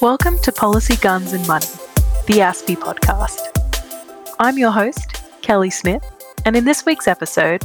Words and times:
Welcome 0.00 0.38
to 0.44 0.52
Policy 0.52 0.96
Guns 0.96 1.34
and 1.34 1.46
Money, 1.46 1.66
the 2.26 2.38
ASPI 2.40 2.76
podcast. 2.76 3.38
I'm 4.38 4.56
your 4.56 4.70
host, 4.70 5.22
Kelly 5.42 5.68
Smith, 5.68 6.02
and 6.46 6.56
in 6.56 6.64
this 6.64 6.86
week's 6.86 7.06
episode, 7.06 7.62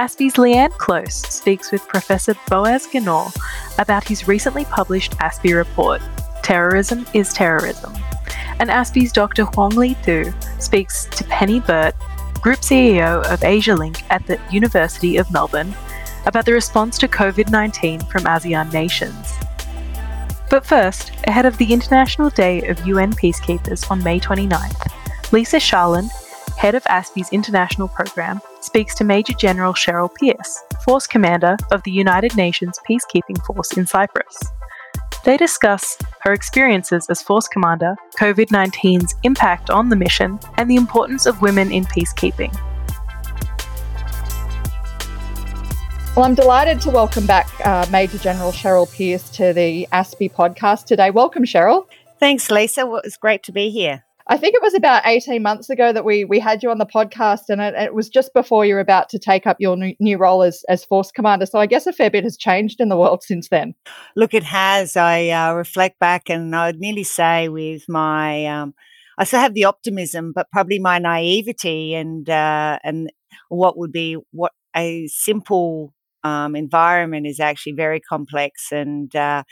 ASPI's 0.00 0.34
Leanne 0.34 0.72
Close 0.72 1.14
speaks 1.14 1.70
with 1.70 1.86
Professor 1.86 2.34
Boaz 2.48 2.88
Ganor 2.88 3.32
about 3.78 4.08
his 4.08 4.26
recently 4.26 4.64
published 4.64 5.12
ASPI 5.18 5.54
report, 5.54 6.02
Terrorism 6.42 7.06
is 7.14 7.32
Terrorism. 7.32 7.94
And 8.58 8.70
ASPI's 8.70 9.12
Dr. 9.12 9.44
Huong 9.44 9.74
Le 9.74 9.94
Thu 10.02 10.32
speaks 10.58 11.04
to 11.06 11.22
Penny 11.24 11.60
Burtt, 11.60 11.94
Group 12.40 12.58
CEO 12.60 13.24
of 13.32 13.40
AsiaLink 13.40 14.02
at 14.10 14.26
the 14.26 14.40
University 14.50 15.16
of 15.16 15.30
Melbourne, 15.32 15.74
about 16.26 16.44
the 16.44 16.52
response 16.52 16.98
to 16.98 17.08
COVID 17.08 17.50
19 17.50 18.00
from 18.00 18.24
ASEAN 18.24 18.72
nations. 18.72 19.32
But 20.50 20.66
first, 20.66 21.12
ahead 21.24 21.46
of 21.46 21.56
the 21.58 21.72
International 21.72 22.30
Day 22.30 22.68
of 22.68 22.86
UN 22.86 23.12
Peacekeepers 23.12 23.90
on 23.90 24.02
May 24.02 24.20
29th, 24.20 25.32
Lisa 25.32 25.56
Sharland, 25.56 26.10
head 26.56 26.74
of 26.74 26.84
ASPI's 26.84 27.32
international 27.32 27.88
program, 27.88 28.40
speaks 28.60 28.94
to 28.96 29.04
Major 29.04 29.32
General 29.32 29.72
Cheryl 29.72 30.10
Pearce, 30.14 30.62
Force 30.84 31.06
Commander 31.06 31.56
of 31.72 31.82
the 31.82 31.90
United 31.90 32.36
Nations 32.36 32.78
Peacekeeping 32.88 33.44
Force 33.44 33.76
in 33.76 33.86
Cyprus. 33.86 34.38
They 35.24 35.36
discuss 35.36 35.98
her 36.20 36.32
experiences 36.32 37.06
as 37.10 37.22
Force 37.22 37.48
Commander, 37.48 37.96
COVID 38.20 38.46
19's 38.46 39.14
impact 39.24 39.70
on 39.70 39.88
the 39.88 39.96
mission, 39.96 40.38
and 40.56 40.70
the 40.70 40.76
importance 40.76 41.26
of 41.26 41.42
women 41.42 41.72
in 41.72 41.84
peacekeeping. 41.84 42.56
Well, 46.16 46.24
I'm 46.24 46.34
delighted 46.34 46.80
to 46.80 46.90
welcome 46.90 47.26
back 47.26 47.46
uh, 47.66 47.84
Major 47.90 48.16
General 48.16 48.50
Cheryl 48.50 48.90
Pearce 48.90 49.28
to 49.36 49.52
the 49.52 49.86
ASPI 49.92 50.32
podcast 50.32 50.86
today. 50.86 51.10
Welcome, 51.10 51.44
Cheryl. 51.44 51.86
Thanks, 52.18 52.50
Lisa. 52.50 52.86
Well, 52.86 52.96
it 52.96 53.04
was 53.04 53.18
great 53.18 53.42
to 53.42 53.52
be 53.52 53.68
here. 53.68 54.02
I 54.26 54.38
think 54.38 54.54
it 54.54 54.62
was 54.62 54.72
about 54.72 55.02
18 55.04 55.42
months 55.42 55.68
ago 55.68 55.92
that 55.92 56.06
we 56.06 56.24
we 56.24 56.40
had 56.40 56.62
you 56.62 56.70
on 56.70 56.78
the 56.78 56.86
podcast, 56.86 57.50
and 57.50 57.60
it, 57.60 57.74
it 57.74 57.92
was 57.92 58.08
just 58.08 58.32
before 58.32 58.64
you 58.64 58.76
were 58.76 58.80
about 58.80 59.10
to 59.10 59.18
take 59.18 59.46
up 59.46 59.58
your 59.60 59.76
new, 59.76 59.94
new, 60.00 60.16
role 60.16 60.42
as, 60.42 60.64
as 60.70 60.86
Force 60.86 61.12
Commander. 61.12 61.44
So 61.44 61.58
I 61.58 61.66
guess 61.66 61.86
a 61.86 61.92
fair 61.92 62.08
bit 62.08 62.24
has 62.24 62.38
changed 62.38 62.80
in 62.80 62.88
the 62.88 62.96
world 62.96 63.22
since 63.22 63.50
then. 63.50 63.74
Look, 64.16 64.32
it 64.32 64.44
has. 64.44 64.96
I 64.96 65.28
uh, 65.28 65.52
reflect 65.52 65.98
back, 65.98 66.30
and 66.30 66.56
I'd 66.56 66.80
nearly 66.80 67.04
say 67.04 67.50
with 67.50 67.84
my, 67.90 68.46
um, 68.46 68.72
I 69.18 69.24
still 69.24 69.40
have 69.40 69.52
the 69.52 69.64
optimism, 69.64 70.32
but 70.34 70.50
probably 70.50 70.78
my 70.78 70.98
naivety 70.98 71.92
and 71.92 72.26
uh, 72.30 72.78
and 72.82 73.12
what 73.50 73.76
would 73.76 73.92
be 73.92 74.16
what 74.30 74.52
a 74.74 75.08
simple 75.08 75.92
um, 76.26 76.56
environment 76.56 77.26
is 77.26 77.40
actually 77.40 77.74
very 77.74 78.00
complex 78.00 78.72
and 78.72 79.14
uh, 79.14 79.42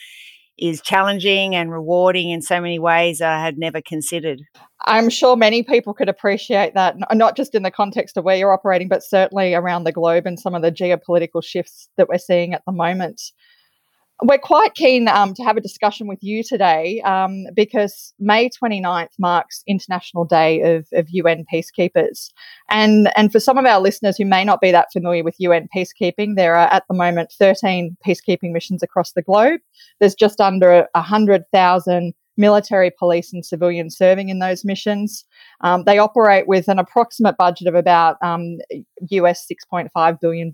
is 0.59 0.81
challenging 0.81 1.55
and 1.55 1.71
rewarding 1.73 2.31
in 2.31 2.41
so 2.41 2.61
many 2.61 2.79
ways 2.79 3.21
I 3.21 3.39
had 3.41 3.59
never 3.59 3.81
considered. 3.81 4.41
I'm 4.87 5.09
sure 5.09 5.37
many 5.37 5.63
people 5.63 5.95
could 5.95 6.09
appreciate 6.09 6.75
that, 6.75 6.97
not 7.13 7.37
just 7.37 7.55
in 7.55 7.63
the 7.63 7.71
context 7.71 8.17
of 8.17 8.25
where 8.25 8.37
you're 8.37 8.53
operating, 8.53 8.89
but 8.89 9.03
certainly 9.03 9.55
around 9.55 9.85
the 9.85 9.93
globe 9.93 10.27
and 10.27 10.39
some 10.39 10.55
of 10.55 10.63
the 10.63 10.71
geopolitical 10.71 11.43
shifts 11.43 11.89
that 11.97 12.09
we're 12.09 12.19
seeing 12.19 12.55
at 12.55 12.63
the 12.67 12.73
moment 12.73 13.21
we're 14.23 14.39
quite 14.39 14.75
keen 14.75 15.09
um, 15.09 15.35
to 15.35 15.43
have 15.43 15.57
a 15.57 15.61
discussion 15.61 16.07
with 16.07 16.23
you 16.23 16.43
today 16.45 17.01
um, 17.03 17.45
because 17.55 18.15
May 18.19 18.49
29th 18.49 19.13
marks 19.19 19.63
International 19.67 20.25
Day 20.25 20.61
of, 20.63 20.87
of, 20.93 21.09
UN 21.11 21.45
Peacekeepers. 21.53 22.31
And, 22.71 23.11
and 23.17 23.33
for 23.33 23.41
some 23.41 23.59
of 23.59 23.65
our 23.65 23.81
listeners 23.81 24.17
who 24.17 24.25
may 24.25 24.45
not 24.45 24.61
be 24.61 24.71
that 24.71 24.93
familiar 24.93 25.25
with 25.25 25.35
UN 25.39 25.69
peacekeeping, 25.75 26.37
there 26.37 26.55
are 26.55 26.69
at 26.69 26.85
the 26.89 26.95
moment 26.95 27.33
13 27.39 27.97
peacekeeping 28.07 28.53
missions 28.53 28.83
across 28.83 29.13
the 29.13 29.23
globe. 29.23 29.61
There's 29.99 30.15
just 30.15 30.41
under 30.41 30.87
100,000 30.95 32.15
military, 32.37 32.91
police, 32.91 33.33
and 33.33 33.45
civilians 33.45 33.97
serving 33.97 34.29
in 34.29 34.39
those 34.39 34.65
missions. 34.65 35.25
Um, 35.61 35.85
they 35.85 35.99
operate 35.99 36.47
with 36.47 36.69
an 36.69 36.79
approximate 36.79 37.37
budget 37.37 37.69
of 37.69 37.75
about 37.75 38.17
um, 38.23 38.59
US 39.11 39.47
$6.5 39.51 40.21
billion. 40.21 40.53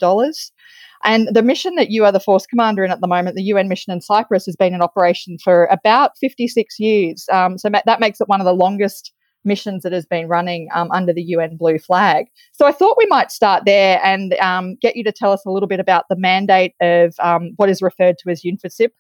And 1.03 1.29
the 1.35 1.43
mission 1.43 1.75
that 1.77 1.91
you 1.91 2.05
are 2.05 2.13
the 2.13 2.21
force 2.21 2.47
commander 2.47 2.85
in 2.85 2.91
at 2.91 3.01
the 3.01 3.09
moment, 3.09 3.37
the 3.37 3.43
UN 3.45 3.69
mission 3.69 3.93
in 3.93 4.01
Cyprus, 4.01 4.47
has 4.47 4.57
been 4.57 4.75
in 4.75 4.83
operation 4.83 5.39
for 5.43 5.67
about 5.67 6.13
56 6.19 6.79
years. 6.79 7.27
Um, 7.33 7.57
so 7.59 7.71
ma- 7.71 7.81
that 7.87 8.01
makes 8.01 8.21
it 8.21 8.29
one 8.29 8.41
of 8.41 8.45
the 8.45 8.53
longest 8.53 9.13
missions 9.45 9.83
that 9.83 9.93
has 9.93 10.07
been 10.07 10.29
running 10.29 10.69
um, 10.75 10.91
under 10.93 11.13
the 11.13 11.23
UN 11.23 11.57
blue 11.57 11.79
flag. 11.79 12.27
So 12.53 12.67
I 12.67 12.73
thought 12.73 12.99
we 12.99 13.07
might 13.07 13.31
start 13.31 13.65
there 13.65 14.01
and 14.05 14.35
um, 14.35 14.77
get 14.81 14.97
you 14.97 15.05
to 15.05 15.13
tell 15.13 15.33
us 15.33 15.45
a 15.47 15.51
little 15.51 15.69
bit 15.69 15.81
about 15.81 16.05
the 16.09 16.17
mandate 16.17 16.75
of 16.81 17.15
um, 17.21 17.53
what 17.57 17.71
is 17.71 17.81
referred 17.81 18.17
to 18.19 18.31
as 18.31 18.43
UNFICYP, 18.43 18.91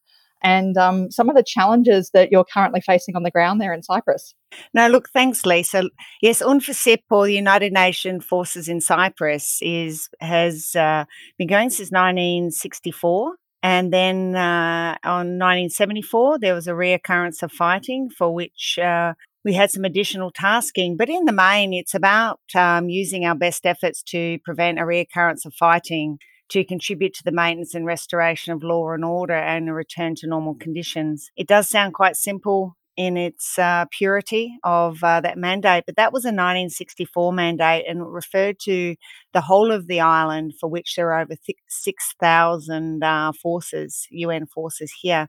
and 0.42 0.76
um, 0.76 1.10
some 1.10 1.28
of 1.28 1.36
the 1.36 1.42
challenges 1.42 2.10
that 2.14 2.30
you're 2.30 2.44
currently 2.44 2.80
facing 2.80 3.16
on 3.16 3.22
the 3.22 3.30
ground 3.30 3.60
there 3.60 3.72
in 3.72 3.82
Cyprus. 3.82 4.34
No, 4.74 4.88
look, 4.88 5.08
thanks, 5.10 5.46
Lisa. 5.46 5.84
Yes, 6.20 6.42
UNFICYP, 6.42 7.02
or 7.10 7.26
the 7.26 7.34
United 7.34 7.72
Nations 7.72 8.24
Forces 8.24 8.68
in 8.68 8.80
Cyprus, 8.80 9.58
is 9.62 10.08
has 10.20 10.74
uh, 10.74 11.04
been 11.38 11.48
going 11.48 11.70
since 11.70 11.90
1964. 11.90 13.36
And 13.62 13.92
then 13.92 14.34
uh, 14.34 14.96
on 15.04 15.38
1974, 15.38 16.38
there 16.38 16.54
was 16.54 16.66
a 16.66 16.72
reoccurrence 16.72 17.42
of 17.42 17.52
fighting 17.52 18.08
for 18.08 18.32
which 18.32 18.78
uh, 18.82 19.12
we 19.44 19.52
had 19.52 19.70
some 19.70 19.84
additional 19.84 20.30
tasking. 20.30 20.96
But 20.96 21.10
in 21.10 21.26
the 21.26 21.32
main, 21.32 21.74
it's 21.74 21.94
about 21.94 22.40
um, 22.54 22.88
using 22.88 23.26
our 23.26 23.34
best 23.34 23.66
efforts 23.66 24.02
to 24.04 24.38
prevent 24.44 24.78
a 24.78 24.82
reoccurrence 24.82 25.44
of 25.44 25.54
fighting 25.54 26.18
to 26.50 26.64
contribute 26.64 27.14
to 27.14 27.24
the 27.24 27.32
maintenance 27.32 27.74
and 27.74 27.86
restoration 27.86 28.52
of 28.52 28.62
law 28.62 28.90
and 28.92 29.04
order 29.04 29.34
and 29.34 29.68
a 29.68 29.72
return 29.72 30.14
to 30.16 30.26
normal 30.26 30.54
conditions. 30.54 31.30
It 31.36 31.46
does 31.46 31.68
sound 31.68 31.94
quite 31.94 32.16
simple 32.16 32.76
in 32.96 33.16
its 33.16 33.58
uh, 33.58 33.86
purity 33.90 34.58
of 34.64 35.02
uh, 35.02 35.20
that 35.20 35.38
mandate, 35.38 35.84
but 35.86 35.96
that 35.96 36.12
was 36.12 36.24
a 36.24 36.28
1964 36.28 37.32
mandate 37.32 37.84
and 37.88 38.00
it 38.00 38.06
referred 38.06 38.58
to 38.60 38.96
the 39.32 39.40
whole 39.40 39.70
of 39.72 39.86
the 39.86 40.00
island, 40.00 40.52
for 40.60 40.68
which 40.68 40.96
there 40.96 41.12
are 41.12 41.20
over 41.20 41.34
6,000 41.68 43.02
uh, 43.02 43.32
forces, 43.32 44.06
UN 44.10 44.44
forces 44.46 44.92
here. 45.00 45.28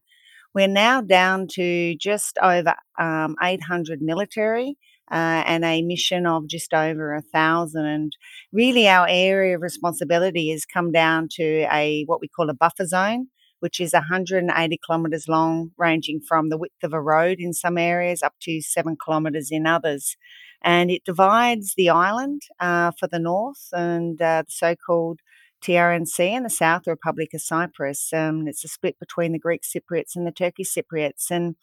We're 0.53 0.67
now 0.67 1.01
down 1.01 1.47
to 1.51 1.95
just 1.95 2.37
over 2.41 2.75
um, 2.99 3.35
800 3.41 4.01
military 4.01 4.75
uh, 5.11 5.43
and 5.45 5.65
a 5.65 5.81
mission 5.81 6.25
of 6.25 6.47
just 6.47 6.73
over 6.73 7.13
a 7.13 7.21
thousand. 7.21 7.85
And 7.85 8.15
really, 8.51 8.87
our 8.87 9.07
area 9.09 9.55
of 9.55 9.61
responsibility 9.61 10.49
has 10.51 10.65
come 10.65 10.91
down 10.91 11.27
to 11.33 11.67
a 11.71 12.03
what 12.05 12.21
we 12.21 12.27
call 12.27 12.49
a 12.49 12.53
buffer 12.53 12.85
zone, 12.85 13.27
which 13.59 13.79
is 13.79 13.93
180 13.93 14.79
kilometres 14.85 15.27
long, 15.27 15.71
ranging 15.77 16.21
from 16.21 16.49
the 16.49 16.57
width 16.57 16.83
of 16.83 16.93
a 16.93 17.01
road 17.01 17.37
in 17.39 17.53
some 17.53 17.77
areas 17.77 18.23
up 18.23 18.33
to 18.41 18.61
seven 18.61 18.95
kilometres 19.03 19.49
in 19.51 19.67
others. 19.67 20.15
And 20.63 20.91
it 20.91 21.03
divides 21.03 21.73
the 21.75 21.89
island 21.89 22.43
uh, 22.59 22.91
for 22.99 23.07
the 23.07 23.19
north 23.19 23.67
and 23.73 24.21
uh, 24.21 24.43
the 24.45 24.51
so 24.51 24.75
called 24.75 25.19
TRNC 25.61 26.19
and 26.19 26.45
the 26.45 26.49
South 26.49 26.87
Republic 26.87 27.33
of 27.33 27.41
Cyprus. 27.41 28.11
Um, 28.13 28.47
it's 28.47 28.63
a 28.63 28.67
split 28.67 28.99
between 28.99 29.31
the 29.31 29.39
Greek 29.39 29.61
Cypriots 29.63 30.15
and 30.15 30.25
the 30.25 30.31
Turkish 30.31 30.73
Cypriots. 30.73 31.29
And 31.29 31.55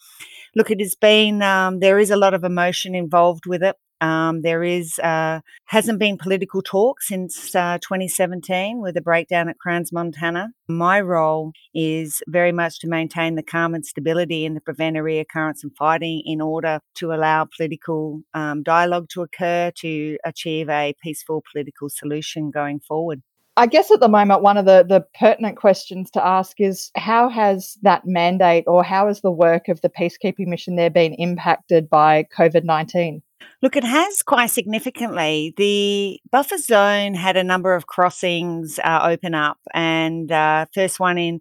look, 0.55 0.71
it 0.71 0.81
has 0.81 0.95
been, 0.95 1.43
um, 1.43 1.81
there 1.81 1.99
is 1.99 2.11
a 2.11 2.17
lot 2.17 2.35
of 2.35 2.45
emotion 2.45 2.95
involved 2.95 3.47
with 3.47 3.63
it. 3.63 3.77
Um, 4.01 4.43
there 4.43 4.63
is 4.63 4.99
uh, 5.01 5.41
hasn't 5.67 5.99
been 5.99 6.19
political 6.19 6.63
talk 6.63 7.03
since 7.03 7.55
uh, 7.55 7.79
2017 7.79 8.81
with 8.81 8.95
the 8.95 9.01
breakdown 9.01 9.49
at 9.49 9.57
Crans-Montana. 9.59 10.51
My 10.69 11.01
role 11.01 11.53
is 11.75 12.23
very 12.29 12.53
much 12.53 12.79
to 12.81 12.89
maintain 12.89 13.35
the 13.35 13.43
calm 13.43 13.75
and 13.75 13.85
stability 13.85 14.47
and 14.47 14.57
to 14.57 14.61
prevent 14.61 14.97
a 14.97 15.01
reoccurrence 15.01 15.65
of 15.65 15.73
fighting 15.77 16.23
in 16.25 16.41
order 16.41 16.81
to 16.97 17.13
allow 17.13 17.47
political 17.57 18.23
um, 18.35 18.63
dialogue 18.63 19.09
to 19.11 19.23
occur 19.23 19.73
to 19.79 20.17
achieve 20.25 20.69
a 20.69 20.95
peaceful 21.03 21.43
political 21.51 21.89
solution 21.89 22.51
going 22.51 22.81
forward. 22.81 23.23
I 23.59 23.67
guess 23.67 23.91
at 23.91 23.99
the 23.99 24.09
moment, 24.09 24.41
one 24.41 24.57
of 24.57 24.67
the, 24.67 24.87
the 24.89 25.05
pertinent 25.19 25.57
questions 25.57 26.13
to 26.13 26.25
ask 26.25 26.61
is 26.61 26.93
how 26.95 27.29
has 27.29 27.77
that 27.83 28.07
mandate 28.07 28.63
or 28.69 28.85
how 28.85 29.09
has 29.09 29.21
the 29.21 29.33
work 29.33 29.67
of 29.67 29.81
the 29.81 29.89
peacekeeping 29.89 30.47
mission 30.47 30.77
there 30.77 30.91
been 30.91 31.15
impacted 31.15 31.91
by 31.91 32.29
COVID 32.39 32.63
19? 32.63 33.21
Look, 33.61 33.75
it 33.75 33.83
has 33.83 34.23
quite 34.23 34.53
significantly. 34.53 35.55
The 35.57 36.21
buffer 36.31 36.59
zone 36.59 37.15
had 37.15 37.37
a 37.37 37.43
number 37.43 37.75
of 37.75 37.89
crossings 37.89 38.79
uh, 38.85 39.01
open 39.03 39.35
up, 39.35 39.59
and 39.75 40.31
uh, 40.31 40.67
first 40.73 41.01
one 41.01 41.19
in 41.19 41.41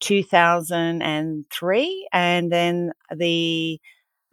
2003, 0.00 2.08
and 2.12 2.52
then 2.52 2.92
the 3.16 3.80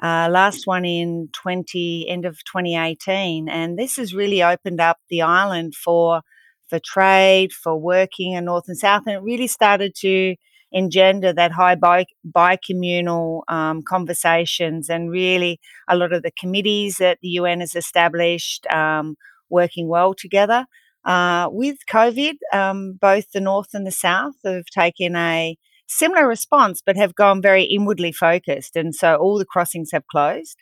uh, 0.04 0.28
last 0.30 0.68
one 0.68 0.84
in 0.84 1.30
20 1.32 2.10
end 2.10 2.26
of 2.26 2.44
2018. 2.44 3.48
And 3.48 3.80
this 3.80 3.96
has 3.96 4.14
really 4.14 4.44
opened 4.44 4.82
up 4.82 4.98
the 5.10 5.22
island 5.22 5.76
for 5.76 6.24
for 6.72 6.80
trade, 6.80 7.52
for 7.52 7.78
working 7.78 8.32
in 8.32 8.46
North 8.46 8.64
and 8.68 8.78
South. 8.78 9.04
And 9.06 9.16
it 9.16 9.22
really 9.22 9.48
started 9.48 9.94
to 9.98 10.36
engender 10.72 11.34
that 11.34 11.52
high 11.52 11.76
bi- 11.76 12.06
bicommunal 12.26 13.42
um, 13.50 13.82
conversations 13.84 14.90
and 14.90 15.12
really 15.12 15.60
a 15.90 15.98
lot 15.98 16.14
of 16.14 16.24
the 16.24 16.32
committees 16.32 16.96
that 16.98 17.18
the 17.22 17.28
UN 17.40 17.60
has 17.60 17.76
established 17.76 18.66
um, 18.68 19.16
working 19.50 19.90
well 19.90 20.14
together. 20.14 20.66
Uh, 21.04 21.50
with 21.52 21.78
COVID, 21.92 22.36
um, 22.54 22.98
both 23.02 23.32
the 23.34 23.42
North 23.42 23.70
and 23.74 23.86
the 23.86 23.92
South 23.92 24.36
have 24.46 24.66
taken 24.66 25.16
a 25.16 25.58
similar 25.88 26.26
response, 26.26 26.82
but 26.86 26.96
have 26.96 27.16
gone 27.16 27.42
very 27.42 27.64
inwardly 27.64 28.14
focused. 28.14 28.78
And 28.78 28.96
so 28.96 29.16
all 29.16 29.38
the 29.38 29.46
crossings 29.46 29.90
have 29.92 30.08
closed. 30.08 30.58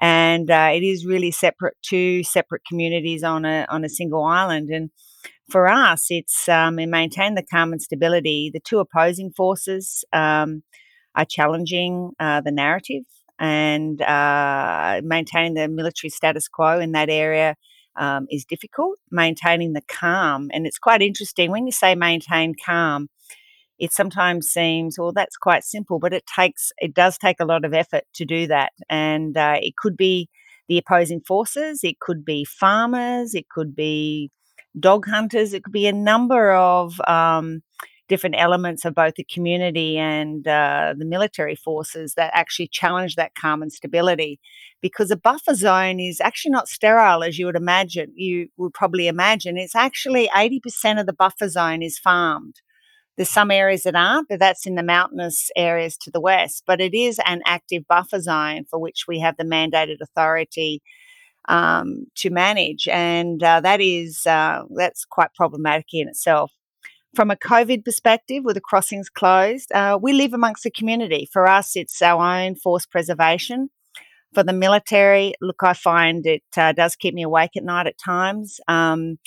And 0.00 0.50
uh, 0.50 0.70
it 0.74 0.82
is 0.82 1.06
really 1.06 1.30
separate, 1.30 1.76
two 1.82 2.24
separate 2.24 2.62
communities 2.68 3.22
on 3.22 3.44
a, 3.44 3.64
on 3.68 3.84
a 3.84 3.88
single 3.88 4.24
island. 4.24 4.70
And 4.70 4.90
for 5.50 5.68
us, 5.68 6.06
it's 6.08 6.48
um, 6.48 6.78
in 6.78 6.90
maintain 6.90 7.34
the 7.34 7.42
calm 7.42 7.72
and 7.72 7.82
stability. 7.82 8.50
The 8.52 8.60
two 8.60 8.78
opposing 8.78 9.32
forces 9.36 10.04
um, 10.12 10.62
are 11.14 11.24
challenging 11.24 12.12
uh, 12.18 12.40
the 12.40 12.52
narrative 12.52 13.04
and 13.38 14.00
uh, 14.00 15.00
maintaining 15.04 15.54
the 15.54 15.68
military 15.68 16.10
status 16.10 16.48
quo 16.48 16.78
in 16.78 16.92
that 16.92 17.10
area 17.10 17.56
um, 17.96 18.26
is 18.30 18.44
difficult. 18.44 18.98
Maintaining 19.10 19.72
the 19.72 19.82
calm, 19.88 20.48
and 20.52 20.66
it's 20.66 20.78
quite 20.78 21.02
interesting 21.02 21.50
when 21.50 21.66
you 21.66 21.72
say 21.72 21.94
maintain 21.94 22.54
calm. 22.54 23.08
It 23.78 23.92
sometimes 23.92 24.46
seems, 24.46 24.96
well, 24.96 25.12
that's 25.12 25.36
quite 25.36 25.64
simple, 25.64 25.98
but 25.98 26.12
it 26.12 26.24
takes, 26.24 26.70
it 26.78 26.94
does 26.94 27.18
take 27.18 27.40
a 27.40 27.44
lot 27.44 27.64
of 27.64 27.74
effort 27.74 28.04
to 28.14 28.24
do 28.24 28.46
that, 28.46 28.72
and 28.88 29.36
uh, 29.36 29.56
it 29.60 29.74
could 29.76 29.96
be 29.96 30.28
the 30.68 30.78
opposing 30.78 31.20
forces, 31.20 31.80
it 31.82 31.98
could 31.98 32.24
be 32.24 32.44
farmers, 32.44 33.34
it 33.34 33.48
could 33.48 33.74
be 33.74 34.30
dog 34.78 35.06
hunters, 35.06 35.52
it 35.52 35.64
could 35.64 35.72
be 35.72 35.86
a 35.86 35.92
number 35.92 36.52
of 36.52 37.00
um, 37.06 37.62
different 38.08 38.36
elements 38.38 38.84
of 38.84 38.94
both 38.94 39.14
the 39.14 39.24
community 39.24 39.96
and 39.96 40.46
uh, 40.46 40.94
the 40.96 41.04
military 41.04 41.56
forces 41.56 42.14
that 42.14 42.30
actually 42.34 42.68
challenge 42.68 43.14
that 43.16 43.34
calm 43.34 43.62
and 43.62 43.72
stability. 43.72 44.38
Because 44.80 45.10
a 45.10 45.16
buffer 45.16 45.54
zone 45.54 46.00
is 46.00 46.20
actually 46.20 46.50
not 46.50 46.68
sterile 46.68 47.22
as 47.22 47.38
you 47.38 47.46
would 47.46 47.56
imagine. 47.56 48.12
You 48.14 48.48
would 48.56 48.74
probably 48.74 49.08
imagine 49.08 49.56
it's 49.56 49.76
actually 49.76 50.28
80% 50.28 51.00
of 51.00 51.06
the 51.06 51.12
buffer 51.12 51.48
zone 51.48 51.82
is 51.82 51.98
farmed. 51.98 52.56
There's 53.16 53.28
some 53.28 53.50
areas 53.50 53.82
that 53.82 53.94
aren't, 53.94 54.28
but 54.28 54.40
that's 54.40 54.66
in 54.66 54.74
the 54.74 54.82
mountainous 54.82 55.50
areas 55.54 55.96
to 55.98 56.10
the 56.10 56.20
west. 56.20 56.64
But 56.66 56.80
it 56.80 56.94
is 56.94 57.20
an 57.26 57.42
active 57.46 57.84
buffer 57.86 58.20
zone 58.20 58.64
for 58.68 58.78
which 58.78 59.04
we 59.06 59.20
have 59.20 59.36
the 59.36 59.44
mandated 59.44 60.00
authority 60.02 60.82
um, 61.48 62.06
to 62.16 62.30
manage, 62.30 62.88
and 62.88 63.42
uh, 63.42 63.60
that 63.60 63.80
is 63.80 64.26
uh, 64.26 64.62
that's 64.74 65.04
quite 65.04 65.34
problematic 65.34 65.86
in 65.92 66.08
itself. 66.08 66.52
From 67.14 67.30
a 67.30 67.36
COVID 67.36 67.84
perspective, 67.84 68.42
with 68.44 68.54
the 68.54 68.62
crossings 68.62 69.10
closed, 69.10 69.70
uh, 69.72 69.98
we 70.00 70.14
live 70.14 70.32
amongst 70.32 70.64
the 70.64 70.70
community. 70.70 71.28
For 71.30 71.46
us, 71.46 71.76
it's 71.76 72.00
our 72.00 72.22
own 72.22 72.54
force 72.54 72.86
preservation. 72.86 73.68
For 74.32 74.42
the 74.42 74.54
military, 74.54 75.34
look, 75.42 75.62
I 75.62 75.74
find 75.74 76.26
it 76.26 76.42
uh, 76.56 76.72
does 76.72 76.96
keep 76.96 77.12
me 77.12 77.22
awake 77.22 77.50
at 77.54 77.64
night 77.64 77.86
at 77.86 77.98
times. 77.98 78.60
Um, 78.66 79.18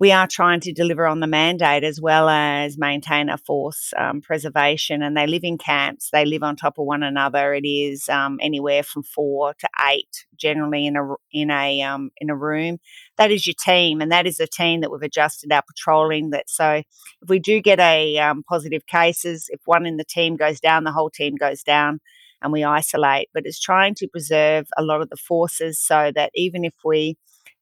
we 0.00 0.12
are 0.12 0.28
trying 0.28 0.60
to 0.60 0.72
deliver 0.72 1.06
on 1.06 1.18
the 1.18 1.26
mandate 1.26 1.82
as 1.82 2.00
well 2.00 2.28
as 2.28 2.78
maintain 2.78 3.28
a 3.28 3.36
force 3.36 3.92
um, 3.98 4.20
preservation. 4.20 5.02
And 5.02 5.16
they 5.16 5.26
live 5.26 5.42
in 5.42 5.58
camps. 5.58 6.10
They 6.12 6.24
live 6.24 6.44
on 6.44 6.54
top 6.54 6.78
of 6.78 6.86
one 6.86 7.02
another. 7.02 7.52
It 7.52 7.66
is 7.66 8.08
um, 8.08 8.38
anywhere 8.40 8.84
from 8.84 9.02
four 9.02 9.54
to 9.54 9.68
eight, 9.90 10.26
generally 10.36 10.86
in 10.86 10.96
a 10.96 11.14
in 11.32 11.50
a 11.50 11.82
um, 11.82 12.10
in 12.18 12.30
a 12.30 12.36
room. 12.36 12.78
That 13.16 13.32
is 13.32 13.46
your 13.46 13.56
team, 13.58 14.00
and 14.00 14.12
that 14.12 14.26
is 14.26 14.38
a 14.38 14.46
team 14.46 14.82
that 14.82 14.92
we've 14.92 15.02
adjusted 15.02 15.50
our 15.52 15.62
patrolling. 15.62 16.30
That 16.30 16.48
so 16.48 16.82
if 17.22 17.28
we 17.28 17.40
do 17.40 17.60
get 17.60 17.80
a 17.80 18.18
um, 18.18 18.44
positive 18.48 18.86
cases, 18.86 19.46
if 19.48 19.60
one 19.64 19.84
in 19.84 19.96
the 19.96 20.04
team 20.04 20.36
goes 20.36 20.60
down, 20.60 20.84
the 20.84 20.92
whole 20.92 21.10
team 21.10 21.34
goes 21.34 21.62
down. 21.62 22.00
And 22.40 22.52
we 22.52 22.62
isolate, 22.62 23.30
but 23.34 23.46
it's 23.46 23.58
trying 23.58 23.96
to 23.96 24.06
preserve 24.06 24.68
a 24.78 24.84
lot 24.84 25.02
of 25.02 25.10
the 25.10 25.16
forces 25.16 25.82
so 25.84 26.12
that 26.14 26.30
even 26.36 26.64
if 26.64 26.72
we 26.84 27.16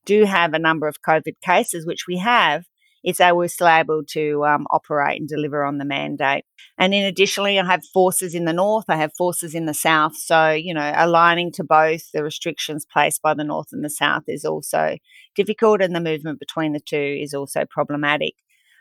do 0.07 0.25
have 0.25 0.55
a 0.55 0.59
number 0.59 0.89
of 0.89 1.03
COVID 1.03 1.35
cases, 1.45 1.85
which 1.85 2.05
we 2.09 2.17
have, 2.19 2.65
is 3.05 3.19
that 3.19 3.37
we're 3.37 3.47
still 3.47 3.69
able 3.69 4.03
to 4.05 4.45
um, 4.45 4.67
operate 4.71 5.21
and 5.21 5.29
deliver 5.29 5.65
on 5.65 5.79
the 5.79 5.85
mandate. 5.85 6.45
And 6.77 6.93
then 6.93 7.05
additionally, 7.05 7.59
I 7.59 7.65
have 7.65 7.85
forces 7.95 8.35
in 8.35 8.47
the 8.47 8.53
north, 8.53 8.87
I 8.89 8.97
have 8.97 9.13
forces 9.17 9.55
in 9.55 9.67
the 9.67 9.75
south. 9.75 10.17
So, 10.17 10.51
you 10.51 10.75
know, 10.75 10.93
aligning 10.95 11.53
to 11.53 11.65
both 11.65 12.11
the 12.13 12.25
restrictions 12.25 12.85
placed 12.85 13.23
by 13.23 13.35
the 13.35 13.45
north 13.45 13.69
and 13.73 13.85
the 13.85 13.91
south 13.91 14.25
is 14.27 14.45
also 14.45 14.97
difficult, 15.35 15.83
and 15.83 15.95
the 15.95 16.01
movement 16.01 16.41
between 16.41 16.73
the 16.73 16.81
two 16.81 17.19
is 17.21 17.33
also 17.33 17.65
problematic. 17.69 18.35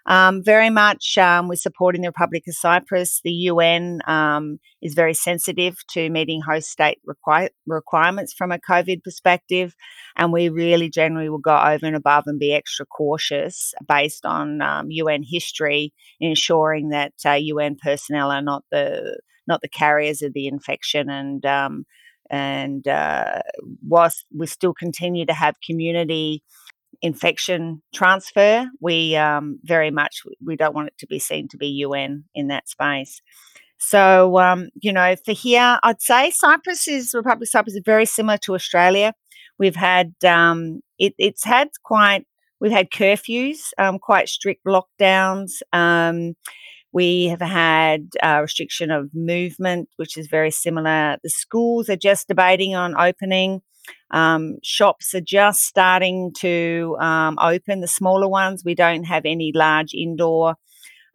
Um, 0.07 0.43
very 0.43 0.69
much 0.69 1.17
um, 1.17 1.47
we're 1.47 1.55
supporting 1.55 2.03
the 2.03 2.09
Republic 2.09 2.43
of 2.47 2.55
Cyprus. 2.55 3.21
The 3.23 3.31
UN 3.31 4.01
um, 4.05 4.59
is 4.81 4.93
very 4.93 5.15
sensitive 5.15 5.77
to 5.91 6.09
meeting 6.09 6.41
host 6.41 6.69
state 6.69 6.99
requir- 7.07 7.49
requirements 7.65 8.33
from 8.33 8.51
a 8.51 8.59
COVID 8.59 9.03
perspective, 9.03 9.75
and 10.15 10.31
we 10.31 10.49
really 10.49 10.89
generally 10.89 11.29
will 11.29 11.39
go 11.39 11.57
over 11.57 11.85
and 11.85 11.95
above 11.95 12.25
and 12.27 12.39
be 12.39 12.53
extra 12.53 12.85
cautious 12.85 13.73
based 13.87 14.25
on 14.25 14.59
UN 14.89 15.15
um, 15.15 15.23
history, 15.27 15.91
ensuring 16.19 16.89
that 16.89 17.13
uh, 17.25 17.31
UN 17.31 17.75
personnel 17.81 18.29
are 18.31 18.43
not 18.43 18.63
the 18.71 19.19
not 19.47 19.61
the 19.61 19.69
carriers 19.69 20.21
of 20.21 20.33
the 20.33 20.47
infection 20.47 21.09
and 21.09 21.45
um, 21.45 21.85
and 22.29 22.87
uh, 22.87 23.41
whilst 23.87 24.25
we 24.35 24.47
still 24.47 24.73
continue 24.73 25.25
to 25.25 25.33
have 25.33 25.55
community 25.65 26.43
infection 27.01 27.81
transfer. 27.93 28.67
We 28.79 29.15
um, 29.15 29.59
very 29.63 29.91
much 29.91 30.23
we 30.43 30.55
don't 30.55 30.75
want 30.75 30.87
it 30.87 30.97
to 30.99 31.07
be 31.07 31.19
seen 31.19 31.47
to 31.49 31.57
be 31.57 31.67
UN 31.67 32.25
in 32.33 32.47
that 32.47 32.69
space. 32.69 33.21
So 33.77 34.39
um, 34.39 34.69
you 34.81 34.93
know, 34.93 35.15
for 35.25 35.33
here, 35.33 35.79
I'd 35.83 36.01
say 36.01 36.31
Cyprus 36.31 36.87
is 36.87 37.13
Republic 37.13 37.47
of 37.47 37.49
Cyprus 37.49 37.75
is 37.75 37.81
very 37.85 38.05
similar 38.05 38.37
to 38.39 38.55
Australia. 38.55 39.13
We've 39.57 39.75
had 39.75 40.13
um, 40.25 40.81
it, 40.99 41.13
it's 41.17 41.43
had 41.43 41.69
quite 41.83 42.25
we've 42.59 42.71
had 42.71 42.89
curfews, 42.89 43.57
um, 43.77 43.99
quite 43.99 44.29
strict 44.29 44.65
lockdowns. 44.65 45.51
Um, 45.73 46.35
we 46.95 47.25
have 47.25 47.41
had 47.41 48.11
a 48.23 48.41
restriction 48.41 48.89
of 48.89 49.09
movement, 49.13 49.89
which 49.97 50.17
is 50.17 50.27
very 50.27 50.49
similar. 50.49 51.17
The 51.23 51.29
schools 51.29 51.89
are 51.89 51.97
just 51.97 52.29
debating 52.29 52.73
on 52.73 52.97
opening. 52.97 53.61
Um, 54.11 54.57
shops 54.63 55.13
are 55.13 55.21
just 55.21 55.63
starting 55.63 56.31
to 56.39 56.97
um, 56.99 57.37
open, 57.41 57.81
the 57.81 57.87
smaller 57.87 58.27
ones. 58.27 58.63
We 58.65 58.75
don't 58.75 59.03
have 59.03 59.23
any 59.25 59.51
large 59.53 59.93
indoor. 59.93 60.55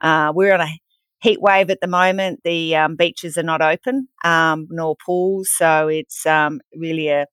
Uh, 0.01 0.33
we're 0.35 0.55
on 0.55 0.61
a 0.61 0.79
heat 1.21 1.41
wave 1.41 1.71
at 1.71 1.81
the 1.81 1.87
moment. 1.87 2.41
The 2.45 2.77
um, 2.77 2.97
beaches 2.97 3.37
are 3.37 3.43
not 3.43 3.63
open, 3.63 4.09
um, 4.25 4.67
nor 4.71 4.97
pools. 5.05 5.51
So 5.57 5.89
it's 5.89 6.27
um, 6.27 6.61
really 6.75 7.09
a, 7.09 7.27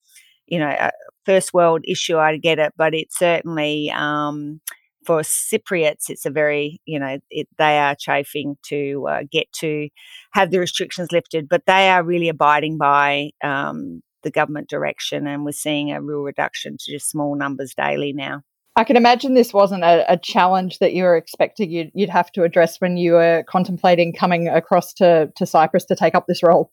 you 0.47 0.59
know, 0.59 0.67
a 0.67 0.91
first 1.25 1.53
world 1.53 1.83
issue. 1.87 2.17
I 2.17 2.37
get 2.37 2.59
it, 2.59 2.73
but 2.77 2.93
it's 2.93 3.17
certainly 3.17 3.91
um, 3.91 4.61
for 5.07 5.21
Cypriots, 5.21 6.09
it's 6.09 6.25
a 6.25 6.29
very, 6.29 6.81
you 6.85 6.99
know, 6.99 7.17
it, 7.29 7.47
they 7.57 7.79
are 7.79 7.95
chafing 7.97 8.57
to 8.63 9.07
uh, 9.09 9.19
get 9.31 9.51
to 9.61 9.87
have 10.33 10.51
the 10.51 10.59
restrictions 10.59 11.13
lifted, 11.13 11.47
but 11.47 11.63
they 11.65 11.89
are 11.89 12.03
really 12.03 12.27
abiding 12.27 12.77
by 12.77 13.29
um, 13.41 14.01
the 14.23 14.31
government 14.31 14.69
direction, 14.69 15.27
and 15.27 15.45
we're 15.45 15.51
seeing 15.51 15.91
a 15.91 16.01
real 16.01 16.19
reduction 16.19 16.77
to 16.79 16.91
just 16.91 17.09
small 17.09 17.35
numbers 17.35 17.73
daily 17.75 18.13
now. 18.13 18.41
I 18.75 18.83
can 18.83 18.95
imagine 18.95 19.33
this 19.33 19.53
wasn't 19.53 19.83
a, 19.83 20.05
a 20.11 20.17
challenge 20.17 20.77
that 20.79 20.93
you 20.93 21.03
were 21.03 21.17
expecting 21.17 21.71
you'd, 21.71 21.91
you'd, 21.95 22.09
have 22.09 22.31
to 22.33 22.43
address 22.43 22.79
when 22.79 22.95
you 22.95 23.13
were 23.13 23.43
contemplating 23.49 24.13
coming 24.13 24.47
across 24.47 24.93
to, 24.95 25.31
to 25.35 25.45
Cyprus 25.47 25.85
to 25.85 25.95
take 25.95 26.13
up 26.13 26.25
this 26.27 26.43
role. 26.43 26.71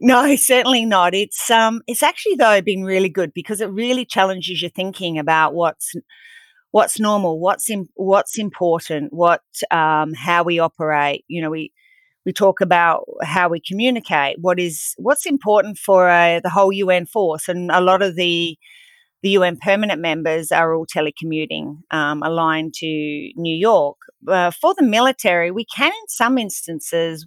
No, 0.00 0.34
certainly 0.36 0.86
not. 0.86 1.14
It's 1.14 1.50
um, 1.50 1.82
it's 1.86 2.02
actually 2.02 2.36
though 2.36 2.62
been 2.62 2.84
really 2.84 3.08
good 3.08 3.32
because 3.34 3.60
it 3.60 3.66
really 3.66 4.04
challenges 4.04 4.62
your 4.62 4.70
thinking 4.70 5.18
about 5.18 5.54
what's 5.54 5.92
what's 6.70 7.00
normal, 7.00 7.40
what's 7.40 7.68
in, 7.68 7.88
what's 7.94 8.38
important, 8.38 9.12
what 9.12 9.42
um, 9.70 10.14
how 10.14 10.44
we 10.44 10.58
operate. 10.58 11.24
You 11.28 11.42
know, 11.42 11.50
we 11.50 11.72
we 12.26 12.32
talk 12.32 12.60
about 12.60 13.04
how 13.22 13.48
we 13.48 13.60
communicate, 13.60 14.36
what 14.40 14.58
is 14.58 14.94
what's 14.98 15.24
important 15.24 15.78
for 15.78 16.10
uh, 16.10 16.40
the 16.40 16.50
whole 16.50 16.72
UN 16.72 17.06
force, 17.06 17.48
and 17.48 17.70
a 17.70 17.80
lot 17.80 18.02
of 18.02 18.16
the 18.16 18.58
the 19.22 19.30
UN 19.30 19.56
permanent 19.56 20.00
members 20.00 20.52
are 20.52 20.74
all 20.74 20.86
telecommuting, 20.86 21.78
um, 21.90 22.22
aligned 22.22 22.74
to 22.74 22.86
New 23.36 23.56
York. 23.56 23.96
Uh, 24.28 24.50
for 24.50 24.74
the 24.74 24.84
military, 24.84 25.50
we 25.50 25.64
can, 25.64 25.90
in 25.90 26.08
some 26.08 26.36
instances, 26.36 27.26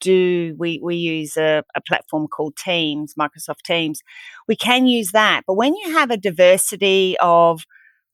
do 0.00 0.54
we 0.58 0.80
we 0.82 0.96
use 0.96 1.36
a, 1.36 1.62
a, 1.74 1.80
platform 1.82 2.26
called 2.26 2.56
Teams, 2.56 3.14
Microsoft 3.14 3.62
Teams. 3.64 4.00
We 4.48 4.56
can 4.56 4.86
use 4.86 5.12
that, 5.12 5.42
but 5.46 5.54
when 5.54 5.74
you 5.76 5.92
have 5.92 6.10
a 6.10 6.16
diversity 6.16 7.16
of 7.20 7.64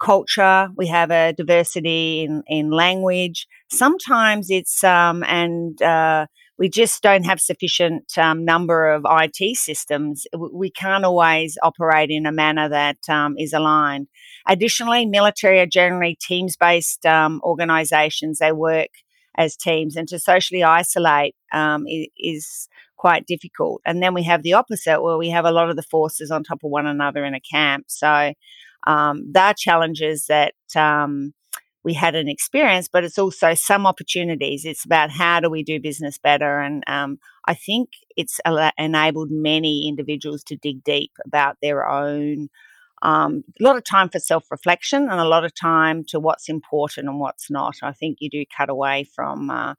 culture, 0.05 0.69
we 0.77 0.87
have 0.89 1.11
a 1.11 1.33
diversity 1.33 2.23
in, 2.23 2.43
in 2.47 2.71
language. 2.71 3.47
Sometimes 3.71 4.51
it's, 4.51 4.85
um, 4.85 5.25
and 5.25 5.81
uh, 5.81 6.27
we 6.59 6.69
just 6.69 7.03
don't 7.03 7.25
have 7.25 7.41
sufficient 7.41 8.17
um, 8.19 8.45
number 8.45 8.93
of 8.93 9.05
IT 9.09 9.57
systems. 9.57 10.27
We 10.53 10.71
can't 10.71 11.05
always 11.05 11.57
operate 11.63 12.11
in 12.11 12.27
a 12.27 12.33
manner 12.33 12.69
that 12.69 12.99
um, 13.09 13.35
is 13.39 13.53
aligned. 13.53 14.09
Additionally, 14.47 15.07
military 15.07 15.59
are 15.61 15.67
generally 15.67 16.17
teams 16.21 16.57
based 16.57 17.07
um, 17.07 17.41
organizations. 17.43 18.39
They 18.39 18.53
work 18.53 18.91
as 19.37 19.57
teams, 19.57 19.97
and 19.97 20.07
to 20.09 20.19
socially 20.21 20.63
isolate 20.63 21.35
um, 21.53 21.87
is, 21.89 22.07
is 22.17 22.69
quite 22.97 23.27
difficult. 23.27 23.83
And 23.85 24.01
then 24.01 24.15
we 24.15 24.23
have 24.23 24.43
the 24.43 24.53
opposite, 24.53 25.03
where 25.03 25.19
we 25.19 25.31
have 25.31 25.45
a 25.45 25.51
lot 25.51 25.71
of 25.71 25.77
the 25.77 25.83
forces 25.83 26.31
on 26.31 26.45
top 26.45 26.61
of 26.63 26.71
one 26.71 26.87
another 26.87 27.25
in 27.25 27.35
a 27.35 27.41
camp. 27.41 27.87
So 27.89 28.33
um, 28.87 29.25
there 29.33 29.45
are 29.45 29.55
challenges 29.57 30.27
that 30.27 30.55
um, 30.77 31.33
we 31.85 31.95
had 31.95 32.15
an 32.15 32.29
experience, 32.29 32.89
but 32.91 33.05
it's 33.05 33.19
also 33.19 33.55
some 33.55 33.87
opportunities. 33.87 34.65
It's 34.65 34.85
about 34.85 35.11
how 35.11 35.41
do 35.41 35.51
we 35.51 35.63
do 35.63 35.81
business 35.81 36.19
better, 36.19 36.61
and 36.61 36.83
um, 36.87 37.19
I 37.47 37.55
think 37.55 37.91
it's 38.17 38.41
enabled 38.79 39.31
many 39.31 39.89
individuals 39.89 40.43
to 40.45 40.57
dig 40.57 40.83
deep 40.85 41.13
about 41.25 41.57
their 41.63 41.87
own. 41.87 42.49
Um, 43.03 43.45
a 43.61 43.65
lot 43.65 43.77
of 43.77 43.85
time 43.85 44.09
for 44.09 44.19
self 44.19 44.51
reflection 44.51 45.11
and 45.11 45.21
a 45.21 45.29
lot 45.29 45.45
of 45.45 45.55
time 45.55 46.05
to 46.09 46.19
what's 46.19 46.49
important 46.49 47.09
and 47.09 47.21
what's 47.21 47.51
not. 47.51 47.75
I 47.83 47.93
think 47.93 48.19
you 48.21 48.31
do 48.31 48.45
cut 48.57 48.71
away 48.71 49.05
from 49.15 49.51
uh, 49.51 49.75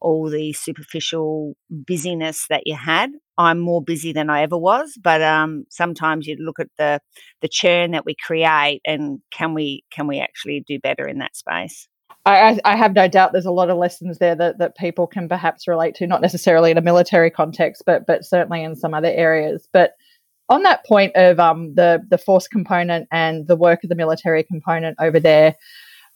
all 0.00 0.28
the 0.30 0.52
superficial 0.52 1.54
busyness 1.70 2.46
that 2.48 2.62
you 2.64 2.76
had. 2.76 3.10
I'm 3.36 3.58
more 3.58 3.82
busy 3.82 4.12
than 4.12 4.30
I 4.30 4.42
ever 4.42 4.58
was, 4.58 4.98
but 5.02 5.22
um, 5.22 5.64
sometimes 5.70 6.26
you 6.26 6.36
look 6.40 6.58
at 6.58 6.68
the 6.76 7.00
the 7.40 7.48
churn 7.48 7.92
that 7.92 8.04
we 8.04 8.14
create 8.14 8.80
and 8.84 9.20
can 9.30 9.54
we 9.54 9.84
can 9.90 10.06
we 10.06 10.18
actually 10.20 10.64
do 10.66 10.78
better 10.80 11.06
in 11.06 11.18
that 11.18 11.36
space? 11.36 11.88
I, 12.26 12.60
I, 12.64 12.76
have 12.76 12.94
no 12.94 13.08
doubt 13.08 13.32
there's 13.32 13.46
a 13.46 13.50
lot 13.50 13.70
of 13.70 13.78
lessons 13.78 14.18
there 14.18 14.34
that, 14.34 14.58
that 14.58 14.76
people 14.76 15.06
can 15.06 15.30
perhaps 15.30 15.66
relate 15.66 15.94
to, 15.94 16.06
not 16.06 16.20
necessarily 16.20 16.70
in 16.70 16.76
a 16.76 16.82
military 16.82 17.30
context, 17.30 17.84
but 17.86 18.06
but 18.06 18.24
certainly 18.24 18.62
in 18.62 18.76
some 18.76 18.92
other 18.92 19.10
areas. 19.10 19.66
But 19.72 19.92
on 20.48 20.62
that 20.62 20.84
point 20.84 21.16
of 21.16 21.40
um, 21.40 21.74
the 21.74 22.02
the 22.10 22.18
force 22.18 22.48
component 22.48 23.08
and 23.12 23.46
the 23.46 23.56
work 23.56 23.82
of 23.82 23.88
the 23.88 23.96
military 23.96 24.42
component 24.44 24.96
over 25.00 25.20
there, 25.20 25.54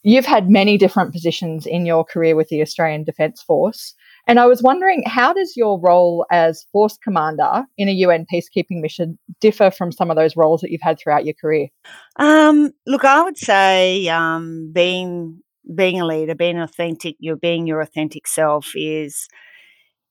You've 0.05 0.27
had 0.27 0.51
many 0.51 0.79
different 0.79 1.13
positions 1.13 1.65
in 1.65 1.87
your 1.87 2.05
career 2.05 2.35
with 2.35 2.49
the 2.49 2.61
Australian 2.61 3.05
Defence 3.05 3.41
Force. 3.41 3.95
And 4.27 4.39
I 4.41 4.47
was 4.47 4.63
wondering, 4.63 5.03
how 5.07 5.33
does 5.33 5.57
your 5.57 5.81
role 5.81 6.27
as 6.31 6.67
force 6.73 6.97
commander 6.97 7.65
in 7.77 7.89
a 7.89 7.93
UN 7.93 8.27
peacekeeping 8.33 8.81
mission 8.81 9.19
differ 9.41 9.71
from 9.71 9.93
some 9.93 10.11
of 10.11 10.17
those 10.17 10.37
roles 10.37 10.61
that 10.61 10.71
you've 10.71 10.81
had 10.83 10.99
throughout 10.99 11.25
your 11.25 11.35
career? 11.35 11.69
Um, 12.17 12.73
look, 12.87 13.05
I 13.05 13.23
would 13.23 13.39
say 13.39 14.09
um, 14.09 14.71
being 14.73 15.41
being 15.75 16.01
a 16.01 16.07
leader, 16.07 16.35
being 16.35 16.59
authentic, 16.59 17.15
you're 17.21 17.37
being 17.37 17.69
your 17.69 17.81
authentic 17.81 18.27
self 18.27 18.73
is 18.75 19.29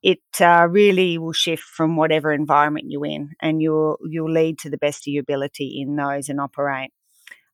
it 0.02 0.20
uh, 0.40 0.68
really 0.70 1.18
will 1.18 1.34
shift 1.34 1.64
from 1.64 1.96
whatever 1.96 2.32
environment 2.32 2.86
you're 2.90 3.06
in, 3.06 3.32
and 3.42 3.62
you'll 3.62 3.98
you'll 4.04 4.32
lead 4.32 4.58
to 4.60 4.70
the 4.70 4.78
best 4.78 5.08
of 5.08 5.14
your 5.14 5.22
ability 5.22 5.80
in 5.82 5.96
those 5.96 6.30
and 6.30 6.40
operate. 6.40 6.92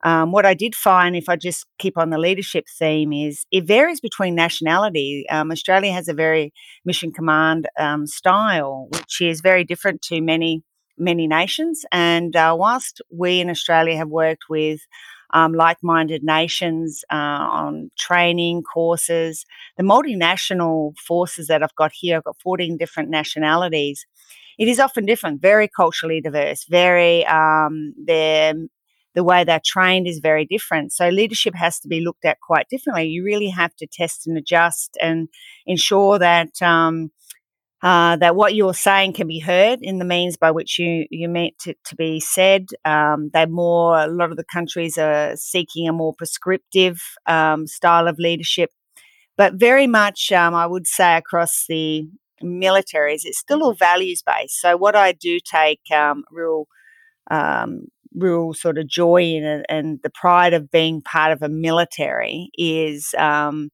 Um, 0.03 0.31
what 0.31 0.45
I 0.45 0.53
did 0.53 0.75
find, 0.75 1.15
if 1.15 1.27
I 1.27 1.35
just 1.35 1.65
keep 1.79 1.97
on 1.97 2.09
the 2.09 2.17
leadership 2.17 2.65
theme, 2.77 3.11
is 3.11 3.45
it 3.51 3.65
varies 3.65 3.99
between 3.99 4.35
nationality. 4.35 5.25
Um, 5.29 5.51
Australia 5.51 5.91
has 5.91 6.07
a 6.07 6.13
very 6.13 6.53
mission 6.85 7.11
command 7.11 7.67
um, 7.79 8.05
style, 8.05 8.87
which 8.91 9.21
is 9.21 9.41
very 9.41 9.63
different 9.63 10.01
to 10.03 10.21
many 10.21 10.63
many 10.99 11.27
nations. 11.27 11.85
And 11.91 12.35
uh, 12.35 12.55
whilst 12.57 13.01
we 13.11 13.39
in 13.39 13.51
Australia 13.51 13.95
have 13.97 14.09
worked 14.09 14.45
with 14.49 14.79
um, 15.31 15.53
like-minded 15.53 16.23
nations 16.23 17.03
uh, 17.11 17.15
on 17.15 17.91
training 17.99 18.63
courses, 18.63 19.45
the 19.77 19.83
multinational 19.83 20.97
forces 20.97 21.47
that 21.47 21.61
I've 21.61 21.75
got 21.75 21.91
here, 21.93 22.17
I've 22.17 22.23
got 22.23 22.41
14 22.41 22.77
different 22.77 23.09
nationalities 23.09 24.07
it 24.57 24.67
is 24.67 24.79
often 24.79 25.05
different, 25.05 25.41
very 25.41 25.67
culturally 25.67 26.19
diverse, 26.19 26.65
very 26.65 27.25
um, 27.27 27.93
their 27.95 28.53
the 29.17 29.23
way 29.23 29.43
they're 29.43 29.59
trained 29.65 30.07
is 30.07 30.19
very 30.19 30.45
different. 30.45 30.93
So 30.93 31.09
leadership 31.09 31.55
has 31.55 31.79
to 31.79 31.87
be 31.87 32.01
looked 32.01 32.23
at 32.23 32.39
quite 32.39 32.69
differently. 32.69 33.07
You 33.07 33.23
really 33.23 33.49
have 33.49 33.75
to 33.77 33.87
test 33.87 34.27
and 34.27 34.37
adjust 34.37 34.95
and 35.01 35.27
ensure 35.65 36.19
that 36.19 36.61
um, 36.61 37.09
uh, 37.81 38.15
that 38.17 38.35
what 38.35 38.53
you're 38.53 38.75
saying 38.75 39.13
can 39.13 39.27
be 39.27 39.39
heard 39.39 39.79
in 39.81 39.97
the 39.97 40.05
means 40.05 40.37
by 40.37 40.51
which 40.51 40.77
you 40.77 41.07
you 41.09 41.27
meant 41.27 41.57
to, 41.61 41.73
to 41.85 41.95
be 41.95 42.19
said. 42.19 42.67
Um, 42.85 43.31
they're 43.33 43.47
more 43.47 43.97
a 43.97 44.05
lot 44.05 44.29
of 44.29 44.37
the 44.37 44.43
countries 44.43 44.99
are 44.99 45.35
seeking 45.35 45.89
a 45.89 45.93
more 45.93 46.13
prescriptive 46.13 47.01
um, 47.25 47.65
style 47.65 48.07
of 48.07 48.19
leadership, 48.19 48.69
but 49.35 49.55
very 49.55 49.87
much 49.87 50.31
um, 50.31 50.53
I 50.53 50.67
would 50.67 50.85
say 50.85 51.17
across 51.17 51.65
the 51.67 52.07
militaries, 52.43 53.25
it's 53.25 53.39
still 53.39 53.63
all 53.63 53.73
values 53.73 54.21
based. 54.21 54.61
So 54.61 54.77
what 54.77 54.95
I 54.95 55.11
do 55.11 55.39
take 55.43 55.81
um, 55.91 56.23
real 56.29 56.67
um, 57.29 57.87
real 58.17 58.53
sort 58.53 58.77
of 58.77 58.87
joy 58.87 59.21
in 59.21 59.43
it 59.43 59.65
and 59.69 59.99
the 60.03 60.09
pride 60.09 60.53
of 60.53 60.71
being 60.71 61.01
part 61.01 61.31
of 61.31 61.41
a 61.41 61.49
military 61.49 62.49
is 62.57 63.13
um, 63.17 63.69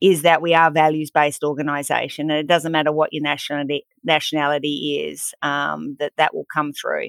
is 0.00 0.22
that 0.22 0.40
we 0.40 0.54
are 0.54 0.70
values 0.70 1.10
based 1.10 1.44
organisation 1.44 2.30
and 2.30 2.40
it 2.40 2.46
doesn't 2.46 2.72
matter 2.72 2.92
what 2.92 3.12
your 3.12 3.22
nationality 3.22 3.86
nationality 4.04 5.06
is 5.08 5.34
um, 5.42 5.96
that 5.98 6.12
that 6.16 6.34
will 6.34 6.46
come 6.52 6.72
through. 6.72 7.08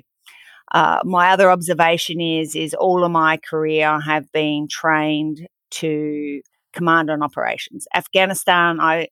Uh, 0.73 0.99
my 1.03 1.31
other 1.31 1.51
observation 1.51 2.19
is 2.21 2.55
is 2.55 2.73
all 2.73 3.03
of 3.03 3.11
my 3.11 3.37
career 3.37 3.87
I 3.87 4.01
have 4.01 4.31
been 4.31 4.67
trained 4.69 5.47
to 5.71 6.41
command 6.73 7.09
on 7.09 7.23
operations. 7.23 7.87
Afghanistan, 7.93 8.79
I 8.79 9.07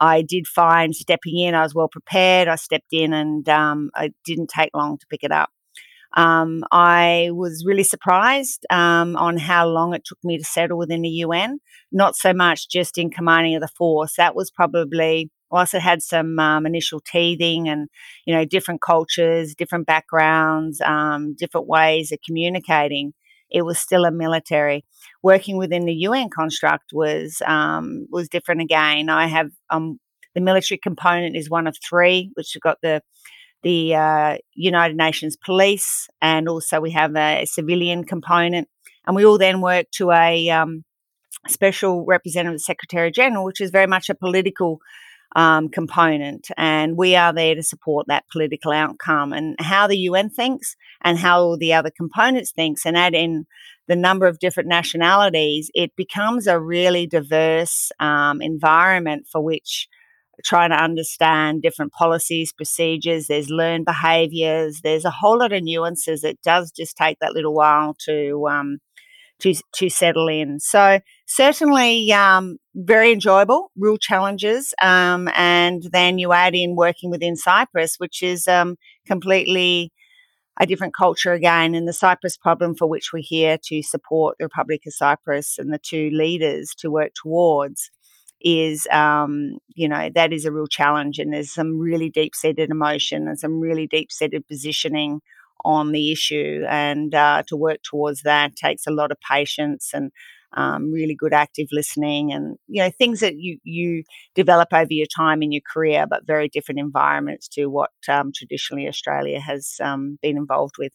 I 0.00 0.22
did 0.22 0.46
find 0.46 0.94
stepping 0.94 1.38
in, 1.38 1.54
I 1.54 1.62
was 1.62 1.74
well 1.74 1.88
prepared. 1.88 2.48
I 2.48 2.56
stepped 2.56 2.92
in 2.92 3.12
and 3.12 3.46
um, 3.48 3.90
it 3.98 4.14
didn't 4.24 4.48
take 4.48 4.70
long 4.74 4.98
to 4.98 5.06
pick 5.08 5.22
it 5.22 5.32
up. 5.32 5.50
Um, 6.14 6.64
I 6.70 7.30
was 7.32 7.64
really 7.66 7.84
surprised 7.84 8.66
um, 8.70 9.16
on 9.16 9.38
how 9.38 9.66
long 9.66 9.94
it 9.94 10.04
took 10.04 10.18
me 10.22 10.38
to 10.38 10.44
settle 10.44 10.78
within 10.78 11.02
the 11.02 11.08
UN. 11.08 11.58
Not 11.90 12.16
so 12.16 12.32
much 12.32 12.68
just 12.68 12.98
in 12.98 13.10
commanding 13.10 13.54
of 13.54 13.62
the 13.62 13.68
force. 13.68 14.14
That 14.16 14.34
was 14.34 14.50
probably 14.50 15.30
whilst 15.50 15.74
it 15.74 15.82
had 15.82 16.02
some 16.02 16.38
um, 16.38 16.66
initial 16.66 17.00
teething 17.00 17.68
and 17.68 17.88
you 18.26 18.34
know 18.34 18.44
different 18.44 18.80
cultures, 18.82 19.54
different 19.54 19.86
backgrounds, 19.86 20.80
um, 20.80 21.34
different 21.38 21.68
ways 21.68 22.10
of 22.10 22.18
communicating. 22.26 23.12
It 23.50 23.62
was 23.62 23.78
still 23.78 24.06
a 24.06 24.10
military. 24.10 24.84
Working 25.22 25.58
within 25.58 25.84
the 25.84 25.92
UN 25.92 26.30
construct 26.30 26.92
was 26.92 27.42
um, 27.46 28.06
was 28.10 28.28
different 28.28 28.62
again. 28.62 29.08
I 29.08 29.26
have 29.26 29.50
um, 29.70 30.00
the 30.34 30.40
military 30.40 30.78
component 30.82 31.36
is 31.36 31.50
one 31.50 31.66
of 31.66 31.76
three, 31.86 32.30
which 32.34 32.56
got 32.62 32.78
the 32.82 33.02
the 33.62 33.94
uh, 33.94 34.38
United 34.54 34.96
Nations 34.96 35.36
Police, 35.36 36.08
and 36.20 36.48
also 36.48 36.80
we 36.80 36.90
have 36.92 37.16
a, 37.16 37.44
civilian 37.46 38.04
component. 38.04 38.68
And 39.06 39.16
we 39.16 39.24
all 39.24 39.38
then 39.38 39.60
work 39.60 39.86
to 39.92 40.12
a 40.12 40.48
um, 40.50 40.84
special 41.48 42.04
representative 42.04 42.60
secretary 42.60 43.10
general, 43.10 43.44
which 43.44 43.60
is 43.60 43.70
very 43.70 43.86
much 43.86 44.08
a 44.08 44.14
political 44.14 44.80
um, 45.34 45.68
component. 45.68 46.48
And 46.56 46.96
we 46.96 47.16
are 47.16 47.32
there 47.32 47.54
to 47.54 47.62
support 47.62 48.06
that 48.08 48.24
political 48.30 48.72
outcome 48.72 49.32
and 49.32 49.56
how 49.58 49.86
the 49.86 49.98
UN 49.98 50.30
thinks 50.30 50.76
and 51.02 51.18
how 51.18 51.40
all 51.40 51.56
the 51.56 51.72
other 51.72 51.90
components 51.90 52.52
thinks 52.52 52.84
and 52.84 52.96
add 52.96 53.14
in 53.14 53.46
the 53.88 53.96
number 53.96 54.26
of 54.26 54.38
different 54.38 54.68
nationalities, 54.68 55.70
it 55.74 55.96
becomes 55.96 56.46
a 56.46 56.60
really 56.60 57.06
diverse 57.06 57.90
um, 57.98 58.40
environment 58.40 59.26
for 59.30 59.40
which 59.40 59.88
trying 60.42 60.70
to 60.70 60.82
understand 60.82 61.62
different 61.62 61.92
policies, 61.92 62.52
procedures, 62.52 63.26
there's 63.26 63.50
learned 63.50 63.84
behaviors, 63.84 64.80
there's 64.82 65.04
a 65.04 65.10
whole 65.10 65.38
lot 65.38 65.52
of 65.52 65.62
nuances. 65.62 66.24
It 66.24 66.38
does 66.42 66.70
just 66.70 66.96
take 66.96 67.18
that 67.20 67.34
little 67.34 67.54
while 67.54 67.96
to 68.06 68.46
um, 68.48 68.78
to 69.40 69.54
to 69.74 69.88
settle 69.88 70.28
in. 70.28 70.60
So 70.60 71.00
certainly 71.26 72.12
um, 72.12 72.58
very 72.74 73.12
enjoyable, 73.12 73.70
real 73.76 73.98
challenges, 73.98 74.74
um, 74.80 75.28
and 75.34 75.82
then 75.92 76.18
you 76.18 76.32
add 76.32 76.54
in 76.54 76.76
working 76.76 77.10
within 77.10 77.36
Cyprus, 77.36 77.96
which 77.98 78.22
is 78.22 78.48
um, 78.48 78.76
completely 79.06 79.92
a 80.60 80.66
different 80.66 80.94
culture 80.94 81.32
again, 81.32 81.74
and 81.74 81.88
the 81.88 81.92
Cyprus 81.92 82.36
problem 82.36 82.74
for 82.74 82.86
which 82.86 83.12
we're 83.12 83.22
here 83.22 83.58
to 83.64 83.82
support 83.82 84.36
the 84.38 84.44
Republic 84.44 84.82
of 84.86 84.94
Cyprus 84.94 85.56
and 85.58 85.72
the 85.72 85.78
two 85.78 86.10
leaders 86.12 86.74
to 86.78 86.90
work 86.90 87.12
towards 87.14 87.90
is 88.44 88.86
um, 88.90 89.58
you 89.74 89.88
know 89.88 90.10
that 90.14 90.32
is 90.32 90.44
a 90.44 90.52
real 90.52 90.66
challenge 90.66 91.18
and 91.18 91.32
there's 91.32 91.52
some 91.52 91.78
really 91.78 92.10
deep 92.10 92.34
seated 92.34 92.70
emotion 92.70 93.28
and 93.28 93.38
some 93.38 93.60
really 93.60 93.86
deep 93.86 94.10
seated 94.12 94.46
positioning 94.48 95.20
on 95.64 95.92
the 95.92 96.10
issue 96.10 96.64
and 96.68 97.14
uh, 97.14 97.42
to 97.46 97.56
work 97.56 97.78
towards 97.82 98.22
that 98.22 98.56
takes 98.56 98.86
a 98.86 98.90
lot 98.90 99.12
of 99.12 99.18
patience 99.20 99.90
and 99.94 100.10
um, 100.54 100.92
really 100.92 101.14
good 101.14 101.32
active 101.32 101.68
listening 101.72 102.32
and 102.32 102.58
you 102.66 102.82
know 102.82 102.90
things 102.90 103.20
that 103.20 103.36
you 103.36 103.58
you 103.64 104.02
develop 104.34 104.68
over 104.72 104.92
your 104.92 105.06
time 105.06 105.42
in 105.42 105.52
your 105.52 105.62
career 105.72 106.06
but 106.06 106.26
very 106.26 106.48
different 106.48 106.78
environments 106.78 107.48
to 107.48 107.66
what 107.66 107.90
um, 108.08 108.32
traditionally 108.34 108.86
australia 108.86 109.40
has 109.40 109.76
um, 109.80 110.18
been 110.20 110.36
involved 110.36 110.74
with. 110.78 110.92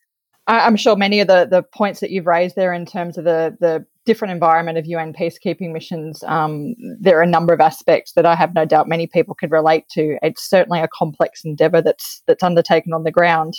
I'm 0.50 0.78
sure 0.78 0.96
many 0.96 1.20
of 1.20 1.28
the, 1.28 1.46
the 1.50 1.62
points 1.62 2.00
that 2.00 2.10
you've 2.10 2.26
raised 2.26 2.56
there 2.56 2.72
in 2.72 2.86
terms 2.86 3.18
of 3.18 3.26
the, 3.26 3.58
the 3.60 3.86
different 4.08 4.32
environment 4.32 4.78
of 4.78 4.88
UN 4.88 5.14
peacekeeping 5.14 5.72
missions, 5.72 6.24
um, 6.24 6.74
there 7.00 7.20
are 7.20 7.24
a 7.24 7.28
number 7.28 7.54
of 7.54 7.60
aspects 7.60 8.14
that 8.14 8.26
I 8.26 8.34
have 8.34 8.56
no 8.56 8.66
doubt 8.66 8.88
many 8.88 9.06
people 9.06 9.36
could 9.36 9.52
relate 9.52 9.88
to. 9.90 10.18
It's 10.24 10.50
certainly 10.50 10.80
a 10.80 10.88
complex 10.88 11.46
endeavour 11.46 11.82
that's 11.82 12.24
that's 12.26 12.42
undertaken 12.42 12.94
on 12.94 13.04
the 13.04 13.12
ground. 13.12 13.54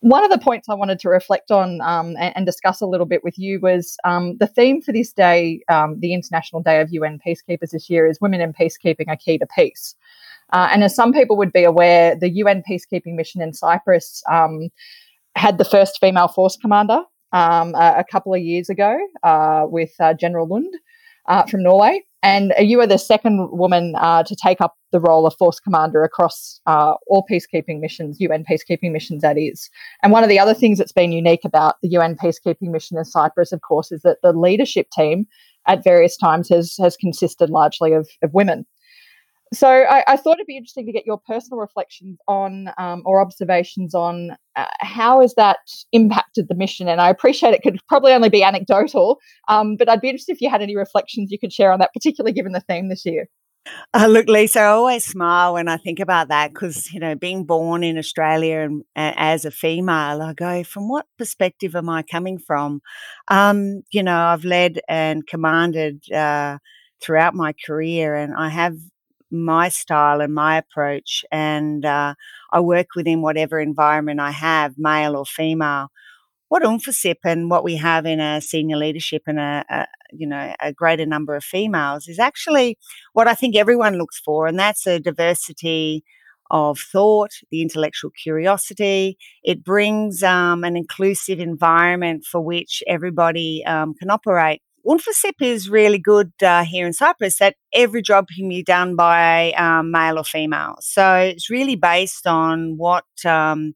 One 0.00 0.24
of 0.24 0.30
the 0.30 0.38
points 0.38 0.68
I 0.68 0.74
wanted 0.74 0.98
to 1.00 1.08
reflect 1.08 1.50
on 1.50 1.80
um, 1.82 2.16
and, 2.18 2.34
and, 2.34 2.46
discuss 2.46 2.80
a 2.80 2.86
little 2.86 3.04
bit 3.04 3.22
with 3.22 3.38
you 3.38 3.60
was 3.60 3.98
um, 4.04 4.38
the 4.38 4.46
theme 4.46 4.80
for 4.80 4.92
this 4.92 5.12
day, 5.12 5.60
um, 5.68 6.00
the 6.00 6.14
International 6.14 6.62
Day 6.62 6.80
of 6.80 6.88
UN 6.90 7.20
Peacekeepers 7.24 7.70
this 7.70 7.90
year, 7.90 8.06
is 8.06 8.18
Women 8.18 8.40
in 8.40 8.54
Peacekeeping 8.54 9.08
are 9.08 9.16
Key 9.16 9.36
to 9.36 9.46
Peace. 9.46 9.94
Uh, 10.54 10.68
and 10.72 10.82
as 10.82 10.94
some 10.94 11.12
people 11.12 11.36
would 11.36 11.52
be 11.52 11.64
aware, 11.64 12.16
the 12.16 12.30
UN 12.30 12.62
peacekeeping 12.68 13.14
mission 13.14 13.42
in 13.42 13.52
Cyprus 13.52 14.22
um, 14.30 14.70
had 15.36 15.58
the 15.58 15.66
first 15.66 15.98
female 16.00 16.28
force 16.28 16.56
commander 16.56 17.02
um, 17.32 17.74
a, 17.74 17.96
a, 17.98 18.04
couple 18.10 18.34
of 18.34 18.40
years 18.40 18.68
ago 18.68 18.98
uh, 19.22 19.64
with 19.68 19.90
uh, 20.00 20.14
General 20.14 20.48
Lund. 20.48 20.74
uh, 21.30 21.44
from 21.46 21.62
Norway. 21.62 22.02
And 22.22 22.52
you 22.58 22.80
are 22.80 22.86
the 22.86 22.98
second 22.98 23.48
woman 23.50 23.94
uh, 23.96 24.22
to 24.24 24.36
take 24.36 24.60
up 24.60 24.74
the 24.92 25.00
role 25.00 25.26
of 25.26 25.34
force 25.38 25.58
commander 25.58 26.04
across 26.04 26.60
uh, 26.66 26.94
all 27.06 27.24
peacekeeping 27.30 27.80
missions, 27.80 28.20
UN 28.20 28.44
peacekeeping 28.44 28.92
missions, 28.92 29.22
that 29.22 29.38
is. 29.38 29.70
And 30.02 30.12
one 30.12 30.22
of 30.22 30.28
the 30.28 30.38
other 30.38 30.52
things 30.52 30.76
that's 30.76 30.92
been 30.92 31.12
unique 31.12 31.44
about 31.44 31.76
the 31.82 31.88
UN 31.90 32.16
peacekeeping 32.16 32.70
mission 32.70 32.98
in 32.98 33.04
Cyprus, 33.06 33.52
of 33.52 33.62
course, 33.62 33.90
is 33.90 34.02
that 34.02 34.18
the 34.22 34.32
leadership 34.32 34.88
team 34.90 35.26
at 35.66 35.82
various 35.82 36.16
times 36.16 36.50
has, 36.50 36.76
has 36.78 36.96
consisted 36.96 37.48
largely 37.48 37.92
of, 37.92 38.06
of 38.22 38.34
women. 38.34 38.66
So 39.52 39.68
I, 39.68 40.04
I, 40.06 40.16
thought 40.16 40.34
it'd 40.34 40.46
be 40.46 40.56
interesting 40.56 40.86
to 40.86 40.92
get 40.92 41.06
your 41.06 41.18
personal 41.18 41.58
reflections 41.58 42.18
on 42.28 42.70
um, 42.78 43.02
or 43.04 43.20
observations 43.20 43.96
on 43.96 44.36
uh, 44.54 44.66
how 44.80 45.20
has 45.20 45.34
that 45.34 45.58
impacted 45.90 46.46
the 46.48 46.54
mission. 46.54 46.86
And 46.88 47.00
I 47.00 47.10
appreciate 47.10 47.52
it 47.52 47.62
could 47.62 47.80
probably 47.88 48.12
only 48.12 48.28
be 48.28 48.44
anecdotal, 48.44 49.18
um, 49.48 49.74
but 49.76 49.88
I'd 49.88 50.00
be 50.00 50.08
interested 50.08 50.32
if 50.32 50.40
you 50.40 50.48
had 50.50 50.62
any 50.62 50.76
reflections 50.76 51.32
you 51.32 51.38
could 51.38 51.52
share 51.52 51.72
on 51.72 51.80
that, 51.80 51.92
particularly 51.92 52.32
given 52.32 52.52
the 52.52 52.60
theme 52.60 52.88
this 52.88 53.04
year. 53.04 53.28
Uh, 53.92 54.06
look, 54.06 54.28
Lisa, 54.28 54.60
I 54.60 54.66
always 54.66 55.04
smile 55.04 55.54
when 55.54 55.68
I 55.68 55.76
think 55.76 55.98
about 55.98 56.28
that 56.28 56.52
because, 56.52 56.92
you 56.92 57.00
know, 57.00 57.14
being 57.14 57.44
born 57.44 57.82
in 57.82 57.98
Australia 57.98 58.60
and 58.60 58.84
as 58.96 59.44
a 59.44 59.50
female, 59.50 60.22
I 60.22 60.32
go, 60.32 60.64
from 60.64 60.88
what 60.88 61.06
perspective 61.18 61.74
am 61.74 61.88
I 61.88 62.02
coming 62.02 62.38
from? 62.38 62.80
Um, 63.28 63.82
you 63.90 64.02
know, 64.02 64.16
I've 64.16 64.44
led 64.44 64.80
and 64.88 65.26
commanded 65.26 66.10
uh, 66.12 66.58
throughout 67.02 67.34
my 67.34 67.54
career, 67.66 68.14
and 68.14 68.34
I 68.34 68.48
have 68.48 68.76
my 69.30 69.68
style 69.68 70.20
and 70.20 70.34
my 70.34 70.58
approach. 70.58 71.24
And 71.30 71.84
uh, 71.84 72.14
I 72.52 72.60
work 72.60 72.88
within 72.96 73.22
whatever 73.22 73.60
environment 73.60 74.20
I 74.20 74.30
have, 74.32 74.74
male 74.76 75.16
or 75.16 75.24
female. 75.24 75.88
What 76.48 76.64
UNFICYP 76.64 77.16
and 77.24 77.48
what 77.48 77.62
we 77.62 77.76
have 77.76 78.06
in 78.06 78.18
a 78.18 78.40
senior 78.40 78.76
leadership 78.76 79.22
and 79.26 79.38
a, 79.38 79.64
a 79.70 79.86
you 80.12 80.26
know 80.26 80.52
a 80.60 80.72
greater 80.72 81.06
number 81.06 81.36
of 81.36 81.44
females 81.44 82.08
is 82.08 82.18
actually 82.18 82.76
what 83.12 83.28
I 83.28 83.34
think 83.34 83.54
everyone 83.54 83.98
looks 83.98 84.18
for, 84.18 84.46
and 84.48 84.58
that's 84.58 84.86
a 84.86 84.98
diversity 84.98 86.02
of 86.50 86.78
thought, 86.78 87.30
the 87.50 87.62
intellectual 87.62 88.10
curiosity. 88.10 89.16
It 89.44 89.64
brings 89.64 90.22
um, 90.22 90.64
an 90.64 90.76
inclusive 90.76 91.38
environment 91.38 92.24
for 92.24 92.40
which 92.40 92.82
everybody 92.88 93.64
um, 93.64 93.94
can 93.94 94.10
operate. 94.10 94.60
UNFICYP 94.86 95.42
is 95.42 95.68
really 95.68 95.98
good 95.98 96.32
uh, 96.42 96.64
here 96.64 96.86
in 96.86 96.92
Cyprus 96.92 97.38
that 97.38 97.56
every 97.74 98.02
job 98.02 98.26
can 98.34 98.48
be 98.48 98.62
done 98.62 98.96
by 98.96 99.52
um, 99.52 99.90
male 99.90 100.18
or 100.18 100.24
female. 100.24 100.76
So 100.80 101.16
it's 101.16 101.50
really 101.50 101.76
based 101.76 102.26
on 102.26 102.76
what 102.78 103.04
um, 103.26 103.74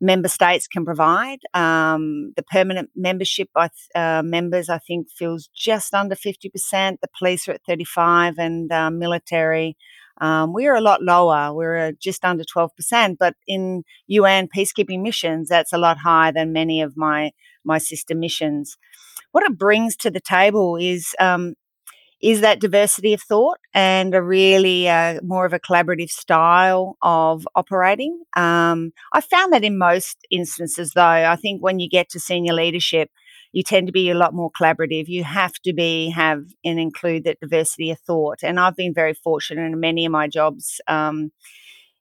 member 0.00 0.28
states 0.28 0.68
can 0.68 0.84
provide. 0.84 1.40
Um, 1.54 2.32
the 2.36 2.44
permanent 2.44 2.90
membership 2.94 3.48
uh, 3.56 4.22
members, 4.24 4.68
I 4.68 4.78
think, 4.78 5.08
feels 5.10 5.48
just 5.54 5.92
under 5.92 6.14
50%. 6.14 6.52
The 7.00 7.08
police 7.18 7.48
are 7.48 7.52
at 7.52 7.62
35 7.66 8.38
and 8.38 8.70
uh, 8.70 8.90
military. 8.90 9.76
Um, 10.20 10.52
we're 10.52 10.74
a 10.74 10.80
lot 10.80 11.02
lower. 11.02 11.52
We're 11.52 11.92
just 11.92 12.24
under 12.24 12.44
12%. 12.44 13.16
But 13.18 13.34
in 13.46 13.82
UN 14.06 14.48
peacekeeping 14.48 15.02
missions, 15.02 15.48
that's 15.48 15.72
a 15.72 15.78
lot 15.78 15.98
higher 15.98 16.32
than 16.32 16.52
many 16.52 16.80
of 16.80 16.96
my, 16.96 17.32
my 17.64 17.78
sister 17.78 18.14
missions 18.14 18.76
what 19.32 19.44
it 19.44 19.58
brings 19.58 19.96
to 19.96 20.10
the 20.10 20.20
table 20.20 20.76
is 20.76 21.14
um, 21.20 21.54
is 22.20 22.40
that 22.40 22.60
diversity 22.60 23.14
of 23.14 23.22
thought 23.22 23.58
and 23.72 24.14
a 24.14 24.22
really 24.22 24.88
uh, 24.88 25.20
more 25.22 25.46
of 25.46 25.52
a 25.52 25.60
collaborative 25.60 26.10
style 26.10 26.96
of 27.00 27.46
operating. 27.54 28.22
Um, 28.36 28.92
I 29.12 29.20
found 29.20 29.52
that 29.52 29.64
in 29.64 29.78
most 29.78 30.18
instances, 30.30 30.92
though, 30.94 31.02
I 31.02 31.36
think 31.36 31.62
when 31.62 31.78
you 31.78 31.88
get 31.88 32.08
to 32.10 32.20
senior 32.20 32.54
leadership, 32.54 33.10
you 33.52 33.62
tend 33.62 33.86
to 33.86 33.92
be 33.92 34.10
a 34.10 34.16
lot 34.16 34.34
more 34.34 34.50
collaborative. 34.50 35.06
You 35.06 35.24
have 35.24 35.54
to 35.64 35.72
be 35.72 36.10
have 36.10 36.42
and 36.64 36.80
include 36.80 37.24
that 37.24 37.40
diversity 37.40 37.90
of 37.90 38.00
thought. 38.00 38.40
And 38.42 38.58
I've 38.58 38.76
been 38.76 38.92
very 38.92 39.14
fortunate 39.14 39.62
in 39.62 39.80
many 39.80 40.04
of 40.04 40.12
my 40.12 40.28
jobs. 40.28 40.80
Um, 40.88 41.30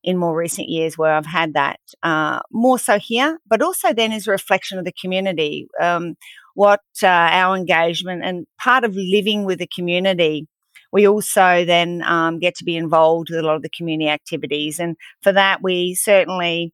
in 0.03 0.17
more 0.17 0.35
recent 0.37 0.69
years 0.69 0.97
where 0.97 1.11
I've 1.11 1.25
had 1.25 1.53
that 1.55 1.79
uh, 2.01 2.39
more 2.49 2.79
so 2.79 2.97
here, 2.97 3.39
but 3.45 3.61
also 3.61 3.91
then 3.91 4.13
as 4.13 4.25
a 4.25 4.31
reflection 4.31 4.79
of 4.79 4.85
the 4.85 4.93
community. 4.93 5.67
Um, 5.81 6.15
what 6.57 6.81
uh, 7.03 7.07
our 7.07 7.55
engagement 7.55 8.23
and 8.25 8.47
part 8.59 8.83
of 8.83 8.95
living 8.95 9.45
with 9.45 9.59
the 9.59 9.67
community. 9.67 10.47
We 10.91 11.07
also 11.07 11.63
then 11.65 12.01
um, 12.03 12.39
get 12.39 12.55
to 12.55 12.63
be 12.63 12.75
involved 12.75 13.29
with 13.29 13.37
a 13.37 13.43
lot 13.43 13.57
of 13.57 13.61
the 13.61 13.69
community 13.69 14.09
activities. 14.09 14.79
And 14.79 14.95
for 15.21 15.31
that, 15.33 15.61
we 15.61 15.93
certainly 15.93 16.73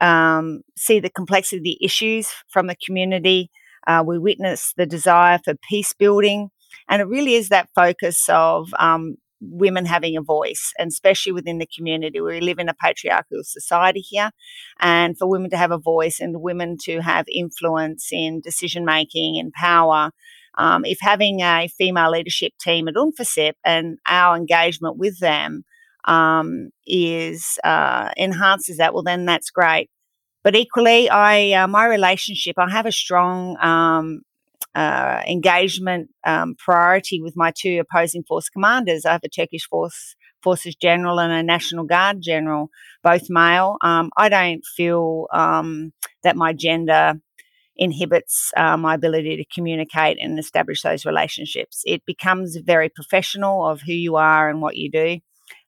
um, 0.00 0.60
see 0.78 1.00
the 1.00 1.10
complexity 1.10 1.56
of 1.56 1.64
the 1.64 1.84
issues 1.84 2.28
from 2.48 2.68
the 2.68 2.76
community. 2.86 3.50
Uh, 3.88 4.04
we 4.06 4.20
witness 4.20 4.72
the 4.76 4.86
desire 4.86 5.40
for 5.44 5.54
peace 5.68 5.92
building. 5.92 6.50
And 6.88 7.02
it 7.02 7.08
really 7.08 7.34
is 7.34 7.48
that 7.48 7.68
focus 7.74 8.28
of 8.28 8.72
um, 8.78 9.16
women 9.40 9.86
having 9.86 10.16
a 10.16 10.22
voice, 10.22 10.72
and 10.78 10.88
especially 10.88 11.32
within 11.32 11.58
the 11.58 11.68
community. 11.76 12.20
We 12.20 12.40
live 12.40 12.58
in 12.58 12.68
a 12.68 12.74
patriarchal 12.74 13.42
society 13.42 14.00
here, 14.00 14.30
and 14.80 15.16
for 15.18 15.28
women 15.28 15.50
to 15.50 15.56
have 15.56 15.70
a 15.70 15.78
voice 15.78 16.20
and 16.20 16.40
women 16.40 16.76
to 16.84 17.00
have 17.00 17.26
influence 17.32 18.08
in 18.12 18.40
decision 18.40 18.84
making 18.84 19.38
and 19.38 19.52
power. 19.52 20.10
Um, 20.56 20.84
if 20.84 20.98
having 21.00 21.40
a 21.40 21.68
female 21.68 22.12
leadership 22.12 22.52
team 22.60 22.86
at 22.86 22.94
UNFICYP 22.94 23.54
and 23.64 23.98
our 24.06 24.36
engagement 24.36 24.96
with 24.96 25.18
them 25.18 25.64
um, 26.04 26.70
is 26.86 27.58
uh, 27.64 28.10
enhances 28.16 28.76
that, 28.76 28.94
well, 28.94 29.02
then 29.02 29.24
that's 29.24 29.50
great. 29.50 29.90
But 30.44 30.54
equally, 30.54 31.08
I 31.08 31.52
uh, 31.52 31.66
my 31.66 31.86
relationship, 31.86 32.56
I 32.58 32.70
have 32.70 32.86
a 32.86 32.92
strong 32.92 33.56
um, 33.60 34.20
uh, 34.74 35.22
engagement 35.26 36.10
um, 36.26 36.54
priority 36.58 37.20
with 37.22 37.34
my 37.36 37.52
two 37.56 37.80
opposing 37.80 38.24
force 38.24 38.48
commanders. 38.48 39.04
I 39.04 39.12
have 39.12 39.24
a 39.24 39.28
Turkish 39.28 39.68
force 39.68 40.16
forces 40.42 40.74
general 40.76 41.18
and 41.20 41.32
a 41.32 41.42
National 41.42 41.84
Guard 41.84 42.18
general, 42.20 42.68
both 43.02 43.30
male. 43.30 43.76
Um, 43.82 44.10
I 44.16 44.28
don't 44.28 44.64
feel 44.76 45.26
um, 45.32 45.92
that 46.22 46.36
my 46.36 46.52
gender 46.52 47.14
inhibits 47.76 48.52
uh, 48.56 48.76
my 48.76 48.94
ability 48.94 49.36
to 49.36 49.54
communicate 49.54 50.18
and 50.20 50.38
establish 50.38 50.82
those 50.82 51.04
relationships. 51.04 51.82
It 51.84 52.02
becomes 52.06 52.56
very 52.56 52.88
professional 52.88 53.66
of 53.66 53.80
who 53.80 53.92
you 53.92 54.16
are 54.16 54.48
and 54.48 54.62
what 54.62 54.76
you 54.76 54.90
do. 54.90 55.18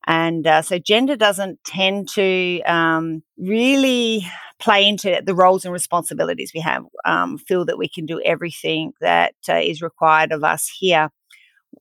And 0.06 0.46
uh, 0.46 0.62
so 0.62 0.78
gender 0.78 1.16
doesn't 1.16 1.64
tend 1.64 2.08
to 2.10 2.62
um, 2.62 3.22
really 3.38 4.24
play 4.58 4.86
into 4.86 5.20
the 5.24 5.34
roles 5.34 5.64
and 5.64 5.72
responsibilities 5.72 6.52
we 6.54 6.60
have, 6.60 6.84
um, 7.04 7.38
feel 7.38 7.64
that 7.66 7.78
we 7.78 7.88
can 7.88 8.06
do 8.06 8.20
everything 8.24 8.92
that 9.00 9.34
uh, 9.48 9.56
is 9.56 9.82
required 9.82 10.32
of 10.32 10.44
us 10.44 10.70
here. 10.78 11.10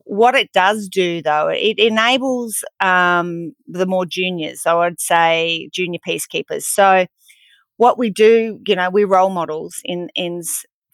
What 0.04 0.36
it 0.36 0.52
does 0.52 0.90
do, 0.90 1.22
though, 1.22 1.48
it 1.48 1.80
enables 1.80 2.64
um, 2.80 3.54
the 3.68 3.86
more 3.86 4.06
juniors, 4.06 4.62
so 4.62 4.82
I'd 4.82 5.00
say 5.00 5.70
junior 5.74 6.00
peacekeepers. 6.06 6.64
So, 6.64 7.06
what 7.78 7.98
we 7.98 8.10
do, 8.10 8.60
you 8.66 8.76
know, 8.76 8.90
we're 8.90 9.08
role 9.08 9.30
models 9.30 9.76
in, 9.84 10.10
in 10.16 10.42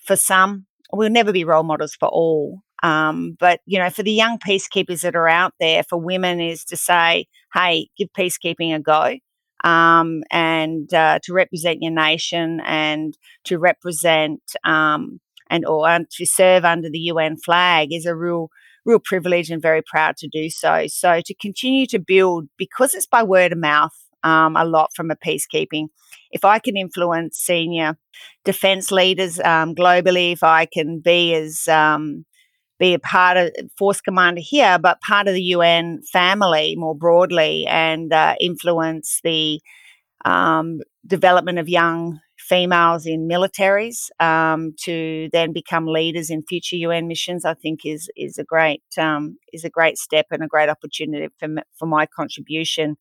for 0.06 0.15
some. 0.15 0.65
We'll 0.91 1.10
never 1.10 1.32
be 1.32 1.44
role 1.44 1.63
models 1.63 1.96
for 2.00 2.10
all, 2.10 2.62
um, 2.84 3.36
but 3.39 3.60
you 3.65 3.80
know, 3.80 3.89
for 3.89 4.04
the 4.04 4.12
young 4.12 4.39
peacekeepers 4.39 5.02
that 5.02 5.15
are 5.15 5.28
out 5.28 5.54
there, 5.60 5.84
for 5.84 6.00
women 6.00 6.39
is 6.39 6.65
to 6.65 6.78
say, 6.78 7.28
"Hey, 7.54 7.89
give 7.98 8.10
peacekeeping 8.17 8.76
a 8.76 8.80
go." 8.80 9.17
Um, 9.63 10.24
and 10.32 10.91
uh, 10.94 11.20
to 11.24 11.34
represent 11.34 11.80
your 11.82 11.91
nation 11.91 12.62
and 12.65 13.15
to 13.46 13.60
represent 13.60 14.41
um, 14.63 15.20
and 15.50 15.65
or 15.65 16.00
to 16.10 16.26
serve 16.26 16.65
under 16.65 16.89
the 16.89 17.00
UN 17.00 17.38
flag 17.38 17.89
is 17.91 18.06
a 18.06 18.15
real 18.15 18.50
real 18.86 19.00
privilege 19.04 19.52
and 19.52 19.62
very 19.62 19.84
proud 19.86 20.17
to 20.17 20.28
do 20.28 20.50
so. 20.50 20.86
So 20.88 21.22
to 21.24 21.36
continue 21.36 21.86
to 21.88 22.00
build 22.00 22.48
because 22.58 22.96
it's 22.96 23.06
by 23.06 23.22
word 23.22 23.52
of 23.52 23.60
mouth 23.60 23.94
um, 24.24 24.56
a 24.56 24.65
lot 24.65 24.89
from 24.96 25.12
a 25.12 25.15
peacekeeping. 25.15 25.88
If 26.32 26.46
I 26.46 26.60
can 26.60 26.78
influence 26.78 27.38
senior 27.38 27.98
defense 28.46 28.91
leaders 28.91 29.39
um, 29.39 29.76
globally, 29.76 30.34
if 30.34 30.44
I 30.44 30.65
can 30.65 31.00
be 31.00 31.34
as 31.36 31.67
um, 31.67 32.26
be 32.82 32.96
a 32.96 33.00
part 33.00 33.38
of 33.38 33.52
force 33.78 34.02
commander 34.02 34.41
here, 34.44 34.80
but 34.80 35.00
part 35.02 35.28
of 35.28 35.36
the 35.36 35.44
UN 35.56 36.02
family 36.12 36.76
more 36.76 36.96
broadly 36.96 37.67
and 37.67 38.12
uh, 38.12 38.36
influence 38.41 39.22
the 39.24 39.62
um, 40.26 40.82
development 41.06 41.60
of 41.60 41.70
young 41.70 42.20
females 42.39 43.06
in 43.06 43.28
militaries 43.30 44.10
um, 44.20 44.74
to 44.84 45.30
then 45.32 45.54
become 45.54 45.86
leaders 45.86 46.32
in 46.32 46.41
future 46.41 46.76
UN 46.76 47.08
missions. 47.08 47.46
I 47.46 47.54
think 47.54 47.86
is 47.86 48.10
is 48.17 48.39
a 48.39 48.44
great 48.44 48.84
um, 48.98 49.38
is 49.54 49.63
a 49.63 49.70
great 49.70 49.98
step 49.98 50.26
and 50.32 50.44
a 50.44 50.48
great 50.48 50.70
opportunity 50.70 51.28
for 51.39 51.48
for 51.78 51.86
my 51.86 52.08
contribution. 52.08 52.98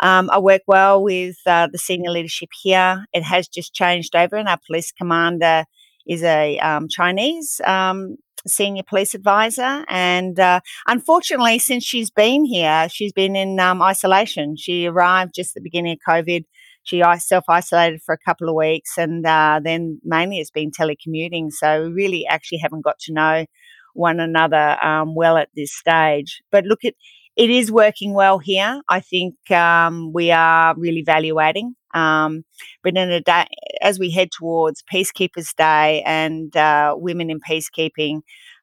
Um, 0.00 0.30
I 0.30 0.38
work 0.38 0.62
well 0.68 1.02
with 1.02 1.36
uh, 1.46 1.68
the 1.72 1.78
senior 1.78 2.10
leadership 2.10 2.50
here. 2.62 3.06
It 3.12 3.24
has 3.24 3.48
just 3.48 3.74
changed 3.74 4.14
over, 4.14 4.36
and 4.36 4.48
our 4.48 4.60
police 4.66 4.92
commander 4.92 5.64
is 6.06 6.22
a 6.22 6.58
um, 6.58 6.88
Chinese 6.88 7.60
um, 7.64 8.16
senior 8.46 8.82
police 8.82 9.14
advisor. 9.14 9.84
And 9.88 10.38
uh, 10.38 10.60
unfortunately, 10.86 11.58
since 11.58 11.84
she's 11.84 12.10
been 12.10 12.44
here, 12.44 12.88
she's 12.88 13.12
been 13.12 13.36
in 13.36 13.58
um, 13.60 13.82
isolation. 13.82 14.56
She 14.56 14.86
arrived 14.86 15.32
just 15.34 15.50
at 15.50 15.62
the 15.62 15.68
beginning 15.68 15.92
of 15.92 15.98
COVID. 16.08 16.44
She 16.84 17.02
self 17.18 17.44
isolated 17.48 18.00
for 18.06 18.12
a 18.14 18.18
couple 18.18 18.48
of 18.48 18.54
weeks, 18.54 18.96
and 18.96 19.26
uh, 19.26 19.60
then 19.62 20.00
mainly 20.04 20.38
it's 20.38 20.52
been 20.52 20.70
telecommuting. 20.70 21.50
So 21.50 21.82
we 21.82 21.92
really 21.92 22.26
actually 22.28 22.58
haven't 22.58 22.84
got 22.84 23.00
to 23.00 23.12
know 23.12 23.46
one 23.92 24.20
another 24.20 24.76
um, 24.84 25.16
well 25.16 25.36
at 25.36 25.48
this 25.56 25.74
stage. 25.74 26.42
But 26.52 26.64
look, 26.64 26.84
at 26.84 26.94
it 27.36 27.50
is 27.50 27.70
working 27.70 28.14
well 28.14 28.38
here. 28.38 28.80
I 28.88 29.00
think 29.00 29.34
um, 29.50 30.12
we 30.12 30.30
are 30.30 30.74
really 30.76 31.00
evaluating. 31.00 31.74
Um, 31.94 32.44
but 32.82 32.96
in 32.96 33.10
a 33.10 33.20
day, 33.20 33.46
as 33.82 33.98
we 33.98 34.10
head 34.10 34.30
towards 34.30 34.82
Peacekeepers 34.92 35.54
Day 35.56 36.02
and 36.04 36.54
uh, 36.56 36.94
Women 36.96 37.30
in 37.30 37.40
Peacekeeping, 37.40 38.20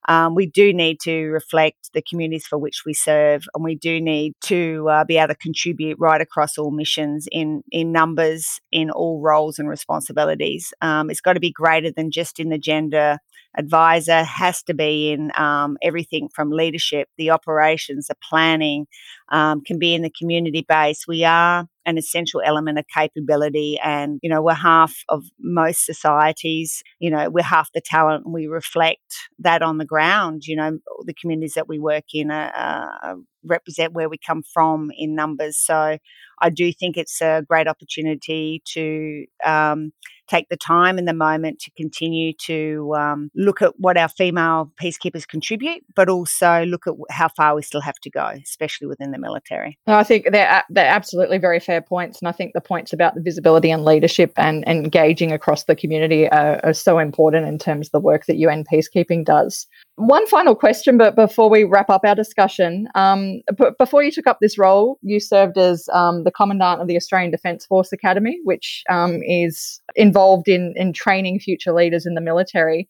um, 0.07 0.35
we 0.35 0.45
do 0.45 0.73
need 0.73 0.99
to 1.01 1.27
reflect 1.29 1.91
the 1.93 2.01
communities 2.01 2.45
for 2.45 2.57
which 2.57 2.83
we 2.85 2.93
serve, 2.93 3.43
and 3.55 3.63
we 3.63 3.75
do 3.75 4.01
need 4.01 4.33
to 4.45 4.87
uh, 4.89 5.03
be 5.05 5.17
able 5.17 5.29
to 5.29 5.35
contribute 5.35 5.97
right 5.99 6.21
across 6.21 6.57
all 6.57 6.71
missions 6.71 7.27
in 7.31 7.63
in 7.71 7.91
numbers, 7.91 8.59
in 8.71 8.89
all 8.91 9.21
roles 9.21 9.59
and 9.59 9.69
responsibilities. 9.69 10.73
Um, 10.81 11.09
it's 11.09 11.21
got 11.21 11.33
to 11.33 11.39
be 11.39 11.51
greater 11.51 11.91
than 11.91 12.11
just 12.11 12.39
in 12.39 12.49
the 12.49 12.57
gender 12.57 13.17
advisor 13.57 14.23
has 14.23 14.63
to 14.63 14.73
be 14.73 15.11
in 15.11 15.31
um, 15.37 15.77
everything 15.83 16.29
from 16.33 16.49
leadership, 16.49 17.07
the 17.17 17.29
operations, 17.29 18.07
the 18.07 18.15
planning, 18.27 18.87
um, 19.29 19.61
can 19.61 19.77
be 19.77 19.93
in 19.93 20.01
the 20.01 20.09
community 20.09 20.65
base. 20.67 21.05
We 21.07 21.23
are 21.23 21.67
an 21.85 21.97
essential 21.97 22.41
element 22.43 22.79
of 22.79 22.85
capability, 22.87 23.79
and 23.83 24.19
you 24.21 24.29
know 24.29 24.41
we're 24.41 24.53
half 24.53 24.93
of 25.09 25.25
most 25.39 25.85
societies. 25.85 26.83
You 26.99 27.11
know 27.11 27.29
we're 27.29 27.43
half 27.43 27.71
the 27.73 27.81
talent, 27.81 28.29
we 28.29 28.47
reflect 28.47 29.15
that 29.39 29.61
on 29.61 29.77
the 29.77 29.85
ground. 29.85 30.43
You 30.45 30.55
know 30.55 30.79
the 31.05 31.13
communities 31.13 31.53
that 31.55 31.67
we 31.67 31.79
work 31.79 32.05
in 32.13 32.31
are, 32.31 33.17
represent 33.45 33.93
where 33.93 34.07
we 34.07 34.17
come 34.17 34.41
from 34.53 34.89
in 34.97 35.15
numbers. 35.15 35.57
So 35.57 35.97
I 36.41 36.49
do 36.49 36.71
think 36.71 36.97
it's 36.97 37.21
a 37.21 37.43
great 37.47 37.67
opportunity 37.67 38.61
to 38.73 39.25
um, 39.45 39.91
take 40.27 40.49
the 40.49 40.57
time 40.57 40.97
and 40.97 41.07
the 41.07 41.13
moment 41.13 41.59
to 41.59 41.71
continue 41.71 42.33
to 42.45 42.93
um, 42.97 43.29
look 43.35 43.61
at 43.61 43.73
what 43.77 43.97
our 43.97 44.09
female 44.09 44.71
peacekeepers 44.81 45.27
contribute, 45.27 45.83
but 45.95 46.09
also 46.09 46.63
look 46.65 46.87
at 46.87 46.93
how 47.09 47.29
far 47.29 47.55
we 47.55 47.61
still 47.61 47.81
have 47.81 47.99
to 47.99 48.09
go, 48.09 48.31
especially 48.43 48.87
within 48.87 49.11
the 49.11 49.19
military. 49.19 49.77
I 49.87 50.03
think 50.03 50.31
they're, 50.31 50.63
they're 50.69 50.87
absolutely 50.87 51.37
very 51.37 51.59
fair 51.59 51.81
points. 51.81 52.19
And 52.21 52.27
I 52.27 52.31
think 52.31 52.53
the 52.53 52.61
points 52.61 52.93
about 52.93 53.15
the 53.15 53.21
visibility 53.21 53.71
and 53.71 53.85
leadership 53.85 54.33
and, 54.37 54.63
engaging 54.73 55.31
across 55.31 55.65
the 55.65 55.75
community 55.75 56.29
are, 56.29 56.59
are 56.63 56.73
so 56.73 56.97
important 56.97 57.47
in 57.47 57.59
terms 57.59 57.87
of 57.87 57.91
the 57.91 57.99
work 57.99 58.25
that 58.25 58.37
UN 58.37 58.63
peacekeeping 58.63 59.25
does. 59.25 59.67
One 59.95 60.25
final 60.27 60.55
question, 60.55 60.97
but 60.97 61.15
before 61.15 61.49
we 61.49 61.63
wrap 61.63 61.89
up 61.89 62.01
our 62.03 62.15
discussion, 62.15 62.87
um, 62.95 63.41
b- 63.55 63.69
before 63.77 64.01
you 64.03 64.11
took 64.11 64.25
up 64.25 64.39
this 64.41 64.57
role, 64.57 64.97
you 65.01 65.19
served 65.19 65.57
as 65.57 65.87
um, 65.93 66.23
the 66.23 66.31
Commandant 66.31 66.81
of 66.81 66.87
the 66.87 66.95
Australian 66.95 67.29
Defence 67.29 67.65
Force 67.65 67.91
Academy, 67.91 68.39
which 68.43 68.83
um, 68.89 69.21
is 69.23 69.81
involved 69.95 70.22
in, 70.47 70.73
in 70.75 70.93
training 70.93 71.39
future 71.39 71.73
leaders 71.73 72.05
in 72.05 72.15
the 72.15 72.21
military. 72.21 72.87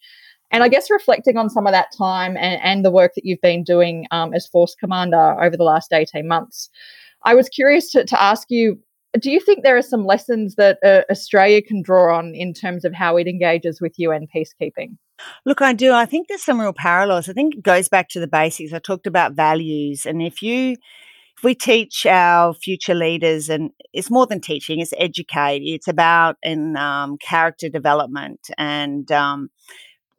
And 0.52 0.64
I 0.64 0.68
guess 0.68 0.92
reflecting 0.92 1.38
on 1.38 1.50
some 1.50 1.66
of 1.66 1.74
that 1.74 1.88
time 1.98 2.38
and, 2.38 2.62
and 2.62 2.86
the 2.86 2.92
work 2.92 3.14
that 3.16 3.26
you've 3.26 3.42
been 3.42 3.64
doing 3.64 4.06
um, 4.12 4.34
as 4.34 4.48
Force 4.48 4.76
Commander 4.76 5.36
over 5.42 5.58
the 5.58 5.64
last 5.64 5.92
18 5.92 6.28
months, 6.28 6.70
I 7.24 7.34
was 7.34 7.50
curious 7.50 7.92
to, 7.92 8.06
to 8.06 8.22
ask 8.22 8.48
you 8.50 8.80
do 9.20 9.30
you 9.30 9.40
think 9.40 9.64
there 9.64 9.78
are 9.78 9.84
some 9.84 10.06
lessons 10.06 10.56
that 10.56 10.80
uh, 10.84 11.04
Australia 11.12 11.62
can 11.62 11.84
draw 11.84 12.18
on 12.18 12.34
in 12.34 12.54
terms 12.54 12.84
of 12.84 12.94
how 12.94 13.16
it 13.18 13.28
engages 13.28 13.80
with 13.80 13.94
UN 13.98 14.28
peacekeeping? 14.36 14.98
Look, 15.46 15.62
I 15.62 15.74
do. 15.74 15.94
I 15.94 16.06
think 16.06 16.28
there's 16.28 16.44
some 16.44 16.60
real 16.60 16.74
parallels. 16.74 17.30
I 17.30 17.34
think 17.34 17.56
it 17.56 17.64
goes 17.64 17.88
back 17.88 18.10
to 18.10 18.20
the 18.20 18.28
basics. 18.28 18.74
I 18.74 18.80
talked 18.80 19.06
about 19.06 19.34
values, 19.34 20.06
and 20.08 20.22
if 20.22 20.42
you 20.42 20.78
we 21.44 21.56
teach 21.56 22.06
our 22.06 22.54
future 22.54 22.96
leaders, 22.96 23.50
and 23.50 23.72
it's 23.94 24.10
more 24.10 24.28
than 24.28 24.42
teaching, 24.42 24.80
it's 24.80 24.94
educate. 24.98 25.62
It's 25.64 25.88
about 25.88 26.38
in 26.44 26.78
um, 26.78 27.18
character 27.18 27.70
development 27.70 28.40
and 28.58 29.12
um, 29.12 29.50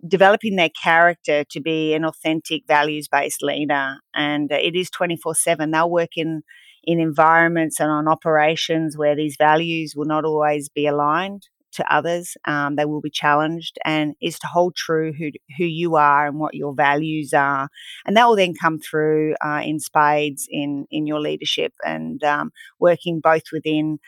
developing 0.06 0.56
their 0.56 0.70
character 0.82 1.44
to 1.50 1.60
be 1.60 1.94
an 1.94 2.04
authentic, 2.04 2.62
values 2.66 3.08
based 3.08 3.42
leader. 3.42 3.96
And 4.14 4.50
it 4.52 4.74
is 4.74 4.90
twenty 4.90 5.16
four 5.16 5.34
seven. 5.34 5.70
They'll 5.70 5.90
work 5.90 6.16
in 6.16 6.42
in 6.86 7.00
environments 7.00 7.80
and 7.80 7.90
on 7.90 8.08
operations 8.08 8.96
where 8.96 9.16
these 9.16 9.36
values 9.38 9.94
will 9.96 10.04
not 10.04 10.24
always 10.24 10.68
be 10.68 10.86
aligned 10.86 11.48
to 11.74 11.94
others. 11.94 12.36
Um, 12.46 12.76
they 12.76 12.84
will 12.84 13.00
be 13.00 13.10
challenged, 13.10 13.78
and 13.84 14.14
is 14.22 14.38
to 14.40 14.46
hold 14.46 14.76
true 14.76 15.12
who 15.12 15.30
who 15.58 15.64
you 15.64 15.96
are 15.96 16.26
and 16.26 16.38
what 16.38 16.54
your 16.54 16.74
values 16.74 17.32
are, 17.34 17.68
and 18.06 18.16
that 18.16 18.26
will 18.26 18.36
then 18.36 18.54
come 18.60 18.78
through 18.78 19.34
uh, 19.44 19.62
in 19.64 19.80
spades 19.80 20.46
in 20.50 20.86
in 20.90 21.06
your 21.06 21.20
leadership 21.20 21.72
and 21.84 22.22
um, 22.24 22.52
working 22.78 23.20
both 23.20 23.44
within 23.52 23.98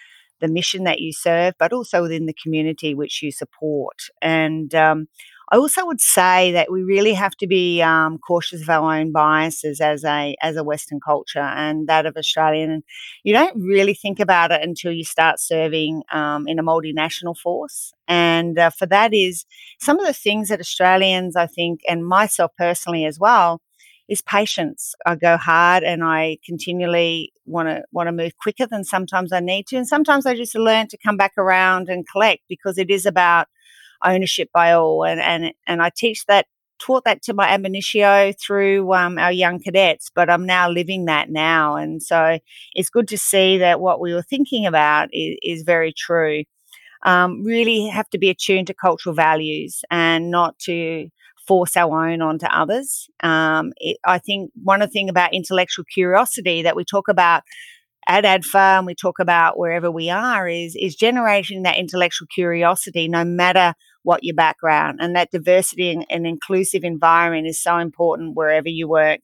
the 0.40 0.48
mission 0.48 0.84
that 0.84 1.00
you 1.00 1.12
serve, 1.12 1.54
but 1.58 1.72
also 1.72 2.02
within 2.02 2.26
the 2.26 2.34
community 2.42 2.94
which 2.94 3.22
you 3.22 3.32
support. 3.32 3.96
And 4.20 4.74
um, 4.74 5.08
I 5.52 5.58
also 5.58 5.86
would 5.86 6.00
say 6.00 6.50
that 6.52 6.72
we 6.72 6.82
really 6.82 7.14
have 7.14 7.36
to 7.36 7.46
be 7.46 7.80
um, 7.80 8.18
cautious 8.18 8.62
of 8.62 8.68
our 8.68 8.96
own 8.98 9.12
biases 9.12 9.80
as 9.80 10.04
a 10.04 10.34
as 10.42 10.56
a 10.56 10.64
Western 10.64 10.98
culture 10.98 11.38
and 11.38 11.86
that 11.86 12.04
of 12.04 12.16
Australian. 12.16 12.70
And 12.70 12.82
you 13.22 13.32
don't 13.32 13.56
really 13.60 13.94
think 13.94 14.18
about 14.18 14.50
it 14.50 14.60
until 14.62 14.90
you 14.90 15.04
start 15.04 15.38
serving 15.38 16.02
um, 16.10 16.48
in 16.48 16.58
a 16.58 16.64
multinational 16.64 17.36
force. 17.36 17.92
And 18.08 18.58
uh, 18.58 18.70
for 18.70 18.86
that 18.86 19.14
is 19.14 19.46
some 19.80 20.00
of 20.00 20.06
the 20.06 20.12
things 20.12 20.48
that 20.48 20.58
Australians, 20.60 21.36
I 21.36 21.46
think, 21.46 21.80
and 21.88 22.04
myself 22.06 22.50
personally 22.58 23.04
as 23.04 23.20
well, 23.20 23.60
is 24.08 24.22
patience. 24.22 24.94
I 25.04 25.14
go 25.14 25.36
hard 25.36 25.84
and 25.84 26.02
I 26.04 26.38
continually 26.44 27.32
want 27.44 27.68
to 27.68 27.84
want 27.92 28.08
to 28.08 28.12
move 28.12 28.32
quicker 28.42 28.66
than 28.66 28.82
sometimes 28.82 29.32
I 29.32 29.40
need 29.40 29.68
to, 29.68 29.76
and 29.76 29.86
sometimes 29.86 30.26
I 30.26 30.34
just 30.34 30.56
learn 30.56 30.88
to 30.88 30.98
come 30.98 31.16
back 31.16 31.32
around 31.38 31.88
and 31.88 32.04
collect 32.08 32.42
because 32.48 32.78
it 32.78 32.90
is 32.90 33.06
about 33.06 33.46
ownership 34.04 34.50
by 34.52 34.72
all. 34.72 35.04
And, 35.04 35.20
and, 35.20 35.52
and 35.66 35.82
I 35.82 35.90
teach 35.94 36.24
that, 36.26 36.46
taught 36.78 37.04
that 37.04 37.22
to 37.22 37.34
my 37.34 37.48
ab 37.48 37.66
through 38.40 38.92
um, 38.92 39.18
our 39.18 39.32
young 39.32 39.60
cadets, 39.60 40.10
but 40.14 40.28
I'm 40.28 40.46
now 40.46 40.68
living 40.68 41.06
that 41.06 41.30
now. 41.30 41.76
And 41.76 42.02
so 42.02 42.38
it's 42.74 42.90
good 42.90 43.08
to 43.08 43.18
see 43.18 43.58
that 43.58 43.80
what 43.80 44.00
we 44.00 44.12
were 44.12 44.22
thinking 44.22 44.66
about 44.66 45.08
is, 45.12 45.36
is 45.42 45.62
very 45.62 45.92
true. 45.96 46.44
Um, 47.04 47.44
really 47.44 47.86
have 47.88 48.08
to 48.10 48.18
be 48.18 48.30
attuned 48.30 48.66
to 48.66 48.74
cultural 48.74 49.14
values 49.14 49.84
and 49.90 50.30
not 50.30 50.58
to 50.60 51.08
force 51.46 51.76
our 51.76 52.08
own 52.08 52.20
onto 52.20 52.46
others. 52.46 53.08
Um, 53.22 53.72
it, 53.76 53.98
I 54.04 54.18
think 54.18 54.50
one 54.62 54.82
of 54.82 54.88
the 54.88 54.92
things 54.92 55.10
about 55.10 55.32
intellectual 55.32 55.84
curiosity 55.84 56.62
that 56.62 56.74
we 56.74 56.84
talk 56.84 57.08
about 57.08 57.42
at 58.06 58.24
ADFA 58.24 58.78
and 58.78 58.86
we 58.86 58.94
talk 58.94 59.18
about 59.18 59.58
wherever 59.58 59.90
we 59.90 60.10
are 60.10 60.48
is 60.48 60.76
is 60.76 60.94
generating 60.94 61.62
that 61.62 61.78
intellectual 61.78 62.28
curiosity 62.32 63.08
no 63.08 63.24
matter 63.24 63.74
what 64.02 64.22
your 64.22 64.34
background 64.34 64.98
and 65.00 65.16
that 65.16 65.30
diversity 65.32 65.90
and, 65.90 66.06
and 66.08 66.26
inclusive 66.26 66.84
environment 66.84 67.46
is 67.46 67.60
so 67.60 67.78
important 67.78 68.36
wherever 68.36 68.68
you 68.68 68.88
work. 68.88 69.20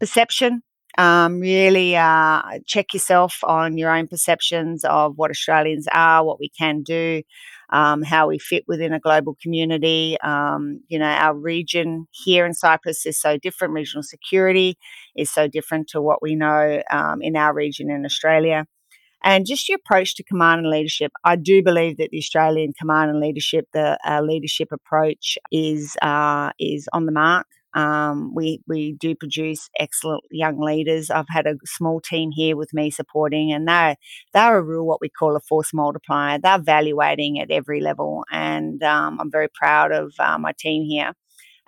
Perception 0.00 0.62
um, 0.98 1.40
really 1.40 1.94
uh, 1.96 2.42
check 2.66 2.94
yourself 2.94 3.38
on 3.42 3.76
your 3.76 3.94
own 3.94 4.08
perceptions 4.08 4.84
of 4.84 5.14
what 5.16 5.30
Australians 5.30 5.86
are, 5.92 6.24
what 6.24 6.40
we 6.40 6.48
can 6.48 6.82
do, 6.82 7.22
um, 7.70 8.02
how 8.02 8.28
we 8.28 8.38
fit 8.38 8.64
within 8.66 8.92
a 8.92 9.00
global 9.00 9.36
community. 9.42 10.16
Um, 10.22 10.80
you 10.88 10.98
know, 10.98 11.06
our 11.06 11.34
region 11.34 12.06
here 12.12 12.46
in 12.46 12.54
Cyprus 12.54 13.06
is 13.06 13.20
so 13.20 13.38
different. 13.38 13.74
Regional 13.74 14.02
security 14.02 14.78
is 15.16 15.30
so 15.30 15.48
different 15.48 15.88
to 15.88 16.00
what 16.00 16.22
we 16.22 16.34
know 16.34 16.82
um, 16.90 17.22
in 17.22 17.36
our 17.36 17.54
region 17.54 17.90
in 17.90 18.04
Australia. 18.04 18.66
And 19.22 19.46
just 19.46 19.68
your 19.68 19.78
approach 19.84 20.14
to 20.16 20.22
command 20.22 20.60
and 20.60 20.70
leadership. 20.70 21.10
I 21.24 21.36
do 21.36 21.62
believe 21.62 21.96
that 21.96 22.10
the 22.10 22.18
Australian 22.18 22.74
command 22.78 23.10
and 23.10 23.20
leadership, 23.20 23.66
the 23.72 23.98
uh, 24.08 24.20
leadership 24.20 24.68
approach, 24.70 25.36
is 25.50 25.96
uh, 26.02 26.52
is 26.60 26.88
on 26.92 27.06
the 27.06 27.12
mark. 27.12 27.46
Um, 27.76 28.34
we 28.34 28.62
we 28.66 28.94
do 28.94 29.14
produce 29.14 29.68
excellent 29.78 30.24
young 30.30 30.58
leaders. 30.58 31.10
I've 31.10 31.28
had 31.28 31.46
a 31.46 31.56
small 31.66 32.00
team 32.00 32.30
here 32.32 32.56
with 32.56 32.72
me 32.72 32.90
supporting, 32.90 33.52
and 33.52 33.68
they're 33.68 33.96
they're 34.32 34.56
a 34.58 34.62
real 34.62 34.86
what 34.86 35.02
we 35.02 35.10
call 35.10 35.36
a 35.36 35.40
force 35.40 35.74
multiplier. 35.74 36.38
They're 36.38 36.56
evaluating 36.58 37.38
at 37.38 37.50
every 37.50 37.80
level, 37.80 38.24
and 38.32 38.82
um, 38.82 39.20
I'm 39.20 39.30
very 39.30 39.48
proud 39.54 39.92
of 39.92 40.14
uh, 40.18 40.38
my 40.38 40.52
team 40.58 40.84
here. 40.88 41.12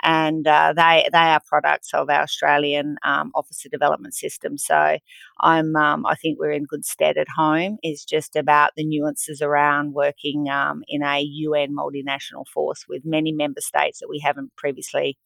And 0.02 0.46
uh, 0.46 0.74
they 0.76 1.08
they 1.12 1.18
are 1.18 1.40
products 1.46 1.92
of 1.92 2.08
our 2.08 2.22
Australian 2.22 2.96
um, 3.04 3.32
officer 3.34 3.68
development 3.68 4.14
system. 4.14 4.56
So 4.56 4.98
I'm 5.40 5.76
um, 5.76 6.06
I 6.06 6.14
think 6.14 6.38
we're 6.38 6.52
in 6.52 6.64
good 6.64 6.84
stead 6.86 7.18
at 7.18 7.28
home. 7.36 7.78
It's 7.82 8.04
just 8.04 8.36
about 8.36 8.72
the 8.76 8.84
nuances 8.84 9.42
around 9.42 9.94
working 9.94 10.48
um, 10.50 10.82
in 10.88 11.02
a 11.02 11.20
UN 11.20 11.74
multinational 11.76 12.46
force 12.54 12.84
with 12.88 13.02
many 13.04 13.32
member 13.32 13.60
states 13.60 14.00
that 14.00 14.08
we 14.08 14.20
haven't 14.20 14.54
previously 14.56 15.18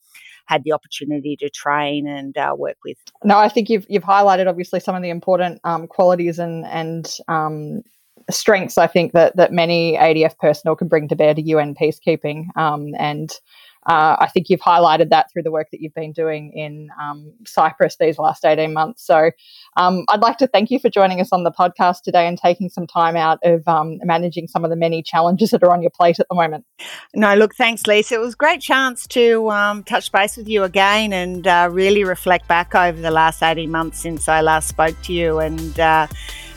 had 0.47 0.65
the 0.65 0.73
opportunity 0.73 1.37
to 1.37 1.49
train 1.51 2.07
and 2.07 2.37
uh, 2.37 2.55
work 2.57 2.77
with. 2.85 2.99
No, 3.25 3.39
I 3.39 3.49
think 3.49 3.69
you've 3.71 3.87
you've 3.89 4.03
highlighted 4.03 4.49
obviously 4.49 4.81
some 4.81 4.95
of 4.95 5.03
the 5.03 5.11
important 5.11 5.61
um, 5.65 5.87
qualities 5.87 6.39
and 6.39 6.65
and 6.67 7.17
um, 7.29 7.83
strengths 8.31 8.79
I 8.79 8.87
think 8.87 9.13
that 9.13 9.37
that 9.37 9.53
many 9.53 9.97
ADF 9.97 10.39
personnel 10.39 10.77
can 10.77 10.89
bring 10.89 11.09
to 11.09 11.17
bear 11.17 11.35
to 11.35 11.43
UN 11.43 11.75
peacekeeping. 11.75 12.47
Um, 12.57 12.95
and 12.99 13.33
uh, 13.87 14.17
I 14.21 14.29
think 14.29 14.49
you've 14.49 14.61
highlighted 14.61 15.11
that 15.11 15.33
through 15.33 15.43
the 15.43 15.51
work 15.51 15.69
that 15.73 15.81
you've 15.81 15.95
been 15.95 16.13
doing 16.13 16.53
in 16.53 16.89
um, 17.01 17.33
Cyprus 17.45 17.97
these 17.99 18.17
last 18.17 18.45
18 18.45 18.73
months. 18.73 19.05
So 19.05 19.33
um, 19.77 20.05
I'd 20.09 20.21
like 20.21 20.39
to 20.39 20.47
thank 20.47 20.71
you 20.71 20.79
for 20.79 20.89
joining 20.89 21.21
us 21.21 21.31
on 21.33 21.43
the 21.43 21.51
podcast 21.51 22.03
today 22.03 22.29
and 22.29 22.39
taking 22.39 22.69
some 22.69 22.87
time 22.87 23.17
out 23.17 23.41
of 23.43 23.67
um, 23.67 23.99
managing 24.05 24.47
some 24.47 24.65
of 24.65 24.71
the 24.71 24.77
many 24.77 25.03
challenges 25.03 25.51
that 25.51 25.65
are 25.65 25.73
on 25.73 25.83
your 25.83 25.91
plate 25.91 26.21
at 26.21 26.29
the 26.29 26.37
moment. 26.37 26.65
No, 27.15 27.35
look, 27.35 27.57
thanks, 27.57 27.87
Lisa. 27.89 28.15
It 28.15 28.21
was 28.21 28.35
a 28.35 28.37
great 28.37 28.61
chance 28.61 29.07
to 29.09 29.51
um, 29.51 29.83
touch 29.83 30.13
base 30.13 30.37
with 30.37 30.49
you 30.49 30.63
again 30.63 31.13
and 31.13 31.47
uh, 31.47 31.69
really 31.71 32.05
reflect 32.05 32.47
back 32.47 32.77
over 32.77 33.01
the 33.01 33.11
last 33.11 33.43
18 33.43 33.69
months 33.69 33.99
since 33.99 34.29
I 34.29 34.43
last 34.43 34.69
spoke 34.69 35.01
to 35.03 35.13
you 35.13 35.41
and 35.41 35.81
uh, 35.81 36.07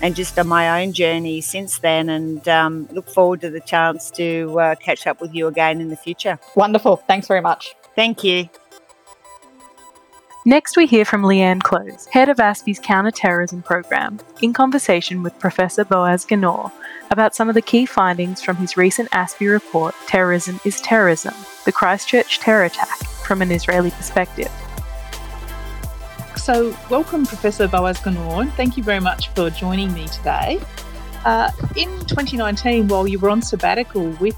and 0.05 0.15
just 0.15 0.37
on 0.37 0.47
my 0.47 0.83
own 0.83 0.93
journey 0.93 1.41
since 1.41 1.79
then. 1.79 2.09
And 2.09 2.47
um, 2.47 2.87
look 2.91 3.09
forward 3.09 3.41
to 3.41 3.49
the 3.49 3.59
chance 3.59 4.11
to 4.11 4.59
uh, 4.59 4.75
catch 4.75 5.07
up 5.07 5.19
with 5.19 5.33
you 5.33 5.47
again 5.47 5.81
in 5.81 5.89
the 5.89 5.95
future. 5.95 6.37
Wonderful. 6.55 6.97
Thanks 7.07 7.27
very 7.27 7.41
much. 7.41 7.75
Thank 7.95 8.23
you. 8.23 8.47
Next, 10.45 10.77
we 10.77 10.85
hear 10.85 11.05
from 11.05 11.23
Leanne 11.23 11.63
Close, 11.63 12.05
head 12.05 12.29
of 12.29 12.37
ASPI's 12.37 12.77
counter-terrorism 12.77 13.63
program, 13.63 14.19
in 14.43 14.53
conversation 14.53 15.23
with 15.23 15.39
Professor 15.39 15.83
Boaz 15.83 16.23
Ganor 16.23 16.71
about 17.09 17.33
some 17.33 17.49
of 17.49 17.55
the 17.55 17.63
key 17.63 17.87
findings 17.87 18.43
from 18.43 18.57
his 18.57 18.77
recent 18.77 19.09
ASPI 19.09 19.51
report, 19.51 19.95
Terrorism 20.05 20.59
is 20.63 20.79
Terrorism, 20.81 21.33
the 21.65 21.71
Christchurch 21.71 22.37
terror 22.37 22.65
attack 22.65 22.99
from 23.25 23.41
an 23.41 23.51
Israeli 23.51 23.89
perspective. 23.89 24.51
So, 26.37 26.77
welcome, 26.89 27.25
Professor 27.25 27.67
Boaz 27.67 27.99
Ganor. 27.99 28.51
Thank 28.53 28.77
you 28.77 28.83
very 28.83 28.99
much 28.99 29.29
for 29.29 29.49
joining 29.49 29.91
me 29.93 30.07
today. 30.07 30.59
Uh, 31.23 31.49
in 31.75 31.89
2019, 32.05 32.87
while 32.87 33.07
you 33.07 33.17
were 33.17 33.29
on 33.29 33.41
sabbatical 33.41 34.09
with 34.19 34.37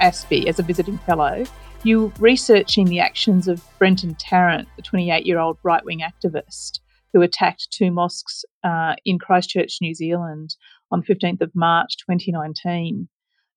ASPI 0.00 0.46
as 0.46 0.58
a 0.58 0.62
visiting 0.62 0.98
fellow, 0.98 1.44
you 1.84 2.02
were 2.02 2.12
researching 2.18 2.86
the 2.86 3.00
actions 3.00 3.48
of 3.48 3.62
Brenton 3.78 4.14
Tarrant, 4.16 4.68
the 4.76 4.82
28 4.82 5.24
year 5.24 5.38
old 5.38 5.58
right 5.62 5.84
wing 5.84 6.00
activist 6.00 6.80
who 7.12 7.22
attacked 7.22 7.68
two 7.70 7.90
mosques 7.90 8.44
uh, 8.64 8.94
in 9.04 9.18
Christchurch, 9.18 9.78
New 9.80 9.94
Zealand 9.94 10.54
on 10.90 11.02
the 11.06 11.14
15th 11.14 11.40
of 11.40 11.50
March 11.54 11.96
2019. 11.98 13.08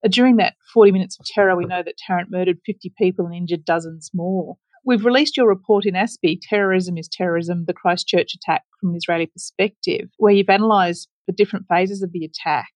Uh, 0.03 0.07
during 0.07 0.37
that 0.37 0.55
40 0.73 0.91
minutes 0.91 1.17
of 1.19 1.25
terror, 1.25 1.55
we 1.55 1.65
know 1.65 1.83
that 1.83 1.97
Tarrant 1.97 2.31
murdered 2.31 2.59
50 2.65 2.93
people 2.97 3.25
and 3.25 3.35
injured 3.35 3.65
dozens 3.65 4.11
more. 4.13 4.57
We've 4.83 5.05
released 5.05 5.37
your 5.37 5.47
report 5.47 5.85
in 5.85 5.93
ASPI, 5.93 6.39
Terrorism 6.41 6.97
is 6.97 7.07
Terrorism, 7.07 7.65
the 7.65 7.73
Christchurch 7.73 8.33
attack 8.33 8.63
from 8.79 8.89
an 8.89 8.95
Israeli 8.95 9.27
perspective, 9.27 10.09
where 10.17 10.33
you've 10.33 10.49
analysed 10.49 11.07
the 11.27 11.33
different 11.33 11.67
phases 11.69 12.01
of 12.01 12.11
the 12.11 12.25
attack. 12.25 12.71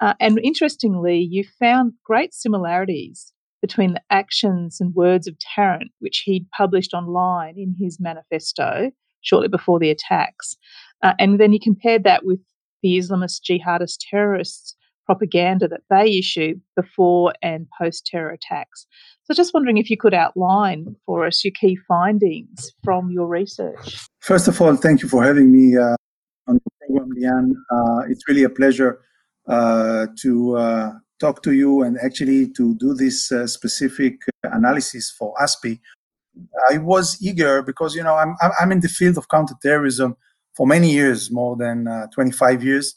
Uh, 0.00 0.14
and 0.20 0.38
interestingly, 0.38 1.18
you 1.18 1.44
found 1.58 1.94
great 2.04 2.32
similarities 2.32 3.32
between 3.60 3.94
the 3.94 4.02
actions 4.10 4.80
and 4.80 4.94
words 4.94 5.26
of 5.26 5.36
Tarrant, 5.38 5.90
which 5.98 6.22
he'd 6.24 6.48
published 6.56 6.94
online 6.94 7.54
in 7.56 7.74
his 7.80 7.98
manifesto 7.98 8.92
shortly 9.22 9.48
before 9.48 9.80
the 9.80 9.90
attacks. 9.90 10.56
Uh, 11.02 11.14
and 11.18 11.40
then 11.40 11.52
you 11.52 11.58
compared 11.60 12.04
that 12.04 12.24
with 12.24 12.40
the 12.82 12.96
Islamist 12.96 13.40
jihadist 13.48 13.98
terrorists' 14.08 14.76
propaganda 15.06 15.66
that 15.68 15.80
they 15.90 16.18
issue 16.18 16.54
before 16.76 17.32
and 17.42 17.66
post 17.80 18.06
terror 18.06 18.30
attacks. 18.30 18.86
So, 19.24 19.32
just 19.32 19.54
wondering 19.54 19.78
if 19.78 19.88
you 19.88 19.96
could 19.96 20.12
outline 20.12 20.96
for 21.06 21.26
us 21.26 21.42
your 21.44 21.52
key 21.52 21.76
findings 21.88 22.72
from 22.82 23.10
your 23.10 23.26
research. 23.26 24.06
First 24.20 24.48
of 24.48 24.60
all, 24.60 24.76
thank 24.76 25.00
you 25.02 25.08
for 25.08 25.24
having 25.24 25.50
me 25.50 25.78
uh, 25.78 25.96
on 26.46 26.60
the 26.62 26.70
program, 26.80 27.10
Leanne. 27.16 27.52
Uh, 27.70 28.10
it's 28.10 28.28
really 28.28 28.42
a 28.42 28.50
pleasure 28.50 29.00
uh, 29.48 30.08
to 30.20 30.56
uh, 30.58 30.92
talk 31.18 31.42
to 31.42 31.52
you 31.52 31.82
and 31.82 31.96
actually 32.02 32.50
to 32.52 32.74
do 32.74 32.92
this 32.92 33.32
uh, 33.32 33.46
specific 33.46 34.20
analysis 34.42 35.10
for 35.18 35.32
ASPI. 35.40 35.80
I 36.70 36.78
was 36.78 37.16
eager 37.22 37.62
because 37.62 37.94
you 37.94 38.02
know 38.02 38.16
I'm 38.16 38.36
I'm 38.60 38.72
in 38.72 38.80
the 38.80 38.88
field 38.88 39.16
of 39.16 39.28
counterterrorism 39.28 40.16
for 40.54 40.66
many 40.66 40.90
years, 40.90 41.30
more 41.30 41.56
than 41.56 41.88
uh, 41.88 42.08
25 42.12 42.62
years, 42.62 42.94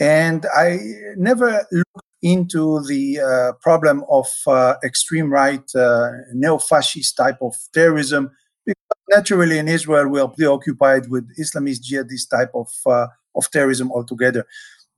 and 0.00 0.46
I 0.56 0.78
never 1.16 1.66
looked 1.70 2.05
into 2.26 2.82
the 2.86 3.20
uh, 3.20 3.52
problem 3.62 4.04
of 4.10 4.26
uh, 4.46 4.74
extreme 4.82 5.32
right, 5.32 5.68
uh, 5.74 6.10
neo 6.34 6.58
fascist 6.58 7.16
type 7.16 7.38
of 7.40 7.54
terrorism. 7.72 8.30
Because 8.64 9.00
naturally, 9.10 9.58
in 9.58 9.68
Israel, 9.68 10.08
we 10.08 10.20
are 10.20 10.28
preoccupied 10.28 11.08
with 11.08 11.24
Islamist 11.38 11.82
jihadist 11.88 12.30
type 12.30 12.50
of, 12.54 12.68
uh, 12.84 13.06
of 13.36 13.48
terrorism 13.50 13.92
altogether. 13.92 14.44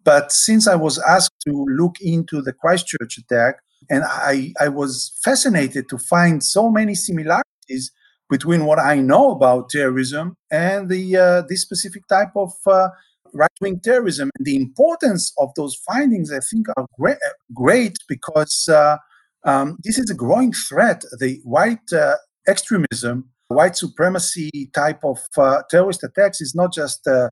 But 0.04 0.32
since 0.32 0.66
I 0.66 0.74
was 0.74 0.98
asked 1.00 1.38
to 1.46 1.52
look 1.80 1.96
into 2.00 2.40
the 2.40 2.54
Christchurch 2.54 3.18
attack, 3.18 3.56
and 3.90 4.04
I, 4.04 4.54
I 4.58 4.68
was 4.68 5.12
fascinated 5.22 5.88
to 5.90 5.98
find 5.98 6.42
so 6.42 6.70
many 6.70 6.94
similarities 6.94 7.92
between 8.30 8.64
what 8.64 8.78
I 8.78 8.96
know 8.96 9.30
about 9.30 9.70
terrorism 9.70 10.36
and 10.50 10.88
the 10.88 11.16
uh, 11.16 11.42
this 11.48 11.62
specific 11.62 12.06
type 12.08 12.32
of 12.36 12.52
uh, 12.66 12.88
right 13.32 13.50
wing 13.60 13.80
terrorism. 13.80 14.30
And 14.38 14.46
the 14.46 14.56
importance 14.56 15.32
of 15.38 15.50
those 15.56 15.76
findings, 15.86 16.32
I 16.32 16.40
think, 16.40 16.66
are 16.76 16.86
great, 16.98 17.18
great 17.54 17.96
because 18.08 18.68
uh, 18.68 18.96
um, 19.44 19.76
this 19.84 19.98
is 19.98 20.10
a 20.10 20.14
growing 20.14 20.52
threat. 20.52 21.02
The 21.18 21.40
white 21.44 21.92
uh, 21.92 22.16
extremism, 22.46 23.30
white 23.48 23.76
supremacy 23.76 24.50
type 24.74 25.04
of 25.04 25.18
uh, 25.36 25.62
terrorist 25.70 26.04
attacks 26.04 26.40
is 26.40 26.54
not 26.54 26.72
just 26.72 27.06
a 27.06 27.30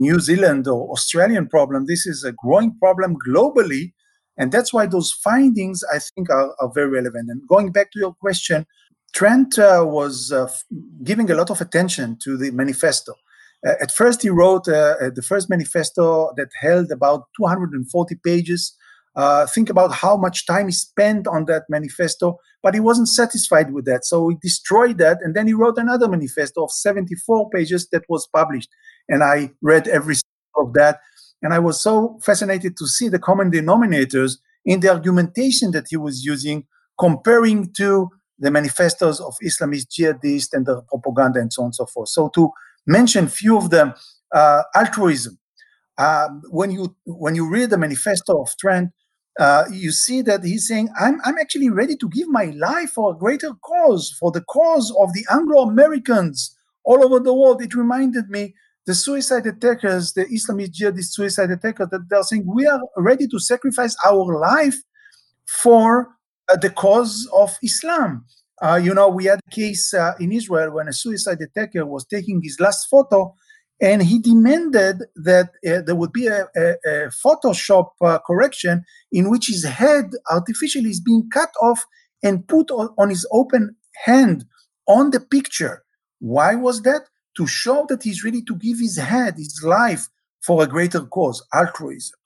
New 0.00 0.18
Zealand 0.20 0.66
or 0.66 0.90
Australian 0.90 1.48
problem. 1.48 1.86
This 1.86 2.06
is 2.06 2.24
a 2.24 2.32
growing 2.32 2.76
problem 2.78 3.16
globally. 3.28 3.92
And 4.36 4.52
that's 4.52 4.72
why 4.72 4.86
those 4.86 5.12
findings, 5.12 5.82
I 5.92 5.98
think, 5.98 6.30
are, 6.30 6.54
are 6.60 6.70
very 6.72 6.88
relevant. 6.88 7.28
And 7.28 7.46
going 7.48 7.72
back 7.72 7.90
to 7.92 7.98
your 7.98 8.14
question, 8.14 8.66
Trent 9.12 9.58
uh, 9.58 9.84
was 9.86 10.30
uh, 10.32 10.48
giving 11.02 11.30
a 11.30 11.34
lot 11.34 11.50
of 11.50 11.60
attention 11.60 12.18
to 12.22 12.36
the 12.36 12.50
manifesto. 12.50 13.14
Uh, 13.66 13.72
at 13.80 13.90
first, 13.90 14.22
he 14.22 14.30
wrote 14.30 14.68
uh, 14.68 14.94
uh, 15.00 15.10
the 15.14 15.22
first 15.22 15.50
manifesto 15.50 16.32
that 16.36 16.48
held 16.60 16.90
about 16.90 17.24
240 17.36 18.14
pages. 18.24 18.76
Think 19.52 19.68
about 19.68 19.92
how 19.92 20.16
much 20.16 20.46
time 20.46 20.66
he 20.66 20.72
spent 20.72 21.26
on 21.26 21.46
that 21.46 21.64
manifesto, 21.68 22.38
but 22.62 22.74
he 22.74 22.78
wasn't 22.78 23.08
satisfied 23.08 23.72
with 23.72 23.84
that. 23.84 24.04
So 24.04 24.28
he 24.28 24.36
destroyed 24.40 24.98
that, 24.98 25.18
and 25.22 25.34
then 25.34 25.48
he 25.48 25.54
wrote 25.54 25.76
another 25.76 26.08
manifesto 26.08 26.62
of 26.62 26.70
74 26.70 27.50
pages 27.50 27.88
that 27.90 28.04
was 28.08 28.28
published. 28.28 28.68
And 29.08 29.24
I 29.24 29.50
read 29.60 29.88
every 29.88 30.14
single 30.14 30.68
of 30.68 30.74
that, 30.74 31.00
and 31.42 31.52
I 31.52 31.58
was 31.58 31.80
so 31.80 32.20
fascinated 32.22 32.76
to 32.76 32.86
see 32.86 33.08
the 33.08 33.18
common 33.18 33.50
denominators 33.50 34.36
in 34.64 34.80
the 34.80 34.88
argumentation 34.90 35.72
that 35.72 35.86
he 35.88 35.96
was 35.96 36.24
using, 36.24 36.66
comparing 36.96 37.72
to 37.72 38.10
the 38.38 38.52
manifestos 38.52 39.18
of 39.20 39.34
Islamist 39.42 39.88
jihadists 39.88 40.52
and 40.52 40.64
their 40.64 40.82
propaganda 40.82 41.40
and 41.40 41.52
so 41.52 41.62
on 41.62 41.66
and 41.66 41.74
so 41.74 41.86
forth. 41.86 42.08
So 42.08 42.28
to 42.34 42.52
mention 42.88 43.28
few 43.28 43.56
of 43.56 43.70
them. 43.70 43.94
Uh, 44.34 44.62
altruism. 44.74 45.38
Um, 45.96 46.42
when 46.50 46.70
you 46.70 46.94
when 47.04 47.34
you 47.34 47.48
read 47.48 47.70
the 47.70 47.78
manifesto 47.78 48.42
of 48.42 48.54
Trent, 48.60 48.90
uh, 49.38 49.64
you 49.72 49.90
see 49.90 50.20
that 50.22 50.44
he's 50.44 50.66
saying, 50.68 50.88
I'm, 51.00 51.20
I'm 51.24 51.38
actually 51.38 51.70
ready 51.70 51.96
to 51.96 52.08
give 52.08 52.28
my 52.28 52.46
life 52.56 52.90
for 52.90 53.12
a 53.12 53.16
greater 53.16 53.52
cause, 53.62 54.14
for 54.18 54.30
the 54.30 54.42
cause 54.42 54.94
of 55.00 55.12
the 55.12 55.24
Anglo 55.30 55.62
Americans 55.62 56.56
all 56.84 57.04
over 57.04 57.20
the 57.20 57.32
world. 57.32 57.62
It 57.62 57.74
reminded 57.74 58.28
me 58.28 58.54
the 58.84 58.94
suicide 58.94 59.46
attackers, 59.46 60.12
the 60.12 60.24
Islamist 60.26 60.72
jihadist 60.72 61.12
suicide 61.12 61.50
attackers, 61.50 61.88
that 61.90 62.08
they're 62.08 62.22
saying, 62.22 62.44
we 62.46 62.66
are 62.66 62.80
ready 62.96 63.26
to 63.28 63.38
sacrifice 63.38 63.96
our 64.04 64.38
life 64.38 64.76
for 65.46 66.08
uh, 66.52 66.56
the 66.56 66.70
cause 66.70 67.28
of 67.32 67.56
Islam. 67.62 68.24
Uh, 68.60 68.80
you 68.82 68.92
know, 68.92 69.08
we 69.08 69.26
had 69.26 69.40
a 69.46 69.50
case 69.50 69.94
uh, 69.94 70.14
in 70.18 70.32
Israel 70.32 70.72
when 70.72 70.88
a 70.88 70.92
suicide 70.92 71.38
attacker 71.40 71.86
was 71.86 72.04
taking 72.06 72.40
his 72.42 72.58
last 72.58 72.88
photo, 72.88 73.34
and 73.80 74.02
he 74.02 74.18
demanded 74.18 75.04
that 75.14 75.50
uh, 75.66 75.80
there 75.86 75.94
would 75.94 76.12
be 76.12 76.26
a, 76.26 76.46
a, 76.56 76.70
a 76.86 77.10
Photoshop 77.24 77.90
uh, 78.02 78.18
correction 78.26 78.84
in 79.12 79.30
which 79.30 79.46
his 79.46 79.64
head 79.64 80.10
artificially 80.30 80.90
is 80.90 81.00
being 81.00 81.28
cut 81.32 81.50
off 81.62 81.84
and 82.22 82.46
put 82.48 82.70
on, 82.72 82.88
on 82.98 83.08
his 83.10 83.26
open 83.30 83.76
hand 84.04 84.44
on 84.88 85.10
the 85.10 85.20
picture. 85.20 85.84
Why 86.18 86.56
was 86.56 86.82
that? 86.82 87.02
To 87.36 87.46
show 87.46 87.86
that 87.88 88.02
he's 88.02 88.24
ready 88.24 88.42
to 88.42 88.56
give 88.56 88.80
his 88.80 88.98
head, 88.98 89.34
his 89.36 89.62
life, 89.64 90.08
for 90.42 90.62
a 90.62 90.66
greater 90.66 91.02
cause, 91.02 91.46
altruism. 91.54 92.16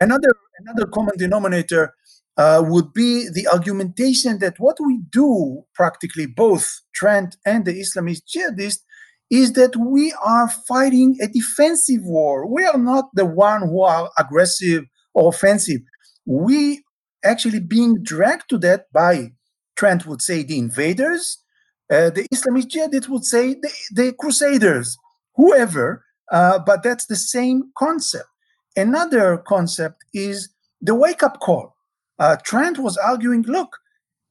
Another 0.00 0.32
another 0.58 0.86
common 0.86 1.16
denominator 1.16 1.94
uh, 2.38 2.62
would 2.64 2.92
be 2.94 3.28
the 3.28 3.48
argumentation 3.48 4.38
that 4.38 4.60
what 4.60 4.76
we 4.80 5.00
do, 5.10 5.64
practically 5.74 6.24
both 6.24 6.80
Trent 6.94 7.36
and 7.44 7.64
the 7.64 7.72
Islamist 7.72 8.22
jihadists, 8.32 8.82
is 9.28 9.52
that 9.54 9.76
we 9.76 10.14
are 10.24 10.48
fighting 10.48 11.18
a 11.20 11.26
defensive 11.26 12.02
war. 12.04 12.46
We 12.46 12.64
are 12.64 12.78
not 12.78 13.06
the 13.12 13.26
one 13.26 13.62
who 13.62 13.82
are 13.82 14.10
aggressive 14.16 14.84
or 15.14 15.28
offensive. 15.28 15.80
We 16.24 16.82
actually 17.24 17.60
being 17.60 18.02
dragged 18.02 18.48
to 18.50 18.58
that 18.58 18.86
by 18.92 19.32
Trent 19.76 20.06
would 20.06 20.22
say 20.22 20.44
the 20.44 20.58
invaders, 20.58 21.38
uh, 21.90 22.10
the 22.10 22.26
Islamist 22.32 22.68
jihadists 22.68 23.08
would 23.08 23.24
say 23.24 23.54
the, 23.54 23.70
the 23.90 24.12
crusaders, 24.12 24.96
whoever, 25.34 26.04
uh, 26.30 26.60
but 26.60 26.84
that's 26.84 27.06
the 27.06 27.16
same 27.16 27.72
concept. 27.76 28.28
Another 28.76 29.38
concept 29.38 30.04
is 30.14 30.50
the 30.80 30.94
wake 30.94 31.22
up 31.24 31.40
call 31.40 31.74
uh, 32.18 32.36
Trent 32.44 32.78
was 32.78 32.96
arguing, 32.96 33.42
look, 33.42 33.78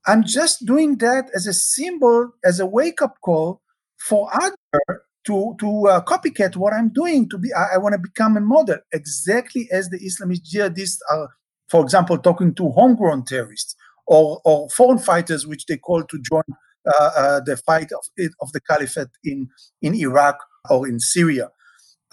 I'm 0.05 0.23
just 0.23 0.65
doing 0.65 0.97
that 0.97 1.29
as 1.35 1.47
a 1.47 1.53
symbol, 1.53 2.31
as 2.43 2.59
a 2.59 2.65
wake 2.65 3.01
up 3.01 3.15
call 3.21 3.61
for 3.99 4.29
others 4.33 4.99
to 5.25 5.55
to 5.59 5.87
uh, 5.87 6.01
copycat 6.03 6.55
what 6.55 6.73
I'm 6.73 6.89
doing. 6.89 7.29
To 7.29 7.37
be, 7.37 7.53
I, 7.53 7.75
I 7.75 7.77
want 7.77 7.93
to 7.93 7.99
become 7.99 8.37
a 8.37 8.41
model, 8.41 8.77
exactly 8.93 9.67
as 9.71 9.89
the 9.89 9.99
Islamist 9.99 10.49
jihadists 10.53 10.99
are, 11.11 11.29
for 11.69 11.83
example, 11.83 12.17
talking 12.17 12.55
to 12.55 12.69
homegrown 12.69 13.25
terrorists 13.25 13.75
or 14.07 14.41
or 14.45 14.69
foreign 14.69 14.99
fighters, 14.99 15.45
which 15.45 15.65
they 15.65 15.77
call 15.77 16.03
to 16.03 16.19
join 16.21 16.43
uh, 16.87 17.11
uh, 17.15 17.39
the 17.41 17.57
fight 17.57 17.91
of 17.91 18.05
of 18.41 18.51
the 18.53 18.61
caliphate 18.61 19.09
in 19.23 19.49
in 19.81 19.93
Iraq 19.93 20.37
or 20.69 20.87
in 20.87 20.99
Syria. 20.99 21.49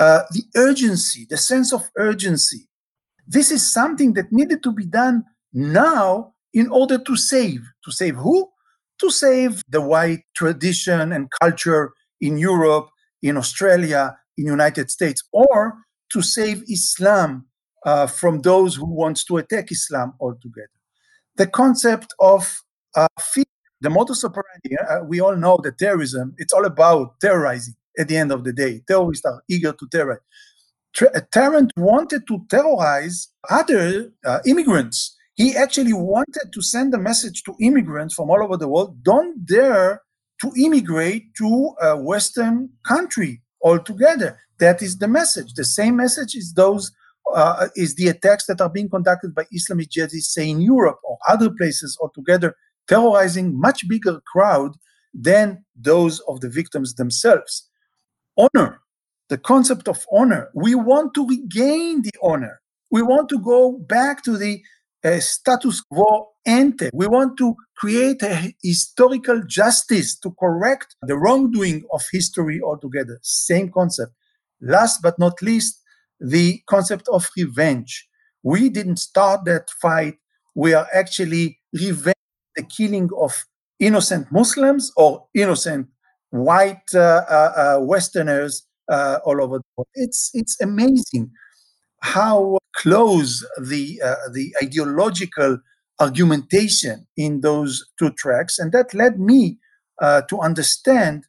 Uh, 0.00 0.22
the 0.32 0.42
urgency, 0.56 1.26
the 1.30 1.36
sense 1.36 1.72
of 1.72 1.88
urgency. 1.96 2.66
This 3.26 3.52
is 3.52 3.72
something 3.72 4.14
that 4.14 4.32
needed 4.32 4.62
to 4.64 4.72
be 4.72 4.84
done 4.84 5.24
now 5.54 6.34
in 6.52 6.68
order 6.68 6.98
to 6.98 7.16
save. 7.16 7.60
To 7.84 7.92
save 7.92 8.16
who? 8.16 8.50
To 9.00 9.10
save 9.10 9.62
the 9.68 9.80
white 9.80 10.24
tradition 10.34 11.12
and 11.12 11.28
culture 11.40 11.92
in 12.20 12.36
Europe, 12.36 12.88
in 13.22 13.36
Australia, 13.36 14.16
in 14.36 14.46
United 14.46 14.90
States, 14.90 15.22
or 15.32 15.74
to 16.12 16.22
save 16.22 16.62
Islam 16.68 17.46
uh, 17.86 18.06
from 18.06 18.40
those 18.40 18.74
who 18.76 18.86
want 18.86 19.24
to 19.26 19.36
attack 19.36 19.70
Islam 19.70 20.14
altogether. 20.20 20.68
The 21.36 21.46
concept 21.46 22.14
of 22.20 22.62
uh, 22.96 23.08
fear, 23.20 23.44
the 23.80 23.90
modus 23.90 24.24
operandi, 24.24 24.76
uh, 24.88 25.04
we 25.04 25.20
all 25.20 25.36
know 25.36 25.58
that 25.62 25.78
terrorism, 25.78 26.34
it's 26.38 26.52
all 26.52 26.64
about 26.64 27.20
terrorizing 27.20 27.74
at 27.98 28.08
the 28.08 28.16
end 28.16 28.32
of 28.32 28.44
the 28.44 28.52
day. 28.52 28.82
Terrorists 28.86 29.24
are 29.24 29.42
eager 29.48 29.72
to 29.72 29.88
terrorize. 29.90 30.20
Tarrant 31.32 31.72
wanted 31.76 32.26
to 32.28 32.46
terrorize 32.48 33.28
other 33.50 34.12
uh, 34.24 34.38
immigrants 34.46 35.16
he 35.34 35.56
actually 35.56 35.92
wanted 35.92 36.52
to 36.52 36.62
send 36.62 36.94
a 36.94 36.98
message 36.98 37.42
to 37.44 37.54
immigrants 37.60 38.14
from 38.14 38.30
all 38.30 38.42
over 38.42 38.56
the 38.56 38.68
world 38.68 39.02
don't 39.02 39.44
dare 39.46 40.02
to 40.40 40.52
immigrate 40.58 41.34
to 41.36 41.74
a 41.82 41.96
Western 41.96 42.70
country 42.86 43.42
altogether. 43.62 44.38
That 44.58 44.82
is 44.82 44.98
the 44.98 45.08
message. 45.08 45.54
The 45.54 45.64
same 45.64 45.96
message 45.96 46.34
is 46.34 46.54
those 46.54 46.92
uh, 47.34 47.68
is 47.74 47.94
the 47.94 48.08
attacks 48.08 48.46
that 48.46 48.60
are 48.60 48.68
being 48.68 48.88
conducted 48.88 49.34
by 49.34 49.44
Islamic 49.50 49.90
jihadists, 49.90 50.32
say 50.32 50.48
in 50.48 50.60
Europe 50.60 50.98
or 51.04 51.18
other 51.26 51.50
places 51.50 51.96
altogether, 52.00 52.54
terrorizing 52.86 53.58
much 53.58 53.88
bigger 53.88 54.20
crowd 54.30 54.72
than 55.14 55.64
those 55.74 56.20
of 56.28 56.40
the 56.40 56.50
victims 56.50 56.94
themselves. 56.94 57.68
Honor, 58.36 58.80
the 59.30 59.38
concept 59.38 59.88
of 59.88 60.04
honor. 60.12 60.50
We 60.54 60.74
want 60.74 61.14
to 61.14 61.26
regain 61.26 62.02
the 62.02 62.12
honor. 62.22 62.60
We 62.90 63.02
want 63.02 63.28
to 63.30 63.38
go 63.38 63.72
back 63.72 64.22
to 64.24 64.36
the 64.36 64.62
a 65.04 65.20
status 65.20 65.80
quo 65.82 66.28
ante. 66.46 66.90
We 66.92 67.06
want 67.06 67.36
to 67.38 67.54
create 67.76 68.22
a 68.22 68.54
historical 68.62 69.42
justice 69.46 70.18
to 70.20 70.30
correct 70.38 70.96
the 71.02 71.16
wrongdoing 71.16 71.84
of 71.92 72.02
history 72.10 72.60
altogether. 72.62 73.18
Same 73.22 73.70
concept. 73.70 74.12
Last 74.60 75.02
but 75.02 75.18
not 75.18 75.42
least, 75.42 75.80
the 76.20 76.60
concept 76.66 77.08
of 77.08 77.28
revenge. 77.36 78.08
We 78.42 78.68
didn't 78.68 78.96
start 78.98 79.44
that 79.44 79.70
fight. 79.70 80.14
We 80.54 80.72
are 80.74 80.86
actually 80.92 81.58
revenge 81.72 82.14
the 82.56 82.62
killing 82.62 83.10
of 83.18 83.44
innocent 83.78 84.30
Muslims 84.32 84.92
or 84.96 85.26
innocent 85.34 85.88
white 86.30 86.88
uh, 86.94 87.22
uh, 87.28 87.52
uh, 87.56 87.80
Westerners 87.80 88.66
uh, 88.90 89.18
all 89.24 89.42
over 89.42 89.58
the 89.58 89.64
world. 89.76 89.88
It's 89.94 90.30
it's 90.34 90.60
amazing 90.60 91.30
how 92.04 92.58
close 92.76 93.44
the 93.58 94.00
uh, 94.04 94.28
the 94.32 94.54
ideological 94.62 95.58
argumentation 95.98 97.06
in 97.16 97.40
those 97.40 97.82
two 97.98 98.10
tracks, 98.10 98.58
and 98.58 98.72
that 98.72 98.92
led 98.92 99.18
me 99.18 99.58
uh, 100.02 100.20
to 100.28 100.38
understand, 100.40 101.24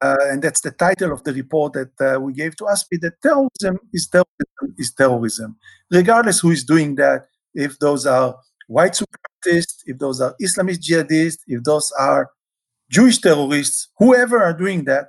uh, 0.00 0.16
and 0.30 0.42
that's 0.42 0.62
the 0.62 0.70
title 0.70 1.12
of 1.12 1.22
the 1.24 1.34
report 1.34 1.74
that 1.74 1.92
uh, 2.00 2.18
we 2.18 2.32
gave 2.32 2.56
to 2.56 2.64
ASPI, 2.64 2.98
that 3.02 3.20
terrorism 3.22 3.78
is 3.92 4.08
terrorism 4.08 4.74
is 4.78 4.94
terrorism, 4.94 5.56
regardless 5.90 6.40
who 6.40 6.50
is 6.50 6.64
doing 6.64 6.94
that. 6.94 7.26
If 7.54 7.78
those 7.78 8.06
are 8.06 8.36
white 8.68 8.92
supremacists, 8.92 9.82
if 9.84 9.98
those 9.98 10.22
are 10.22 10.34
Islamist 10.40 10.80
jihadists, 10.80 11.42
if 11.46 11.62
those 11.62 11.92
are 11.98 12.30
Jewish 12.90 13.18
terrorists, 13.18 13.88
whoever 13.98 14.42
are 14.42 14.54
doing 14.54 14.84
that, 14.84 15.08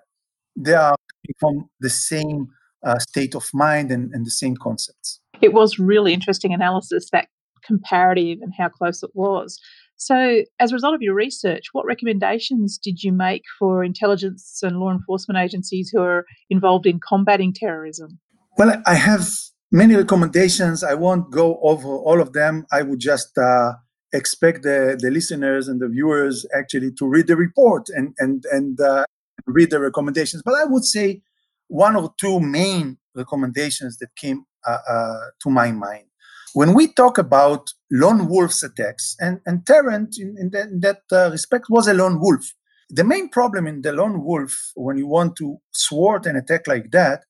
they 0.56 0.74
are 0.74 0.96
from 1.40 1.70
the 1.80 1.90
same 1.90 2.50
uh, 2.86 3.00
state 3.00 3.36
of 3.36 3.50
mind 3.54 3.92
and, 3.92 4.12
and 4.14 4.26
the 4.26 4.32
same 4.32 4.56
concepts. 4.56 5.20
It 5.42 5.54
was 5.54 5.80
really 5.80 6.14
interesting 6.14 6.54
analysis, 6.54 7.10
that 7.12 7.28
comparative 7.66 8.40
and 8.42 8.54
how 8.58 8.70
close 8.70 9.04
it 9.04 9.12
was. 9.14 9.60
So, 9.98 10.44
as 10.60 10.72
a 10.72 10.76
result 10.76 10.94
of 10.94 11.02
your 11.02 11.16
research, 11.16 11.70
what 11.72 11.86
recommendations 11.86 12.78
did 12.78 13.02
you 13.02 13.12
make 13.12 13.44
for 13.58 13.84
intelligence 13.84 14.60
and 14.62 14.78
law 14.78 14.92
enforcement 14.92 15.40
agencies 15.40 15.90
who 15.92 16.02
are 16.02 16.24
involved 16.50 16.86
in 16.86 17.00
combating 17.00 17.52
terrorism? 17.52 18.20
Well, 18.58 18.82
I 18.86 18.94
have 18.94 19.28
many 19.72 19.96
recommendations. 19.96 20.84
I 20.84 20.94
won't 20.94 21.32
go 21.32 21.60
over 21.64 21.88
all 21.88 22.22
of 22.22 22.34
them. 22.34 22.68
I 22.72 22.84
would 22.84 23.00
just 23.00 23.38
uh, 23.40 23.74
expect 24.14 24.64
the, 24.64 24.98
the 25.00 25.10
listeners 25.10 25.68
and 25.68 25.82
the 25.82 25.88
viewers 25.88 26.46
actually 26.56 26.92
to 26.94 27.08
read 27.08 27.28
the 27.28 27.36
report 27.36 27.88
and 27.90 28.14
and 28.20 28.44
and 28.52 28.80
uh, 28.80 29.06
read 29.48 29.72
the 29.72 29.80
recommendations. 29.80 30.44
But 30.44 30.56
I 30.56 30.66
would 30.66 30.86
say 30.86 31.22
one 31.68 31.96
or 31.96 32.14
two 32.20 32.40
main 32.40 32.98
recommendations 33.16 33.98
that 33.98 34.16
came 34.16 34.46
uh, 34.66 34.78
uh, 34.88 35.20
to 35.42 35.50
my 35.50 35.72
mind. 35.72 36.06
When 36.54 36.74
we 36.74 36.88
talk 36.88 37.18
about 37.18 37.74
lone 37.92 38.28
wolves 38.28 38.64
attacks, 38.64 39.16
and, 39.20 39.40
and 39.46 39.66
Tarrant 39.66 40.18
in, 40.18 40.36
in 40.40 40.50
that, 40.52 40.68
in 40.70 40.80
that 40.82 41.02
uh, 41.12 41.30
respect 41.32 41.66
was 41.70 41.88
a 41.88 41.94
lone 41.94 42.20
wolf. 42.20 42.54
The 42.90 43.04
main 43.04 43.30
problem 43.30 43.68
in 43.68 43.82
the 43.82 43.92
lone 43.92 44.24
wolf, 44.24 44.72
when 44.76 44.98
you 44.98 45.08
want 45.08 45.36
to 45.38 45.58
thwart 45.88 46.26
an 46.26 46.36
attack 46.36 46.68
like 46.68 46.92
that, 46.92 47.26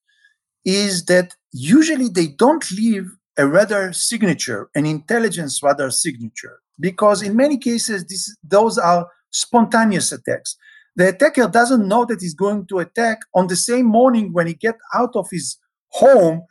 is 0.63 1.05
that 1.05 1.35
usually 1.51 2.09
they 2.09 2.27
don't 2.27 2.69
leave 2.71 3.09
a 3.37 3.47
radar 3.47 3.93
signature, 3.93 4.69
an 4.75 4.85
intelligence 4.85 5.61
radar 5.63 5.91
signature, 5.91 6.59
because 6.79 7.21
in 7.21 7.35
many 7.35 7.57
cases 7.57 8.05
this, 8.05 8.35
those 8.43 8.77
are 8.77 9.07
spontaneous 9.31 10.11
attacks 10.11 10.55
the 10.97 11.09
attacker 11.09 11.47
doesn't 11.47 11.87
know 11.87 12.03
that 12.05 12.21
he's 12.21 12.33
going 12.33 12.67
to 12.67 12.79
attack. 12.79 13.19
On 13.33 13.47
the 13.47 13.55
same 13.55 13.85
morning 13.85 14.33
when 14.33 14.47
he 14.47 14.53
get 14.53 14.75
out 14.93 15.15
of 15.15 15.27
his 15.31 15.57
home 15.91 16.41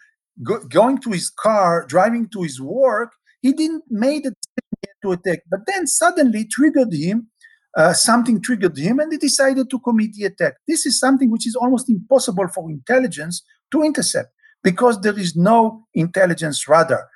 go, 0.43 0.61
going 0.69 0.99
to 1.03 1.11
his 1.11 1.31
car 1.31 1.85
driving 1.87 2.29
to 2.31 2.43
his 2.43 2.61
work 2.61 3.13
he 3.43 3.53
didn't 3.53 3.85
make 3.91 4.25
the 4.25 4.31
decision 4.31 4.97
to 5.03 5.13
attack. 5.13 5.41
But 5.51 5.61
then 5.67 5.87
suddenly 5.87 6.47
triggered 6.47 6.93
him 6.93 7.29
uh, 7.77 7.93
something 7.93 8.41
triggered 8.41 8.79
him 8.79 8.99
and 8.99 9.13
he 9.13 9.19
decided 9.19 9.69
to 9.69 9.79
commit 9.81 10.15
the 10.15 10.25
attack. 10.25 10.55
This 10.67 10.87
is 10.87 10.99
something 10.99 11.31
which 11.31 11.47
is 11.47 11.55
almost 11.55 11.91
impossible 11.91 12.49
for 12.49 12.71
intelligence 12.71 13.45
to 13.71 13.83
intercept 13.83 14.33
because 14.63 15.01
there 15.03 15.19
is 15.19 15.37
no 15.37 15.87
intelligence 15.95 16.67
radar. 16.67 17.07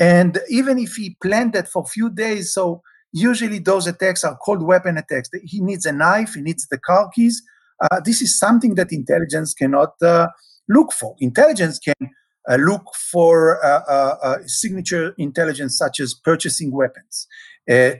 And 0.00 0.38
even 0.50 0.78
if 0.78 0.96
he 0.96 1.16
planned 1.22 1.52
that 1.52 1.68
for 1.68 1.84
a 1.84 1.88
few 1.88 2.10
days 2.10 2.52
so 2.52 2.82
Usually, 3.12 3.58
those 3.58 3.86
attacks 3.86 4.24
are 4.24 4.36
cold 4.44 4.62
weapon 4.62 4.98
attacks. 4.98 5.30
He 5.42 5.60
needs 5.60 5.86
a 5.86 5.92
knife, 5.92 6.34
he 6.34 6.42
needs 6.42 6.66
the 6.68 6.78
car 6.78 7.10
keys. 7.14 7.42
Uh, 7.80 8.00
this 8.00 8.20
is 8.20 8.38
something 8.38 8.74
that 8.74 8.92
intelligence 8.92 9.54
cannot 9.54 9.94
uh, 10.02 10.28
look 10.68 10.92
for. 10.92 11.14
Intelligence 11.20 11.78
can 11.78 12.10
uh, 12.48 12.56
look 12.56 12.82
for 12.94 13.64
uh, 13.64 13.82
uh, 13.88 14.16
uh, 14.22 14.38
signature 14.46 15.14
intelligence, 15.18 15.76
such 15.76 16.00
as 16.00 16.14
purchasing 16.14 16.72
weapons, 16.72 17.26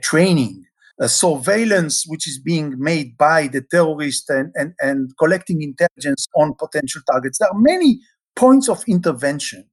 training, 0.01 0.65
surveillance, 1.05 2.05
which 2.07 2.27
is 2.27 2.39
being 2.39 2.73
made 2.77 3.17
by 3.17 3.47
the 3.47 3.61
terrorist, 3.61 4.29
and, 4.29 4.51
and, 4.55 4.73
and 4.79 5.11
collecting 5.17 5.61
intelligence 5.61 6.27
on 6.35 6.53
potential 6.55 7.01
targets. 7.09 7.37
There 7.39 7.49
are 7.49 7.59
many 7.59 7.99
points 8.35 8.67
of 8.69 8.83
intervention. 8.87 9.65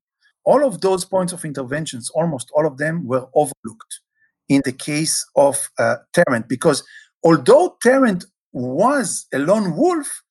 All 0.44 0.64
of 0.64 0.81
those 0.81 1.05
points 1.05 1.33
of 1.33 1.44
interventions, 1.44 2.11
almost 2.11 2.51
all 2.55 2.66
of 2.66 2.79
them, 2.79 3.07
were 3.07 3.27
overlooked 3.35 4.01
in 4.48 4.62
the 4.64 4.72
case 4.72 5.24
of 5.37 5.68
uh, 5.78 5.96
Tarrant, 6.12 6.48
because 6.48 6.85
although 7.22 7.76
Tarrant 7.82 8.24
was 8.52 9.26
a 9.32 9.38
lone 9.38 9.76
wolf, 9.76 10.22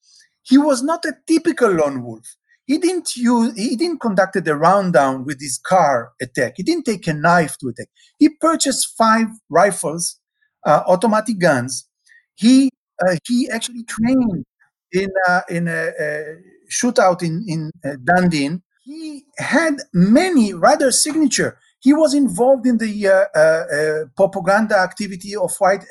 he 0.43 0.58
was 0.58 0.84
not 0.84 1.06
a 1.06 1.13
typical 1.28 1.69
lone 1.71 2.04
wolf. 2.04 2.25
He 2.65 2.78
didn't 2.80 3.15
use, 3.15 3.56
he 3.56 3.75
didn't 3.75 4.01
conduct 4.01 4.36
a 4.36 4.56
round 4.56 4.93
down 4.93 5.23
with 5.23 5.39
his 5.39 5.60
car 5.60 6.13
attack. 6.21 6.54
He 6.58 6.63
didn't 6.63 6.86
take 6.86 7.08
a 7.08 7.13
knife 7.13 7.58
to 7.60 7.67
attack. 7.69 7.88
He 8.17 8.30
purchased 8.30 8.95
five 8.97 9.28
rifles, 9.49 10.19
uh, 10.65 10.82
automatic 10.88 11.39
guns. 11.39 11.88
He 12.36 12.71
uh, 13.06 13.17
he 13.28 13.49
actually 13.49 13.84
trained 13.84 14.45
in 14.91 15.09
uh, 15.28 15.41
in 15.49 15.68
a, 15.68 15.91
a, 15.99 16.38
shootout 16.72 17.22
in 17.22 17.45
in 17.47 17.72
uh, 17.84 17.97
Dundee. 18.03 18.61
He 18.84 19.26
had 19.38 19.78
many 19.93 20.53
rather 20.53 20.91
signature 20.91 21.59
he 21.86 21.93
was 21.93 22.15
involved 22.15 22.65
in 22.65 22.79
the 22.79 22.93
uh, 23.07 23.11
uh, 23.13 23.39
uh, 23.39 24.05
propaganda 24.17 24.75
activity 24.75 25.36
of 25.36 25.51
white 25.59 25.83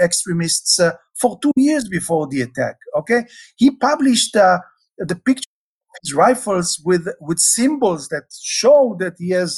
extremists 0.00 0.78
for 1.20 1.36
two 1.42 1.50
years 1.56 1.88
before 1.88 2.28
the 2.28 2.42
attack. 2.42 2.76
Okay, 2.96 3.24
he 3.56 3.72
published 3.72 4.34
the 4.34 5.16
picture 5.26 5.50
of 5.90 5.96
his 6.02 6.14
rifles 6.14 6.80
with 6.84 7.08
with 7.20 7.40
symbols 7.40 8.06
that 8.12 8.26
show 8.40 8.96
that 9.00 9.14
he 9.18 9.30
has 9.30 9.52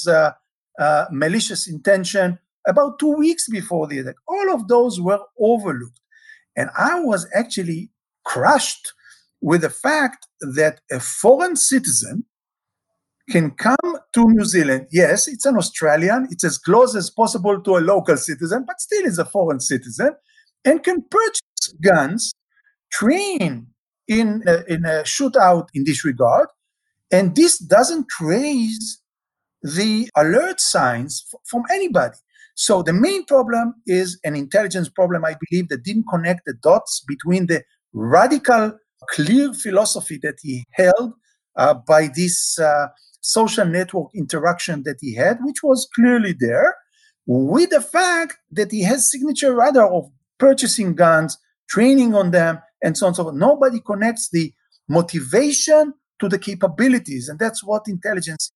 malicious 1.10 1.68
intention 1.68 2.38
about 2.66 2.98
two 2.98 3.14
weeks 3.24 3.46
before 3.58 3.86
the 3.86 3.98
attack. 3.98 4.16
All 4.26 4.54
of 4.54 4.68
those 4.68 5.02
were 5.02 5.20
overlooked. 5.38 6.00
And 6.56 6.70
I 6.78 7.00
was 7.00 7.28
actually 7.34 7.90
crushed 8.24 8.86
with 9.42 9.60
the 9.60 9.74
fact 9.86 10.26
that 10.40 10.80
a 10.90 11.00
foreign 11.00 11.56
citizen 11.56 12.24
can 13.30 13.52
come 13.52 13.98
to 14.12 14.24
New 14.26 14.44
Zealand. 14.44 14.86
Yes, 14.90 15.28
it's 15.28 15.46
an 15.46 15.56
Australian, 15.56 16.28
it's 16.30 16.44
as 16.44 16.58
close 16.58 16.96
as 16.96 17.10
possible 17.10 17.60
to 17.62 17.76
a 17.76 17.78
local 17.78 18.16
citizen, 18.16 18.64
but 18.66 18.80
still 18.80 19.04
is 19.04 19.18
a 19.18 19.24
foreign 19.24 19.60
citizen, 19.60 20.10
and 20.64 20.82
can 20.82 21.02
purchase 21.10 21.74
guns, 21.82 22.32
train 22.90 23.68
in 24.08 24.42
a, 24.46 24.64
in 24.72 24.84
a 24.84 25.02
shootout 25.04 25.68
in 25.74 25.84
this 25.84 26.04
regard, 26.04 26.48
and 27.10 27.36
this 27.36 27.58
doesn't 27.58 28.06
raise 28.20 29.00
the 29.62 30.08
alert 30.16 30.60
signs 30.60 31.24
f- 31.32 31.40
from 31.46 31.62
anybody. 31.70 32.16
So 32.54 32.82
the 32.82 32.92
main 32.92 33.24
problem 33.24 33.74
is 33.86 34.18
an 34.24 34.36
intelligence 34.36 34.88
problem, 34.88 35.24
I 35.24 35.36
believe, 35.48 35.68
that 35.68 35.84
didn't 35.84 36.06
connect 36.10 36.42
the 36.44 36.54
dots 36.62 37.02
between 37.06 37.46
the 37.46 37.62
radical, 37.92 38.78
clear 39.10 39.54
philosophy 39.54 40.18
that 40.22 40.36
he 40.42 40.64
held 40.72 41.14
uh, 41.56 41.74
by 41.74 42.08
this 42.14 42.58
uh, 42.58 42.88
social 43.22 43.64
network 43.64 44.10
interaction 44.14 44.82
that 44.84 44.98
he 45.00 45.14
had, 45.14 45.38
which 45.42 45.62
was 45.62 45.88
clearly 45.94 46.34
there, 46.38 46.76
with 47.26 47.70
the 47.70 47.80
fact 47.80 48.36
that 48.50 48.70
he 48.70 48.82
has 48.82 49.10
signature 49.10 49.56
radar 49.56 49.90
of 49.90 50.10
purchasing 50.38 50.94
guns, 50.94 51.38
training 51.70 52.14
on 52.14 52.32
them, 52.32 52.60
and 52.82 52.98
so 52.98 53.06
on 53.06 53.10
and 53.10 53.16
so 53.16 53.22
forth. 53.24 53.36
Nobody 53.36 53.80
connects 53.80 54.28
the 54.30 54.52
motivation 54.88 55.94
to 56.20 56.28
the 56.28 56.38
capabilities, 56.38 57.28
and 57.28 57.38
that's 57.38 57.64
what 57.64 57.84
intelligence 57.88 58.52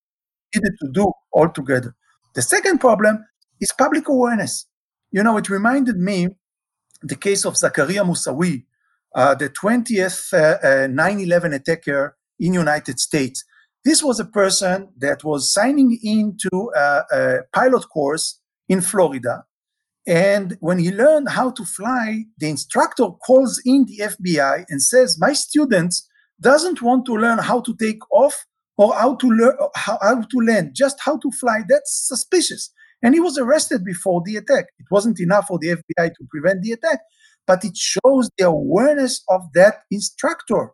needed 0.54 0.72
to 0.82 0.88
do 0.92 1.10
altogether. 1.32 1.94
The 2.34 2.42
second 2.42 2.80
problem 2.80 3.24
is 3.60 3.72
public 3.72 4.08
awareness. 4.08 4.66
You 5.12 5.22
know, 5.22 5.36
it 5.36 5.48
reminded 5.48 5.96
me 5.96 6.28
the 7.02 7.16
case 7.16 7.44
of 7.44 7.54
Zacarias 7.54 8.04
Moussaoui, 8.04 8.64
uh, 9.14 9.34
the 9.34 9.48
20th 9.48 10.32
uh, 10.34 10.58
uh, 10.62 10.88
9/11 10.88 11.54
attacker 11.54 12.16
in 12.38 12.52
United 12.54 13.00
States. 13.00 13.44
This 13.86 14.02
was 14.02 14.18
a 14.18 14.24
person 14.24 14.88
that 14.98 15.22
was 15.22 15.54
signing 15.54 15.96
into 16.02 16.72
a, 16.76 17.04
a 17.12 17.38
pilot 17.52 17.84
course 17.88 18.40
in 18.68 18.80
Florida, 18.80 19.44
and 20.08 20.56
when 20.58 20.80
he 20.80 20.90
learned 20.90 21.28
how 21.28 21.52
to 21.52 21.64
fly, 21.64 22.24
the 22.36 22.48
instructor 22.48 23.06
calls 23.24 23.62
in 23.64 23.84
the 23.86 23.98
FBI 23.98 24.64
and 24.68 24.82
says, 24.82 25.20
"My 25.20 25.32
students 25.32 26.04
doesn't 26.40 26.82
want 26.82 27.06
to 27.06 27.12
learn 27.12 27.38
how 27.38 27.60
to 27.60 27.76
take 27.76 28.02
off 28.10 28.44
or 28.76 28.92
how 28.92 29.14
to 29.22 29.28
learn 29.28 29.56
how, 29.76 29.98
how 30.02 30.20
to 30.20 30.38
land, 30.44 30.72
just 30.74 30.98
how 31.06 31.16
to 31.18 31.30
fly. 31.30 31.60
That's 31.68 31.92
suspicious." 32.08 32.72
And 33.04 33.14
he 33.14 33.20
was 33.20 33.38
arrested 33.38 33.84
before 33.84 34.20
the 34.26 34.34
attack. 34.34 34.64
It 34.80 34.86
wasn't 34.90 35.20
enough 35.20 35.46
for 35.46 35.60
the 35.60 35.76
FBI 35.78 36.08
to 36.08 36.26
prevent 36.28 36.62
the 36.62 36.72
attack, 36.72 37.02
but 37.46 37.64
it 37.64 37.76
shows 37.76 38.28
the 38.36 38.46
awareness 38.46 39.22
of 39.28 39.42
that 39.54 39.82
instructor. 39.92 40.72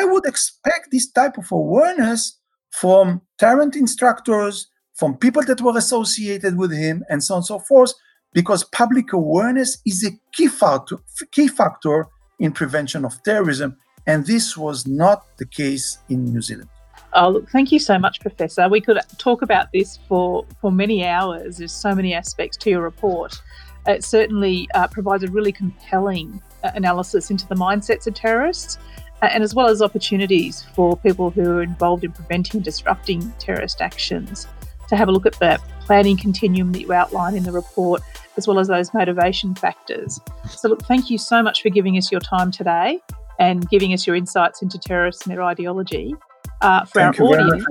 I 0.00 0.04
would 0.04 0.26
expect 0.26 0.88
this 0.90 1.10
type 1.10 1.38
of 1.38 1.50
awareness 1.50 2.38
from 2.70 3.22
Tarrant 3.38 3.76
instructors, 3.76 4.68
from 4.94 5.16
people 5.16 5.42
that 5.44 5.60
were 5.60 5.76
associated 5.76 6.56
with 6.56 6.72
him, 6.72 7.04
and 7.08 7.22
so 7.24 7.34
on 7.34 7.38
and 7.38 7.46
so 7.46 7.58
forth, 7.58 7.92
because 8.32 8.64
public 8.64 9.12
awareness 9.12 9.78
is 9.86 10.04
a 10.04 10.10
key 10.32 10.48
factor, 10.48 10.98
key 11.32 11.48
factor 11.48 12.06
in 12.38 12.52
prevention 12.52 13.04
of 13.04 13.22
terrorism. 13.22 13.76
And 14.06 14.26
this 14.26 14.56
was 14.56 14.86
not 14.86 15.36
the 15.38 15.46
case 15.46 15.98
in 16.08 16.24
New 16.24 16.42
Zealand. 16.42 16.68
Oh, 17.12 17.28
look, 17.28 17.50
thank 17.50 17.72
you 17.72 17.78
so 17.78 17.98
much, 17.98 18.20
Professor. 18.20 18.68
We 18.68 18.80
could 18.80 18.98
talk 19.18 19.42
about 19.42 19.72
this 19.72 19.98
for, 20.08 20.46
for 20.60 20.70
many 20.70 21.04
hours. 21.04 21.58
There's 21.58 21.72
so 21.72 21.94
many 21.94 22.14
aspects 22.14 22.56
to 22.58 22.70
your 22.70 22.82
report. 22.82 23.40
It 23.86 24.04
certainly 24.04 24.68
uh, 24.74 24.86
provides 24.88 25.24
a 25.24 25.28
really 25.28 25.52
compelling 25.52 26.40
uh, 26.62 26.70
analysis 26.74 27.30
into 27.30 27.48
the 27.48 27.56
mindsets 27.56 28.06
of 28.06 28.14
terrorists, 28.14 28.78
and 29.22 29.42
as 29.42 29.54
well 29.54 29.68
as 29.68 29.82
opportunities 29.82 30.64
for 30.74 30.96
people 30.96 31.30
who 31.30 31.50
are 31.50 31.62
involved 31.62 32.04
in 32.04 32.12
preventing 32.12 32.58
and 32.58 32.64
disrupting 32.64 33.32
terrorist 33.38 33.80
actions 33.80 34.46
to 34.88 34.96
have 34.96 35.08
a 35.08 35.12
look 35.12 35.26
at 35.26 35.34
the 35.34 35.60
planning 35.82 36.16
continuum 36.16 36.72
that 36.72 36.80
you 36.80 36.92
outline 36.92 37.36
in 37.36 37.42
the 37.42 37.52
report, 37.52 38.02
as 38.36 38.46
well 38.46 38.58
as 38.58 38.68
those 38.68 38.92
motivation 38.92 39.54
factors. 39.54 40.20
So, 40.48 40.68
look, 40.68 40.82
thank 40.82 41.10
you 41.10 41.18
so 41.18 41.42
much 41.42 41.62
for 41.62 41.70
giving 41.70 41.96
us 41.96 42.10
your 42.10 42.20
time 42.20 42.50
today 42.50 43.00
and 43.38 43.68
giving 43.70 43.92
us 43.92 44.06
your 44.06 44.16
insights 44.16 44.62
into 44.62 44.78
terrorists 44.78 45.24
and 45.26 45.32
their 45.32 45.42
ideology. 45.42 46.14
Uh, 46.60 46.84
for 46.84 47.00
Thank 47.00 47.20
our 47.20 47.26
audience, 47.26 47.64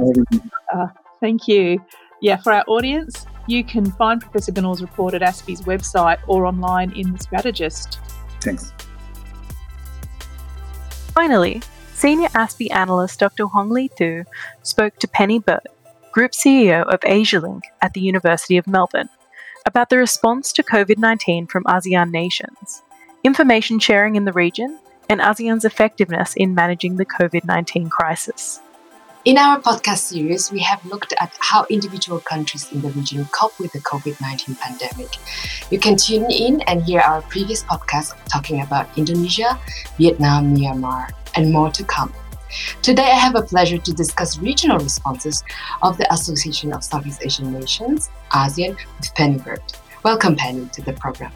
uh, 0.73 0.87
thank 1.19 1.47
you. 1.47 1.79
Yeah, 2.21 2.37
for 2.37 2.51
our 2.51 2.63
audience, 2.67 3.25
you 3.47 3.63
can 3.63 3.91
find 3.91 4.19
Professor 4.19 4.51
Ganor's 4.51 4.81
report 4.81 5.13
at 5.13 5.21
ASPI's 5.21 5.61
website 5.61 6.17
or 6.27 6.45
online 6.45 6.91
in 6.91 7.13
The 7.13 7.19
Strategist. 7.19 7.99
Thanks. 8.41 8.73
Finally, 11.19 11.61
senior 11.95 12.29
ASPI 12.29 12.71
analyst 12.71 13.19
Dr. 13.19 13.47
Huong 13.47 13.69
Le 13.71 13.89
Thu 13.89 14.23
spoke 14.63 14.97
to 14.99 15.07
Penny 15.09 15.37
Burtt, 15.37 15.67
Group 16.13 16.31
CEO 16.31 16.83
of 16.83 17.01
AsiaLink 17.01 17.63
at 17.81 17.93
the 17.93 17.99
University 17.99 18.55
of 18.55 18.67
Melbourne, 18.67 19.09
about 19.65 19.89
the 19.89 19.97
response 19.97 20.53
to 20.53 20.63
COVID 20.63 20.97
19 20.97 21.47
from 21.47 21.65
ASEAN 21.65 22.11
nations, 22.11 22.83
information 23.25 23.79
sharing 23.79 24.15
in 24.15 24.23
the 24.23 24.31
region, 24.31 24.79
and 25.09 25.19
ASEAN's 25.19 25.65
effectiveness 25.65 26.35
in 26.37 26.55
managing 26.55 26.95
the 26.95 27.05
COVID 27.05 27.43
19 27.43 27.89
crisis. 27.89 28.61
In 29.29 29.37
our 29.37 29.61
podcast 29.61 30.09
series, 30.09 30.51
we 30.51 30.57
have 30.61 30.83
looked 30.83 31.13
at 31.21 31.31
how 31.37 31.63
individual 31.69 32.19
countries 32.19 32.65
in 32.71 32.81
the 32.81 32.89
region 32.89 33.25
cope 33.25 33.59
with 33.59 33.71
the 33.73 33.79
COVID 33.81 34.19
19 34.19 34.55
pandemic. 34.55 35.17
You 35.69 35.77
can 35.77 35.97
tune 35.97 36.31
in 36.31 36.61
and 36.61 36.81
hear 36.81 37.01
our 37.01 37.21
previous 37.21 37.61
podcast 37.63 38.15
talking 38.27 38.61
about 38.61 38.89
Indonesia, 38.97 39.59
Vietnam, 39.99 40.55
Myanmar, 40.55 41.11
and 41.35 41.53
more 41.53 41.69
to 41.69 41.83
come. 41.83 42.11
Today, 42.81 43.03
I 43.03 43.19
have 43.19 43.35
a 43.35 43.43
pleasure 43.43 43.77
to 43.77 43.93
discuss 43.93 44.39
regional 44.39 44.79
responses 44.79 45.43
of 45.83 45.99
the 45.99 46.11
Association 46.11 46.73
of 46.73 46.83
Southeast 46.83 47.21
Asian 47.23 47.53
Nations, 47.53 48.09
ASEAN, 48.31 48.75
with 48.97 49.13
Penny 49.13 49.37
Burtt. 49.37 49.77
Welcome, 50.01 50.37
Penny, 50.37 50.67
to 50.73 50.81
the 50.81 50.93
program. 50.93 51.31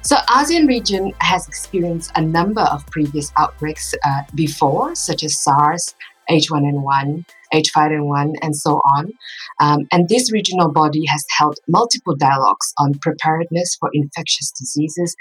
So, 0.00 0.16
ASEAN 0.30 0.66
region 0.66 1.12
has 1.20 1.46
experienced 1.46 2.12
a 2.14 2.22
number 2.22 2.62
of 2.62 2.86
previous 2.86 3.32
outbreaks 3.36 3.92
uh, 4.02 4.22
before, 4.34 4.94
such 4.94 5.24
as 5.24 5.38
SARS, 5.38 5.94
H1N1, 6.30 7.24
H5N1, 7.52 8.34
and 8.42 8.56
so 8.56 8.80
on. 8.96 9.12
Um, 9.60 9.86
and 9.92 10.08
this 10.08 10.32
regional 10.32 10.72
body 10.72 11.04
has 11.08 11.24
held 11.38 11.58
multiple 11.68 12.16
dialogues 12.16 12.72
on 12.78 12.98
preparedness 13.00 13.76
for 13.78 13.90
infectious 13.92 14.52
diseases, 14.58 15.16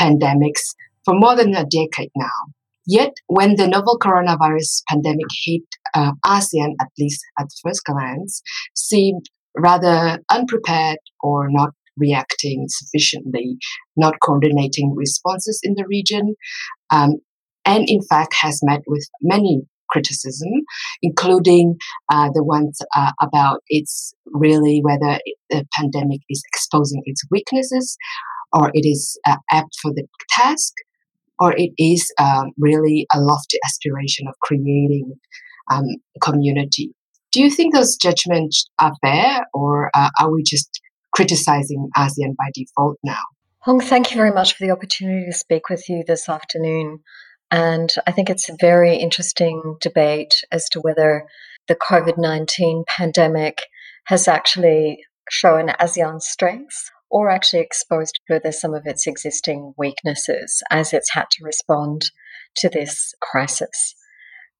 pandemics, 0.00 0.74
for 1.04 1.14
more 1.14 1.36
than 1.36 1.54
a 1.54 1.64
decade 1.64 2.10
now. 2.16 2.52
Yet, 2.86 3.12
when 3.26 3.56
the 3.56 3.68
novel 3.68 3.98
coronavirus 3.98 4.82
pandemic 4.88 5.26
hit 5.44 5.62
uh, 5.94 6.12
ASEAN, 6.24 6.74
at 6.80 6.88
least 6.98 7.20
at 7.38 7.48
first 7.62 7.84
glance, 7.84 8.40
seemed 8.74 9.26
rather 9.56 10.20
unprepared 10.30 10.98
or 11.20 11.48
not 11.50 11.74
reacting 11.98 12.66
sufficiently, 12.68 13.58
not 13.96 14.14
coordinating 14.22 14.94
responses 14.94 15.60
in 15.62 15.74
the 15.74 15.84
region, 15.86 16.34
um, 16.90 17.16
and 17.64 17.88
in 17.88 18.00
fact 18.02 18.34
has 18.40 18.60
met 18.62 18.80
with 18.86 19.06
many 19.20 19.62
criticism, 19.90 20.50
including 21.02 21.76
uh, 22.12 22.30
the 22.34 22.44
ones 22.44 22.78
uh, 22.96 23.12
about 23.20 23.62
it's 23.68 24.14
really 24.26 24.80
whether 24.82 25.18
the 25.50 25.66
pandemic 25.74 26.20
is 26.28 26.42
exposing 26.52 27.02
its 27.04 27.22
weaknesses 27.30 27.96
or 28.52 28.70
it 28.74 28.86
is 28.86 29.18
uh, 29.26 29.36
apt 29.50 29.76
for 29.80 29.92
the 29.92 30.06
task 30.30 30.72
or 31.38 31.54
it 31.56 31.70
is 31.78 32.12
um, 32.18 32.50
really 32.58 33.06
a 33.14 33.20
lofty 33.20 33.58
aspiration 33.64 34.26
of 34.26 34.34
creating 34.42 35.12
um, 35.70 35.84
community. 36.20 36.92
Do 37.32 37.42
you 37.42 37.50
think 37.50 37.74
those 37.74 37.96
judgments 37.96 38.68
are 38.78 38.92
fair 39.02 39.46
or 39.52 39.90
uh, 39.94 40.10
are 40.20 40.32
we 40.32 40.42
just 40.42 40.80
criticizing 41.14 41.88
ASEAN 41.96 42.34
by 42.36 42.50
default 42.54 42.96
now? 43.04 43.20
Huong, 43.66 43.82
thank 43.82 44.10
you 44.10 44.16
very 44.16 44.32
much 44.32 44.54
for 44.54 44.64
the 44.64 44.70
opportunity 44.70 45.26
to 45.26 45.36
speak 45.36 45.68
with 45.68 45.88
you 45.88 46.04
this 46.06 46.28
afternoon. 46.28 47.00
And 47.50 47.90
I 48.06 48.12
think 48.12 48.28
it's 48.28 48.48
a 48.48 48.56
very 48.60 48.96
interesting 48.96 49.76
debate 49.80 50.34
as 50.52 50.68
to 50.70 50.80
whether 50.80 51.26
the 51.66 51.76
COVID 51.76 52.18
19 52.18 52.84
pandemic 52.86 53.62
has 54.06 54.28
actually 54.28 55.04
shown 55.30 55.68
ASEAN's 55.80 56.26
strengths 56.26 56.90
or 57.10 57.30
actually 57.30 57.60
exposed 57.60 58.20
further 58.26 58.52
some 58.52 58.74
of 58.74 58.86
its 58.86 59.06
existing 59.06 59.74
weaknesses 59.78 60.62
as 60.70 60.92
it's 60.92 61.12
had 61.12 61.26
to 61.30 61.44
respond 61.44 62.10
to 62.56 62.68
this 62.68 63.14
crisis. 63.20 63.94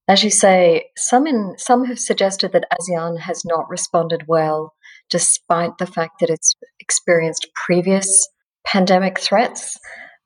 As 0.07 0.25
you 0.25 0.31
say, 0.31 0.87
some, 0.97 1.27
in, 1.27 1.55
some 1.59 1.85
have 1.85 1.99
suggested 1.99 2.53
that 2.53 2.67
ASEAN 2.73 3.21
has 3.21 3.45
not 3.45 3.69
responded 3.69 4.25
well 4.27 4.75
despite 5.11 5.79
the 5.79 5.87
fact 5.87 6.21
that 6.21 6.31
it's 6.31 6.55
experienced 6.81 7.49
previous 7.55 8.29
pandemic 8.65 9.19
threats 9.19 9.79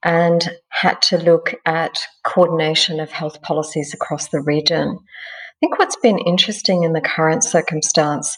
and 0.04 0.50
had 0.70 1.00
to 1.02 1.18
look 1.18 1.54
at 1.64 1.98
coordination 2.24 3.00
of 3.00 3.10
health 3.10 3.40
policies 3.42 3.94
across 3.94 4.28
the 4.28 4.40
region. 4.40 4.98
I 4.98 5.54
think 5.60 5.78
what's 5.78 5.96
been 5.96 6.18
interesting 6.18 6.82
in 6.82 6.92
the 6.92 7.00
current 7.00 7.44
circumstance 7.44 8.36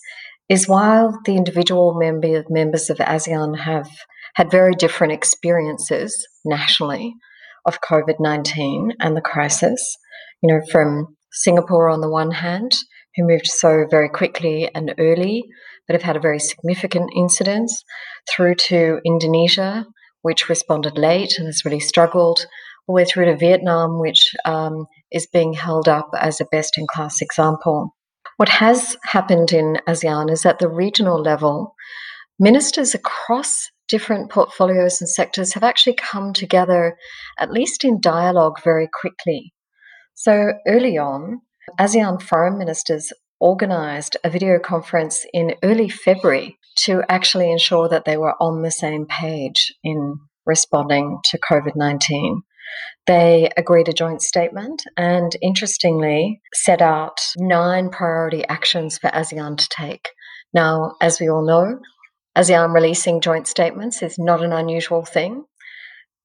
is 0.48 0.68
while 0.68 1.18
the 1.24 1.36
individual 1.36 1.94
member, 1.98 2.44
members 2.50 2.90
of 2.90 2.98
ASEAN 2.98 3.58
have 3.58 3.88
had 4.34 4.50
very 4.50 4.74
different 4.74 5.12
experiences 5.12 6.26
nationally 6.44 7.14
of 7.66 7.80
COVID 7.80 8.16
19 8.20 8.92
and 9.00 9.16
the 9.16 9.22
crisis, 9.22 9.96
you 10.42 10.52
know, 10.52 10.60
from 10.70 11.16
Singapore 11.32 11.88
on 11.88 12.00
the 12.00 12.10
one 12.10 12.30
hand, 12.30 12.72
who 13.16 13.26
moved 13.26 13.46
so 13.46 13.86
very 13.90 14.08
quickly 14.08 14.70
and 14.74 14.94
early, 14.98 15.44
but 15.86 15.94
have 15.94 16.02
had 16.02 16.16
a 16.16 16.20
very 16.20 16.38
significant 16.38 17.10
incidence, 17.16 17.84
through 18.30 18.54
to 18.54 19.00
Indonesia, 19.04 19.86
which 20.24 20.48
responded 20.48 20.96
late 20.96 21.36
and 21.36 21.46
has 21.46 21.66
really 21.66 21.80
struggled, 21.80 22.46
all 22.86 22.94
the 22.94 23.02
way 23.02 23.04
through 23.04 23.26
to 23.26 23.36
Vietnam, 23.36 24.00
which 24.00 24.34
um, 24.46 24.86
is 25.12 25.26
being 25.26 25.52
held 25.52 25.86
up 25.86 26.08
as 26.18 26.40
a 26.40 26.46
best 26.46 26.78
in 26.78 26.86
class 26.86 27.20
example. 27.20 27.94
What 28.38 28.48
has 28.48 28.96
happened 29.04 29.52
in 29.52 29.76
ASEAN 29.86 30.30
is 30.30 30.46
at 30.46 30.60
the 30.60 30.68
regional 30.68 31.20
level, 31.20 31.74
ministers 32.38 32.94
across 32.94 33.68
different 33.86 34.30
portfolios 34.30 34.98
and 35.02 35.10
sectors 35.10 35.52
have 35.52 35.62
actually 35.62 35.94
come 35.94 36.32
together, 36.32 36.96
at 37.38 37.52
least 37.52 37.84
in 37.84 38.00
dialogue, 38.00 38.62
very 38.64 38.88
quickly. 38.98 39.52
So 40.14 40.54
early 40.66 40.96
on, 40.96 41.42
ASEAN 41.78 42.22
foreign 42.22 42.56
ministers 42.56 43.12
organised 43.44 44.16
a 44.24 44.30
video 44.30 44.58
conference 44.58 45.26
in 45.34 45.54
early 45.62 45.90
February 45.90 46.58
to 46.76 47.02
actually 47.10 47.52
ensure 47.52 47.88
that 47.90 48.06
they 48.06 48.16
were 48.16 48.34
on 48.40 48.62
the 48.62 48.70
same 48.70 49.04
page 49.06 49.72
in 49.84 50.16
responding 50.46 51.18
to 51.26 51.38
COVID 51.38 51.76
19. 51.76 52.42
They 53.06 53.50
agreed 53.58 53.88
a 53.88 53.92
joint 53.92 54.22
statement 54.22 54.82
and, 54.96 55.36
interestingly, 55.42 56.40
set 56.54 56.80
out 56.80 57.20
nine 57.36 57.90
priority 57.90 58.46
actions 58.48 58.96
for 58.96 59.10
ASEAN 59.10 59.58
to 59.58 59.68
take. 59.68 60.08
Now, 60.54 60.94
as 61.02 61.20
we 61.20 61.28
all 61.28 61.46
know, 61.46 61.80
ASEAN 62.36 62.74
releasing 62.74 63.20
joint 63.20 63.46
statements 63.46 64.02
is 64.02 64.18
not 64.18 64.42
an 64.42 64.52
unusual 64.52 65.04
thing. 65.04 65.44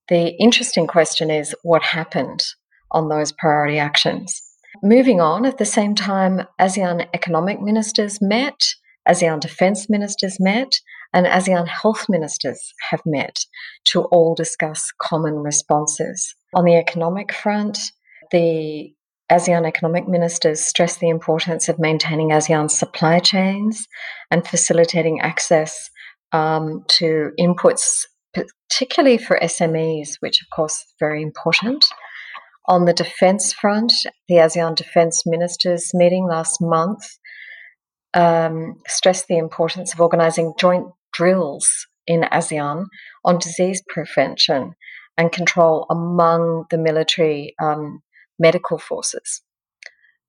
The 0.08 0.30
interesting 0.40 0.88
question 0.88 1.30
is 1.30 1.54
what 1.64 1.84
happened 1.84 2.46
on 2.92 3.10
those 3.10 3.34
priority 3.34 3.78
actions. 3.78 4.42
Moving 4.82 5.20
on, 5.20 5.46
at 5.46 5.58
the 5.58 5.66
same 5.66 5.94
time, 5.94 6.48
ASEAN 6.60 7.08
economic 7.14 7.60
ministers 7.62 8.22
met, 8.22 8.62
ASEAN 9.08 9.42
defense 9.42 9.90
ministers 9.90 10.38
met, 10.40 10.72
and 11.14 11.26
ASEAN 11.26 11.68
health 11.68 12.06
ministers 12.08 12.74
have 12.90 13.02
met 13.06 13.40
to 13.86 14.04
all 14.04 14.36
discuss 14.36 14.92
common 15.02 15.36
responses. 15.36 16.34
On 16.54 16.64
the 16.64 16.76
economic 16.76 17.34
front, 17.34 17.78
the 18.32 18.94
ASEAN 19.30 19.66
economic 19.66 20.08
ministers 20.08 20.64
stressed 20.64 21.02
the 21.02 21.10
importance 21.10 21.68
of 21.68 21.78
maintaining 21.78 22.30
ASEAN 22.30 22.72
supply 22.72 23.20
chains 23.20 23.86
and 24.32 24.48
facilitating 24.48 25.20
access 25.20 25.90
um, 26.32 26.86
to 26.88 27.32
inputs, 27.38 28.06
particularly 28.34 29.18
for 29.18 29.40
SMEs, 29.42 30.16
which 30.22 30.42
of 30.42 30.50
course 30.56 30.76
is 30.76 30.94
very 31.00 31.22
important. 31.22 31.86
On 32.70 32.86
the 32.86 32.94
defence 32.94 33.52
front, 33.52 33.92
the 34.28 34.36
ASEAN 34.36 34.76
defence 34.76 35.24
ministers 35.26 35.90
meeting 35.96 36.28
last 36.28 36.62
month 36.62 37.02
um, 38.14 38.76
stressed 38.88 39.28
the 39.28 39.40
importance 39.40 39.92
of 39.92 40.00
organising 40.00 40.54
joint 40.60 40.86
drills 41.12 41.88
in 42.06 42.22
ASEAN 42.32 42.86
on 43.26 43.40
disease 43.40 43.82
prevention 43.90 44.76
and 45.18 45.32
control 45.32 45.88
among 45.90 46.66
the 46.70 46.78
military 46.78 47.56
um, 47.60 48.04
medical 48.38 48.78
forces. 48.78 49.42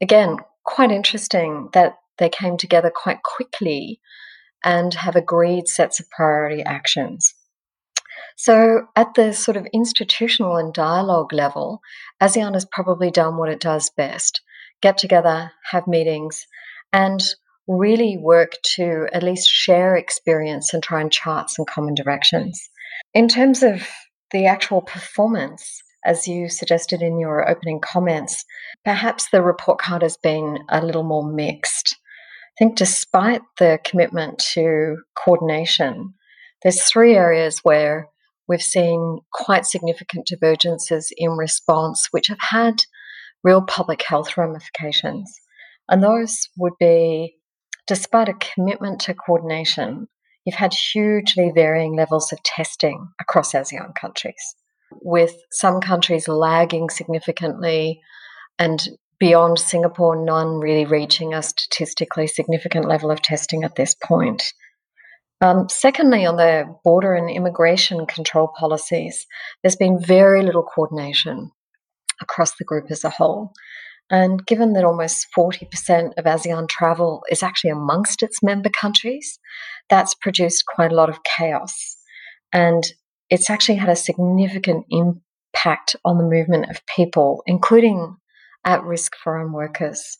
Again, 0.00 0.38
quite 0.64 0.90
interesting 0.90 1.68
that 1.74 1.96
they 2.16 2.30
came 2.30 2.56
together 2.56 2.90
quite 2.90 3.22
quickly 3.22 4.00
and 4.64 4.94
have 4.94 5.14
agreed 5.14 5.68
sets 5.68 6.00
of 6.00 6.08
priority 6.08 6.62
actions. 6.62 7.34
So, 8.42 8.86
at 8.96 9.12
the 9.16 9.34
sort 9.34 9.58
of 9.58 9.66
institutional 9.70 10.56
and 10.56 10.72
dialogue 10.72 11.30
level, 11.30 11.82
ASEAN 12.22 12.54
has 12.54 12.64
probably 12.64 13.10
done 13.10 13.36
what 13.36 13.50
it 13.50 13.60
does 13.60 13.90
best 13.98 14.40
get 14.80 14.96
together, 14.96 15.52
have 15.70 15.86
meetings, 15.86 16.46
and 16.90 17.20
really 17.68 18.16
work 18.16 18.52
to 18.76 19.08
at 19.12 19.22
least 19.22 19.46
share 19.46 19.94
experience 19.94 20.72
and 20.72 20.82
try 20.82 21.02
and 21.02 21.12
chart 21.12 21.50
some 21.50 21.66
common 21.66 21.94
directions. 21.94 22.70
In 23.12 23.28
terms 23.28 23.62
of 23.62 23.86
the 24.30 24.46
actual 24.46 24.80
performance, 24.80 25.82
as 26.06 26.26
you 26.26 26.48
suggested 26.48 27.02
in 27.02 27.20
your 27.20 27.46
opening 27.46 27.78
comments, 27.78 28.46
perhaps 28.86 29.28
the 29.28 29.42
report 29.42 29.78
card 29.80 30.00
has 30.00 30.16
been 30.16 30.60
a 30.70 30.82
little 30.82 31.04
more 31.04 31.30
mixed. 31.30 31.94
I 31.94 32.64
think 32.64 32.76
despite 32.76 33.42
the 33.58 33.80
commitment 33.84 34.38
to 34.54 34.96
coordination, 35.14 36.14
there's 36.62 36.82
three 36.82 37.14
areas 37.14 37.58
where 37.62 38.08
we've 38.50 38.60
seen 38.60 39.20
quite 39.32 39.64
significant 39.64 40.26
divergences 40.26 41.12
in 41.16 41.30
response, 41.30 42.08
which 42.10 42.26
have 42.26 42.40
had 42.50 42.82
real 43.44 43.62
public 43.62 44.02
health 44.02 44.36
ramifications. 44.36 45.32
And 45.88 46.02
those 46.02 46.48
would 46.58 46.72
be 46.80 47.36
despite 47.86 48.28
a 48.28 48.34
commitment 48.34 49.00
to 49.02 49.14
coordination, 49.14 50.08
you've 50.44 50.56
had 50.56 50.74
hugely 50.74 51.52
varying 51.54 51.94
levels 51.94 52.32
of 52.32 52.42
testing 52.42 53.08
across 53.20 53.52
ASEAN 53.52 53.94
countries, 53.94 54.56
with 55.00 55.34
some 55.52 55.80
countries 55.80 56.26
lagging 56.26 56.90
significantly 56.90 58.00
and 58.58 58.80
beyond 59.20 59.60
Singapore, 59.60 60.24
none 60.24 60.58
really 60.58 60.86
reaching 60.86 61.34
a 61.34 61.42
statistically 61.42 62.26
significant 62.26 62.88
level 62.88 63.12
of 63.12 63.22
testing 63.22 63.62
at 63.62 63.76
this 63.76 63.94
point. 63.94 64.42
Um, 65.40 65.68
secondly, 65.70 66.26
on 66.26 66.36
the 66.36 66.66
border 66.84 67.14
and 67.14 67.30
immigration 67.30 68.06
control 68.06 68.48
policies, 68.48 69.26
there's 69.62 69.76
been 69.76 70.02
very 70.02 70.42
little 70.42 70.62
coordination 70.62 71.50
across 72.20 72.56
the 72.56 72.64
group 72.64 72.90
as 72.90 73.04
a 73.04 73.10
whole. 73.10 73.52
And 74.10 74.44
given 74.44 74.72
that 74.72 74.84
almost 74.84 75.28
40% 75.36 76.12
of 76.18 76.24
ASEAN 76.24 76.68
travel 76.68 77.22
is 77.30 77.42
actually 77.42 77.70
amongst 77.70 78.22
its 78.22 78.42
member 78.42 78.68
countries, 78.68 79.38
that's 79.88 80.14
produced 80.14 80.64
quite 80.66 80.92
a 80.92 80.96
lot 80.96 81.08
of 81.08 81.22
chaos. 81.22 81.96
And 82.52 82.84
it's 83.30 83.48
actually 83.48 83.76
had 83.76 83.88
a 83.88 83.96
significant 83.96 84.84
impact 84.90 85.94
on 86.04 86.18
the 86.18 86.24
movement 86.24 86.68
of 86.68 86.84
people, 86.86 87.42
including 87.46 88.16
at 88.64 88.82
risk 88.82 89.14
foreign 89.16 89.52
workers. 89.52 90.18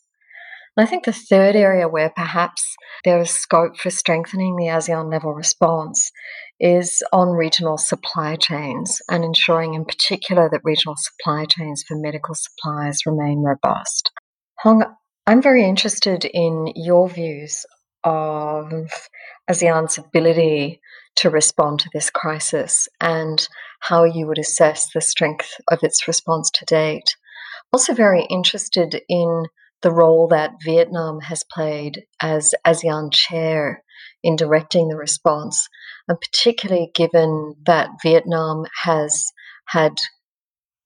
I 0.77 0.85
think 0.85 1.03
the 1.03 1.11
third 1.11 1.55
area 1.55 1.89
where 1.89 2.11
perhaps 2.15 2.63
there 3.03 3.19
is 3.19 3.29
scope 3.29 3.77
for 3.77 3.89
strengthening 3.89 4.55
the 4.55 4.67
ASEAN 4.67 5.11
level 5.11 5.33
response 5.33 6.11
is 6.61 7.03
on 7.11 7.29
regional 7.29 7.77
supply 7.77 8.37
chains 8.37 9.01
and 9.09 9.23
ensuring, 9.23 9.73
in 9.73 9.83
particular, 9.83 10.49
that 10.49 10.61
regional 10.63 10.95
supply 10.97 11.45
chains 11.45 11.83
for 11.85 11.97
medical 11.97 12.35
supplies 12.35 12.99
remain 13.05 13.43
robust. 13.43 14.11
Huong, 14.63 14.83
I'm 15.27 15.41
very 15.41 15.65
interested 15.65 16.23
in 16.23 16.71
your 16.75 17.09
views 17.09 17.65
of 18.05 18.89
ASEAN's 19.49 19.97
ability 19.97 20.79
to 21.17 21.29
respond 21.29 21.79
to 21.81 21.89
this 21.93 22.09
crisis 22.09 22.87
and 23.01 23.45
how 23.81 24.05
you 24.05 24.25
would 24.25 24.39
assess 24.39 24.89
the 24.93 25.01
strength 25.01 25.51
of 25.69 25.79
its 25.83 26.07
response 26.07 26.49
to 26.51 26.65
date. 26.65 27.15
Also, 27.73 27.93
very 27.93 28.25
interested 28.29 29.01
in 29.09 29.45
the 29.81 29.91
role 29.91 30.27
that 30.27 30.55
Vietnam 30.63 31.21
has 31.21 31.43
played 31.51 32.03
as 32.21 32.53
ASEAN 32.65 33.11
chair 33.11 33.83
in 34.23 34.35
directing 34.35 34.87
the 34.87 34.95
response, 34.95 35.67
and 36.07 36.19
particularly 36.19 36.91
given 36.93 37.55
that 37.65 37.89
Vietnam 38.03 38.65
has 38.83 39.25
had 39.67 39.93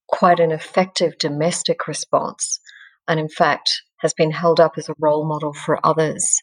quite 0.08 0.40
an 0.40 0.52
effective 0.52 1.18
domestic 1.18 1.88
response 1.88 2.60
and, 3.08 3.20
in 3.20 3.30
fact, 3.30 3.70
has 4.00 4.14
been 4.14 4.32
held 4.32 4.60
up 4.60 4.74
as 4.78 4.88
a 4.90 4.96
role 5.00 5.28
model 5.28 5.54
for 5.54 5.80
others 5.86 6.42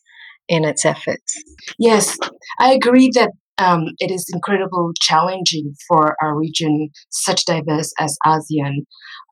in 0.48 0.64
its 0.64 0.84
efforts. 0.84 1.42
Yes, 1.78 2.18
I 2.58 2.72
agree 2.72 3.10
that 3.14 3.30
um, 3.58 3.84
it 3.98 4.10
is 4.10 4.26
incredibly 4.32 4.92
challenging 5.00 5.74
for 5.88 6.16
a 6.22 6.34
region 6.34 6.88
such 7.10 7.44
diverse 7.44 7.92
as 7.98 8.16
ASEAN. 8.26 8.84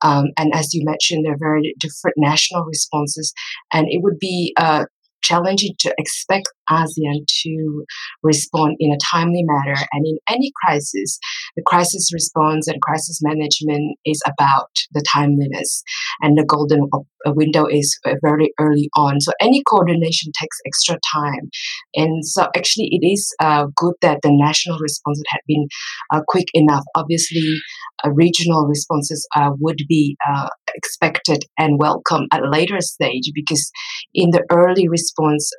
Um, 0.03 0.25
and 0.37 0.53
as 0.53 0.73
you 0.73 0.83
mentioned, 0.85 1.25
there 1.25 1.33
are 1.33 1.39
very 1.39 1.73
different 1.79 2.15
national 2.17 2.63
responses, 2.65 3.33
and 3.73 3.87
it 3.89 4.01
would 4.03 4.19
be 4.19 4.53
uh, 4.57 4.85
challenging 5.21 5.73
to 5.79 5.93
expect 5.97 6.49
ASEAN 6.69 7.25
to 7.43 7.85
respond 8.23 8.77
in 8.79 8.91
a 8.91 8.97
timely 9.11 9.43
manner. 9.43 9.79
And 9.91 10.05
in 10.05 10.17
any 10.29 10.51
crisis, 10.63 11.19
the 11.55 11.63
crisis 11.65 12.11
response 12.13 12.67
and 12.67 12.81
crisis 12.81 13.19
management 13.21 13.97
is 14.05 14.21
about 14.27 14.69
the 14.91 15.03
timeliness, 15.13 15.83
and 16.21 16.37
the 16.37 16.45
golden 16.45 16.89
window 17.27 17.65
is 17.65 17.97
uh, 18.05 18.15
very 18.23 18.53
early 18.59 18.89
on. 18.95 19.19
So 19.21 19.31
any 19.41 19.61
coordination 19.69 20.31
takes 20.39 20.57
extra 20.65 20.97
time, 21.13 21.49
and 21.95 22.25
so 22.25 22.47
actually 22.55 22.89
it 22.91 23.05
is 23.05 23.33
uh, 23.39 23.67
good 23.75 23.93
that 24.01 24.19
the 24.23 24.31
national 24.31 24.79
response 24.79 25.21
had 25.27 25.41
been 25.47 25.67
uh, 26.13 26.21
quick 26.27 26.47
enough. 26.53 26.83
Obviously, 26.95 27.59
uh, 28.05 28.11
regional 28.11 28.65
responses 28.65 29.27
uh, 29.35 29.51
would 29.59 29.81
be 29.87 30.17
uh, 30.27 30.49
expected 30.75 31.43
and 31.57 31.79
welcome 31.79 32.27
at 32.31 32.43
a 32.43 32.49
later 32.49 32.79
stage 32.79 33.31
because 33.33 33.71
in 34.13 34.31
the 34.31 34.43
early 34.51 34.87
response, 34.87 35.10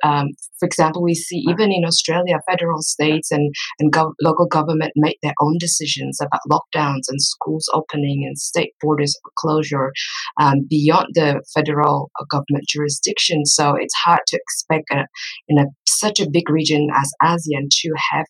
um, 0.03 0.29
for 0.59 0.65
example, 0.65 1.03
we 1.03 1.13
see 1.13 1.43
even 1.49 1.71
in 1.71 1.85
Australia, 1.85 2.39
federal 2.49 2.81
states 2.81 3.31
and, 3.31 3.53
and 3.79 3.91
gov- 3.91 4.13
local 4.21 4.45
government 4.45 4.93
make 4.95 5.17
their 5.21 5.33
own 5.41 5.57
decisions 5.59 6.19
about 6.21 6.41
lockdowns 6.49 7.03
and 7.09 7.21
schools 7.21 7.69
opening 7.73 8.23
and 8.25 8.37
state 8.37 8.73
borders 8.81 9.15
closure 9.37 9.91
um, 10.39 10.65
beyond 10.69 11.07
the 11.13 11.41
federal 11.53 12.11
government 12.29 12.65
jurisdiction. 12.69 13.45
So 13.45 13.75
it's 13.75 13.95
hard 13.95 14.21
to 14.27 14.37
expect 14.37 14.85
a, 14.91 15.05
in 15.47 15.57
a, 15.59 15.65
such 15.87 16.19
a 16.19 16.29
big 16.29 16.49
region 16.49 16.87
as 16.95 17.11
ASEAN 17.21 17.69
to 17.69 17.93
have 18.11 18.25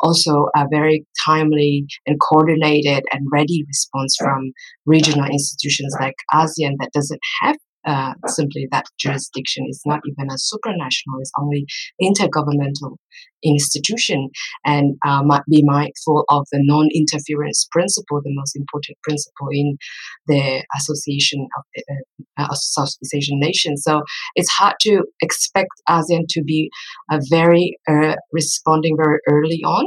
also 0.00 0.46
a 0.56 0.66
very 0.70 1.06
timely 1.24 1.86
and 2.06 2.18
coordinated 2.20 3.04
and 3.12 3.26
ready 3.32 3.64
response 3.66 4.16
from 4.18 4.52
regional 4.86 5.26
institutions 5.26 5.94
like 6.00 6.14
ASEAN 6.32 6.76
that 6.80 6.90
doesn't 6.92 7.20
have 7.42 7.56
uh, 7.86 8.14
simply 8.26 8.68
that 8.70 8.86
jurisdiction 8.98 9.66
is 9.68 9.80
not 9.84 10.00
even 10.06 10.30
a 10.30 10.34
supranational, 10.34 11.20
it's 11.20 11.32
only 11.38 11.66
intergovernmental 12.00 12.96
institution 13.42 14.30
and 14.64 14.96
uh, 15.06 15.22
might 15.22 15.42
be 15.50 15.62
mindful 15.64 16.24
of 16.30 16.46
the 16.50 16.60
non-interference 16.62 17.68
principle, 17.70 18.20
the 18.22 18.34
most 18.34 18.56
important 18.56 18.96
principle 19.02 19.48
in 19.52 19.76
the 20.26 20.64
association 20.78 21.46
of 21.58 21.64
uh, 22.38 22.44
uh, 22.44 22.86
Asian 23.14 23.38
nations. 23.38 23.82
So 23.84 24.02
it's 24.34 24.50
hard 24.50 24.74
to 24.82 25.02
expect 25.20 25.70
ASEAN 25.88 26.24
to 26.30 26.42
be 26.42 26.70
very 27.30 27.76
uh, 27.88 28.16
responding 28.32 28.96
very 28.96 29.18
early 29.28 29.60
on. 29.64 29.86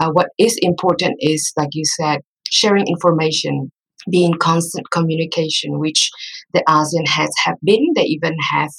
Uh, 0.00 0.10
what 0.12 0.28
is 0.38 0.58
important 0.62 1.16
is, 1.20 1.52
like 1.56 1.70
you 1.72 1.84
said, 1.84 2.20
sharing 2.50 2.86
information 2.86 3.70
be 4.10 4.24
in 4.24 4.34
constant 4.34 4.90
communication, 4.90 5.78
which 5.78 6.10
the 6.52 6.62
ASEAN 6.68 7.06
has 7.08 7.30
have 7.44 7.56
been. 7.64 7.84
They 7.94 8.04
even 8.04 8.36
have 8.52 8.70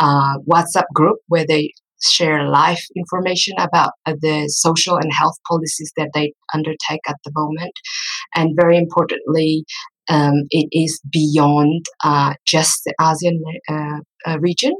a 0.00 0.34
WhatsApp 0.48 0.86
group 0.94 1.18
where 1.28 1.46
they 1.46 1.72
share 2.02 2.48
live 2.48 2.78
information 2.96 3.54
about 3.58 3.92
uh, 4.06 4.14
the 4.20 4.48
social 4.48 4.96
and 4.96 5.12
health 5.12 5.36
policies 5.46 5.92
that 5.96 6.10
they 6.14 6.32
undertake 6.54 7.02
at 7.08 7.16
the 7.24 7.32
moment. 7.34 7.72
And 8.34 8.56
very 8.58 8.78
importantly, 8.78 9.64
um, 10.08 10.44
it 10.50 10.68
is 10.72 11.00
beyond 11.12 11.84
uh, 12.02 12.34
just 12.46 12.82
the 12.84 12.94
ASEAN 13.00 13.38
uh, 13.68 14.00
uh, 14.26 14.38
region. 14.40 14.72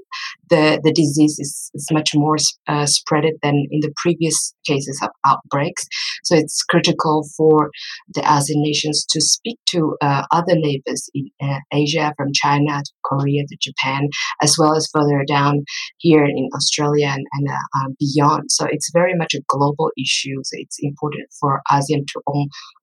The, 0.49 0.81
the 0.83 0.93
disease 0.93 1.39
is, 1.39 1.71
is 1.75 1.89
much 1.93 2.11
more 2.15 2.37
uh, 2.67 2.87
spreaded 2.87 3.35
than 3.43 3.67
in 3.71 3.81
the 3.81 3.93
previous 3.97 4.55
cases 4.67 5.01
of 5.03 5.11
outbreaks. 5.27 5.85
So 6.25 6.37
it's 6.37 6.63
critical 6.65 7.27
for 7.37 7.71
the 8.15 8.23
ASEAN 8.23 8.63
nations 8.63 9.07
to 9.11 9.21
speak 9.21 9.59
to 9.71 9.97
uh, 10.01 10.25
other 10.33 10.55
neighbors 10.55 11.09
in 11.15 11.31
uh, 11.41 11.59
Asia, 11.73 12.13
from 12.17 12.33
China 12.35 12.83
to 12.85 12.93
Korea 13.05 13.43
to 13.49 13.57
Japan, 13.61 14.09
as 14.43 14.57
well 14.59 14.75
as 14.75 14.89
further 14.93 15.25
down 15.27 15.65
here 15.99 16.25
in 16.25 16.49
Australia 16.55 17.09
and, 17.09 17.27
and 17.35 17.49
um, 17.49 17.97
beyond. 17.99 18.51
So 18.51 18.67
it's 18.67 18.91
very 18.93 19.15
much 19.15 19.35
a 19.35 19.43
global 19.49 19.91
issue. 19.99 20.37
So 20.43 20.57
it's 20.59 20.79
important 20.83 21.29
for 21.39 21.61
ASEAN 21.71 22.07
to 22.09 22.21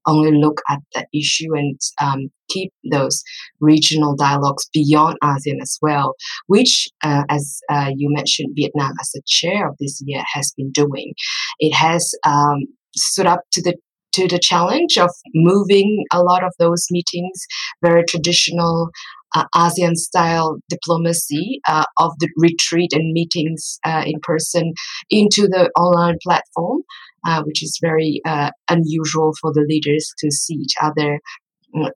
only 0.06 0.32
look 0.32 0.62
at 0.70 0.80
the 0.94 1.06
issue 1.14 1.56
and 1.56 1.80
um, 2.02 2.30
keep 2.50 2.72
those 2.92 3.24
regional 3.60 4.16
dialogues 4.16 4.70
beyond 4.74 5.18
ASEAN 5.24 5.62
as 5.62 5.78
well, 5.82 6.16
which, 6.48 6.90
uh, 7.04 7.24
as 7.30 7.60
uh, 7.70 7.92
you 7.96 8.10
mentioned, 8.14 8.54
Vietnam 8.56 8.94
as 9.02 9.12
the 9.14 9.22
chair 9.26 9.70
of 9.70 9.76
this 9.80 10.02
year 10.06 10.24
has 10.34 10.54
been 10.58 10.72
doing. 10.72 11.14
It 11.60 11.74
has 11.74 12.12
um, 12.26 12.66
stood 12.96 13.26
up 13.26 13.42
to 13.54 13.62
the 13.62 13.76
to 14.14 14.28
the 14.28 14.40
challenge 14.40 14.98
of 14.98 15.12
moving 15.36 16.04
a 16.12 16.24
lot 16.24 16.44
of 16.44 16.52
those 16.58 16.88
meetings, 16.90 17.46
very 17.84 18.04
traditional 18.06 18.90
uh, 19.36 19.44
ASEAN 19.56 19.96
style 19.96 20.58
diplomacy 20.70 21.60
uh, 21.68 21.86
of 22.00 22.14
the 22.20 22.30
retreat 22.38 22.94
and 22.94 23.14
meetings 23.14 23.80
uh, 23.86 24.04
in 24.06 24.20
person 24.24 24.74
into 25.10 25.48
the 25.48 25.70
online 25.78 26.18
platform, 26.24 26.82
uh, 27.28 27.44
which 27.44 27.62
is 27.62 27.78
very 27.82 28.22
uh, 28.26 28.50
unusual 28.70 29.34
for 29.40 29.52
the 29.54 29.66
leaders 29.68 30.12
to 30.18 30.32
see 30.32 30.56
each 30.56 30.76
other 30.82 31.20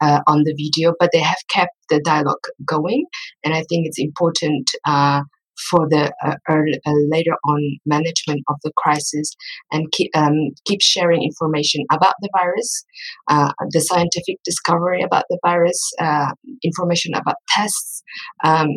uh, 0.01 0.21
on 0.27 0.43
the 0.43 0.53
video, 0.53 0.93
but 0.99 1.09
they 1.13 1.19
have 1.19 1.37
kept 1.49 1.75
the 1.89 1.99
dialogue 2.03 2.45
going, 2.65 3.05
and 3.43 3.53
I 3.53 3.63
think 3.69 3.87
it's 3.87 3.99
important 3.99 4.69
uh, 4.85 5.21
for 5.69 5.87
the 5.89 6.11
uh, 6.25 6.35
early, 6.49 6.79
uh, 6.85 6.91
later 7.09 7.35
on 7.45 7.77
management 7.85 8.41
of 8.49 8.55
the 8.63 8.71
crisis 8.77 9.35
and 9.71 9.91
keep 9.91 10.09
um, 10.15 10.51
keep 10.65 10.81
sharing 10.81 11.23
information 11.23 11.83
about 11.91 12.15
the 12.21 12.29
virus, 12.37 12.83
uh, 13.29 13.51
the 13.71 13.81
scientific 13.81 14.37
discovery 14.43 15.01
about 15.01 15.25
the 15.29 15.39
virus, 15.45 15.79
uh, 15.99 16.31
information 16.63 17.13
about 17.13 17.35
tests. 17.49 18.03
Um, 18.43 18.69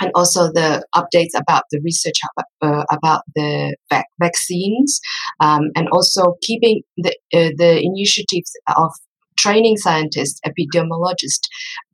and 0.00 0.10
also 0.16 0.50
the 0.52 0.84
updates 0.96 1.38
about 1.40 1.62
the 1.70 1.80
research 1.84 2.16
about, 2.60 2.84
about 2.90 3.22
the 3.36 3.76
vac- 3.90 4.08
vaccines, 4.20 4.98
um, 5.38 5.70
and 5.76 5.88
also 5.92 6.34
keeping 6.42 6.82
the 6.96 7.14
the 7.30 7.80
initiatives 7.80 8.50
of 8.76 8.90
training 9.36 9.76
scientists, 9.76 10.40
epidemiologists, 10.46 11.48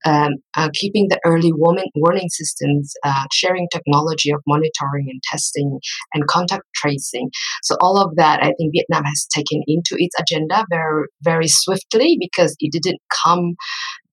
um, 0.04 0.34
uh, 0.56 0.68
keeping 0.72 1.08
the 1.08 1.20
early 1.24 1.52
warning, 1.52 1.90
warning 1.94 2.28
systems, 2.28 2.94
uh, 3.04 3.24
sharing 3.32 3.68
technology 3.72 4.30
of 4.30 4.40
monitoring 4.46 5.06
and 5.08 5.22
testing, 5.30 5.78
and 6.14 6.26
contact 6.26 6.64
tracing. 6.74 7.30
So 7.62 7.76
all 7.80 7.98
of 8.00 8.16
that, 8.16 8.40
I 8.42 8.52
think 8.58 8.72
Vietnam 8.72 9.04
has 9.04 9.26
taken 9.34 9.62
into 9.66 9.96
its 9.98 10.14
agenda 10.18 10.64
very, 10.70 11.06
very 11.22 11.48
swiftly 11.48 12.16
because 12.18 12.56
it 12.60 12.72
didn't 12.72 13.00
come 13.24 13.56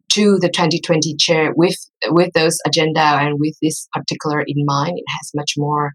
to 0.09 0.37
the 0.39 0.49
2020 0.49 1.15
chair 1.19 1.51
with 1.55 1.75
with 2.07 2.31
those 2.33 2.57
agenda 2.65 3.01
and 3.01 3.39
with 3.39 3.55
this 3.61 3.87
particular 3.93 4.41
in 4.41 4.65
mind. 4.65 4.93
It 4.97 5.05
has 5.19 5.31
much 5.35 5.53
more 5.57 5.91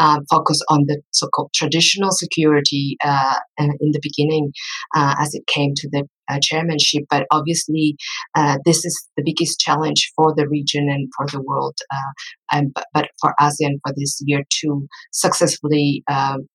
uh, 0.00 0.20
focus 0.30 0.60
on 0.68 0.84
the 0.86 1.00
so-called 1.12 1.50
traditional 1.54 2.10
security 2.10 2.96
uh, 3.04 3.34
in 3.58 3.92
the 3.92 4.00
beginning 4.02 4.52
uh, 4.94 5.14
as 5.18 5.34
it 5.34 5.46
came 5.46 5.72
to 5.76 5.88
the 5.90 6.06
uh, 6.30 6.38
chairmanship. 6.42 7.04
But 7.10 7.26
obviously, 7.30 7.96
uh, 8.34 8.58
this 8.64 8.84
is 8.84 9.08
the 9.16 9.22
biggest 9.24 9.60
challenge 9.60 10.12
for 10.16 10.34
the 10.34 10.48
region 10.48 10.88
and 10.88 11.08
for 11.16 11.26
the 11.26 11.42
world, 11.42 11.76
uh, 11.92 12.12
and 12.56 12.72
but, 12.74 12.86
but, 12.94 13.08
for 13.20 13.34
ASEAN 13.40 13.78
for 13.84 13.94
this 13.96 14.18
year 14.24 14.42
to 14.60 14.86
successfully 15.12 16.02
um, 16.08 16.48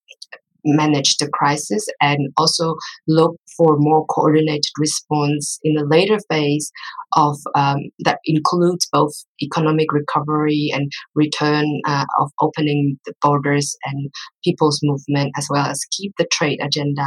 manage 0.76 1.18
the 1.18 1.30
crisis 1.30 1.88
and 2.02 2.30
also 2.38 2.76
look 3.08 3.36
for 3.56 3.78
more 3.80 4.06
coordinated 4.08 4.72
response 4.78 5.60
in 5.64 5.74
the 5.74 5.86
later 5.86 6.20
phase 6.30 6.72
of 7.16 7.38
um, 7.56 7.78
that 8.00 8.20
includes 8.26 8.88
both 8.92 9.14
economic 9.42 9.92
recovery 9.92 10.70
and 10.74 10.92
return 11.16 11.66
uh, 11.88 12.06
of 12.20 12.32
opening 12.42 13.00
the 13.06 13.14
borders 13.22 13.76
and 13.86 14.12
people's 14.44 14.80
movement 14.84 15.32
as 15.38 15.48
well 15.50 15.66
as 15.66 15.86
keep 15.92 16.14
the 16.18 16.28
trade 16.32 16.60
agenda 16.62 17.06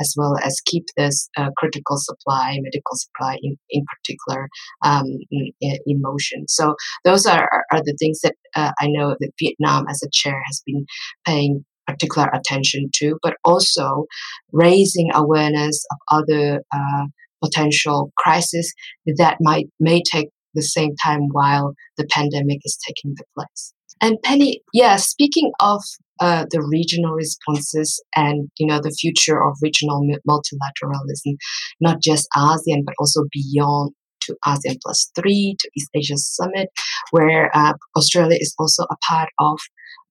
as 0.00 0.14
well 0.16 0.36
as 0.44 0.60
keep 0.66 0.84
this 0.96 1.28
uh, 1.36 1.50
critical 1.56 1.96
supply 1.96 2.58
medical 2.60 2.96
supply 2.96 3.38
in, 3.42 3.56
in 3.70 3.84
particular 3.96 4.48
um, 4.84 5.06
in, 5.30 5.52
in, 5.60 6.00
motion. 6.00 6.46
So 6.48 6.74
those 7.04 7.26
are, 7.26 7.48
are 7.72 7.82
the 7.82 7.96
things 7.98 8.20
that 8.20 8.34
uh, 8.54 8.72
i 8.80 8.86
know 8.86 9.16
that 9.20 9.32
vietnam 9.38 9.86
as 9.88 10.02
a 10.02 10.10
chair 10.12 10.42
has 10.46 10.62
been 10.66 10.86
paying 11.26 11.64
particular 11.88 12.28
attention 12.32 12.90
to, 12.94 13.18
but 13.22 13.34
also 13.44 14.04
raising 14.52 15.10
awareness 15.14 15.84
of 15.90 15.98
other 16.18 16.62
uh, 16.72 17.06
potential 17.42 18.12
crises 18.16 18.74
that 19.16 19.36
might 19.40 19.66
may 19.80 20.02
take 20.12 20.28
the 20.54 20.62
same 20.62 20.94
time 21.02 21.28
while 21.32 21.74
the 21.96 22.06
pandemic 22.10 22.58
is 22.64 22.78
taking 22.86 23.14
the 23.16 23.24
place. 23.34 23.72
And 24.00 24.16
Penny, 24.22 24.60
yeah, 24.72 24.96
speaking 24.96 25.50
of 25.60 25.82
uh, 26.20 26.46
the 26.50 26.62
regional 26.62 27.14
responses 27.14 28.02
and 28.16 28.48
you 28.58 28.66
know 28.66 28.80
the 28.80 28.90
future 28.90 29.42
of 29.42 29.56
regional 29.62 30.06
multilateralism, 30.28 31.36
not 31.80 32.02
just 32.02 32.28
ASEAN 32.36 32.84
but 32.84 32.94
also 32.98 33.22
beyond 33.32 33.92
to 34.22 34.36
ASEAN 34.44 34.76
plus 34.82 35.10
three 35.14 35.56
to 35.58 35.70
East 35.76 35.90
Asia 35.94 36.16
Summit, 36.16 36.68
where 37.12 37.50
uh, 37.56 37.74
Australia 37.96 38.36
is 38.40 38.54
also 38.58 38.84
a 38.84 38.96
part 39.08 39.30
of 39.38 39.58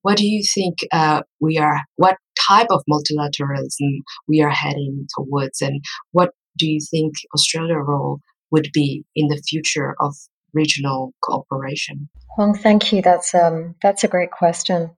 what 0.02 0.18
do 0.18 0.28
you 0.28 0.44
think 0.54 0.78
uh, 0.92 1.22
we 1.40 1.58
are, 1.58 1.80
what 1.96 2.18
type 2.48 2.68
of 2.70 2.84
multilateralism 2.90 4.00
we 4.28 4.42
are 4.42 4.50
heading 4.50 5.08
towards, 5.18 5.62
and 5.62 5.84
what 6.12 6.32
do 6.58 6.68
you 6.70 6.80
think 6.90 7.14
Australia's 7.34 7.84
role 7.86 8.20
would 8.52 8.70
be 8.74 9.04
in 9.16 9.28
the 9.28 9.42
future 9.48 9.96
of 10.00 10.16
regional 10.54 11.14
cooperation? 11.22 12.10
Well, 12.38 12.54
thank 12.54 12.92
you. 12.92 13.02
That's 13.02 13.34
um, 13.36 13.76
that's 13.82 14.04
a 14.04 14.08
great 14.08 14.32
question. 14.32 14.92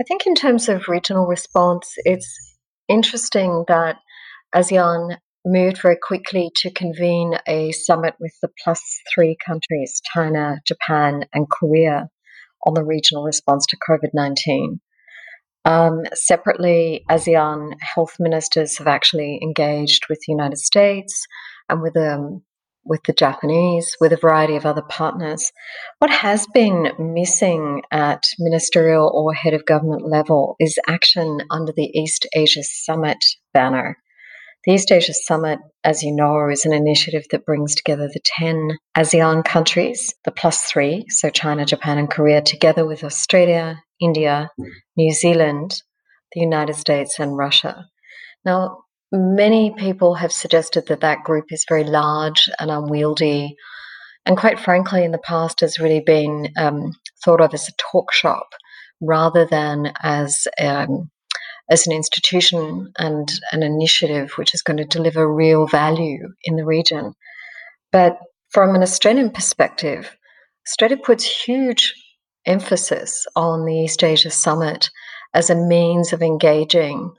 I 0.00 0.04
think 0.04 0.26
in 0.26 0.34
terms 0.34 0.68
of 0.68 0.88
regional 0.88 1.26
response, 1.26 1.92
it's 2.04 2.56
interesting 2.88 3.64
that 3.68 3.96
ASEAN 4.54 5.18
moved 5.44 5.82
very 5.82 5.96
quickly 5.96 6.50
to 6.56 6.70
convene 6.70 7.38
a 7.46 7.70
summit 7.72 8.14
with 8.18 8.32
the 8.40 8.48
plus 8.62 8.80
three 9.14 9.36
countries 9.44 10.00
China, 10.14 10.58
Japan, 10.66 11.26
and 11.32 11.48
Korea 11.50 12.08
on 12.64 12.74
the 12.74 12.84
regional 12.84 13.24
response 13.24 13.66
to 13.66 13.76
COVID 13.88 14.10
19. 14.12 14.80
Um, 15.66 16.02
separately, 16.12 17.04
ASEAN 17.10 17.72
health 17.80 18.16
ministers 18.18 18.76
have 18.78 18.86
actually 18.86 19.38
engaged 19.42 20.06
with 20.08 20.18
the 20.20 20.32
United 20.32 20.58
States 20.58 21.26
and 21.68 21.80
with 21.80 21.96
um, 21.96 22.42
with 22.84 23.02
the 23.04 23.12
Japanese, 23.12 23.96
with 24.00 24.12
a 24.12 24.16
variety 24.16 24.56
of 24.56 24.66
other 24.66 24.82
partners. 24.82 25.52
What 26.00 26.10
has 26.10 26.46
been 26.52 26.92
missing 26.98 27.82
at 27.90 28.22
ministerial 28.38 29.10
or 29.14 29.32
head 29.32 29.54
of 29.54 29.64
government 29.64 30.06
level 30.06 30.56
is 30.60 30.78
action 30.86 31.38
under 31.50 31.72
the 31.72 31.90
East 31.98 32.26
Asia 32.34 32.62
Summit 32.62 33.24
banner. 33.54 33.96
The 34.66 34.72
East 34.72 34.90
Asia 34.90 35.12
Summit, 35.12 35.58
as 35.84 36.02
you 36.02 36.14
know, 36.14 36.48
is 36.48 36.64
an 36.64 36.72
initiative 36.72 37.24
that 37.30 37.44
brings 37.44 37.74
together 37.74 38.08
the 38.08 38.20
10 38.38 38.78
ASEAN 38.96 39.44
countries, 39.44 40.14
the 40.24 40.30
plus 40.30 40.62
three, 40.62 41.04
so 41.10 41.28
China, 41.28 41.66
Japan, 41.66 41.98
and 41.98 42.10
Korea, 42.10 42.40
together 42.40 42.86
with 42.86 43.04
Australia, 43.04 43.82
India, 44.00 44.48
New 44.96 45.12
Zealand, 45.12 45.82
the 46.32 46.40
United 46.40 46.76
States, 46.76 47.18
and 47.18 47.36
Russia. 47.36 47.84
Now, 48.46 48.78
many 49.12 49.74
people 49.76 50.14
have 50.14 50.32
suggested 50.32 50.86
that 50.88 51.00
that 51.00 51.24
group 51.24 51.46
is 51.50 51.66
very 51.68 51.84
large 51.84 52.48
and 52.58 52.70
unwieldy, 52.70 53.56
and 54.24 54.38
quite 54.38 54.58
frankly, 54.58 55.04
in 55.04 55.12
the 55.12 55.18
past 55.18 55.60
has 55.60 55.78
really 55.78 56.00
been 56.00 56.48
um, 56.56 56.92
thought 57.22 57.42
of 57.42 57.52
as 57.52 57.68
a 57.68 57.72
talk 57.92 58.14
shop 58.14 58.46
rather 59.02 59.44
than 59.44 59.92
as 60.02 60.46
um, 60.58 61.10
as 61.70 61.86
an 61.86 61.92
institution 61.92 62.92
and 62.98 63.28
an 63.52 63.62
initiative 63.62 64.32
which 64.32 64.54
is 64.54 64.62
going 64.62 64.76
to 64.76 64.84
deliver 64.84 65.32
real 65.32 65.66
value 65.66 66.28
in 66.44 66.56
the 66.56 66.64
region. 66.64 67.14
But 67.90 68.18
from 68.50 68.74
an 68.74 68.82
Australian 68.82 69.30
perspective, 69.30 70.16
Australia 70.66 70.96
puts 70.96 71.44
huge 71.44 71.94
emphasis 72.46 73.26
on 73.36 73.64
the 73.64 73.74
East 73.74 74.02
Asia 74.04 74.30
Summit 74.30 74.90
as 75.32 75.50
a 75.50 75.54
means 75.54 76.12
of 76.12 76.22
engaging 76.22 77.12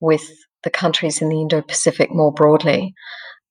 with 0.00 0.22
the 0.64 0.70
countries 0.70 1.20
in 1.20 1.28
the 1.28 1.40
Indo 1.40 1.62
Pacific 1.62 2.10
more 2.10 2.32
broadly. 2.32 2.94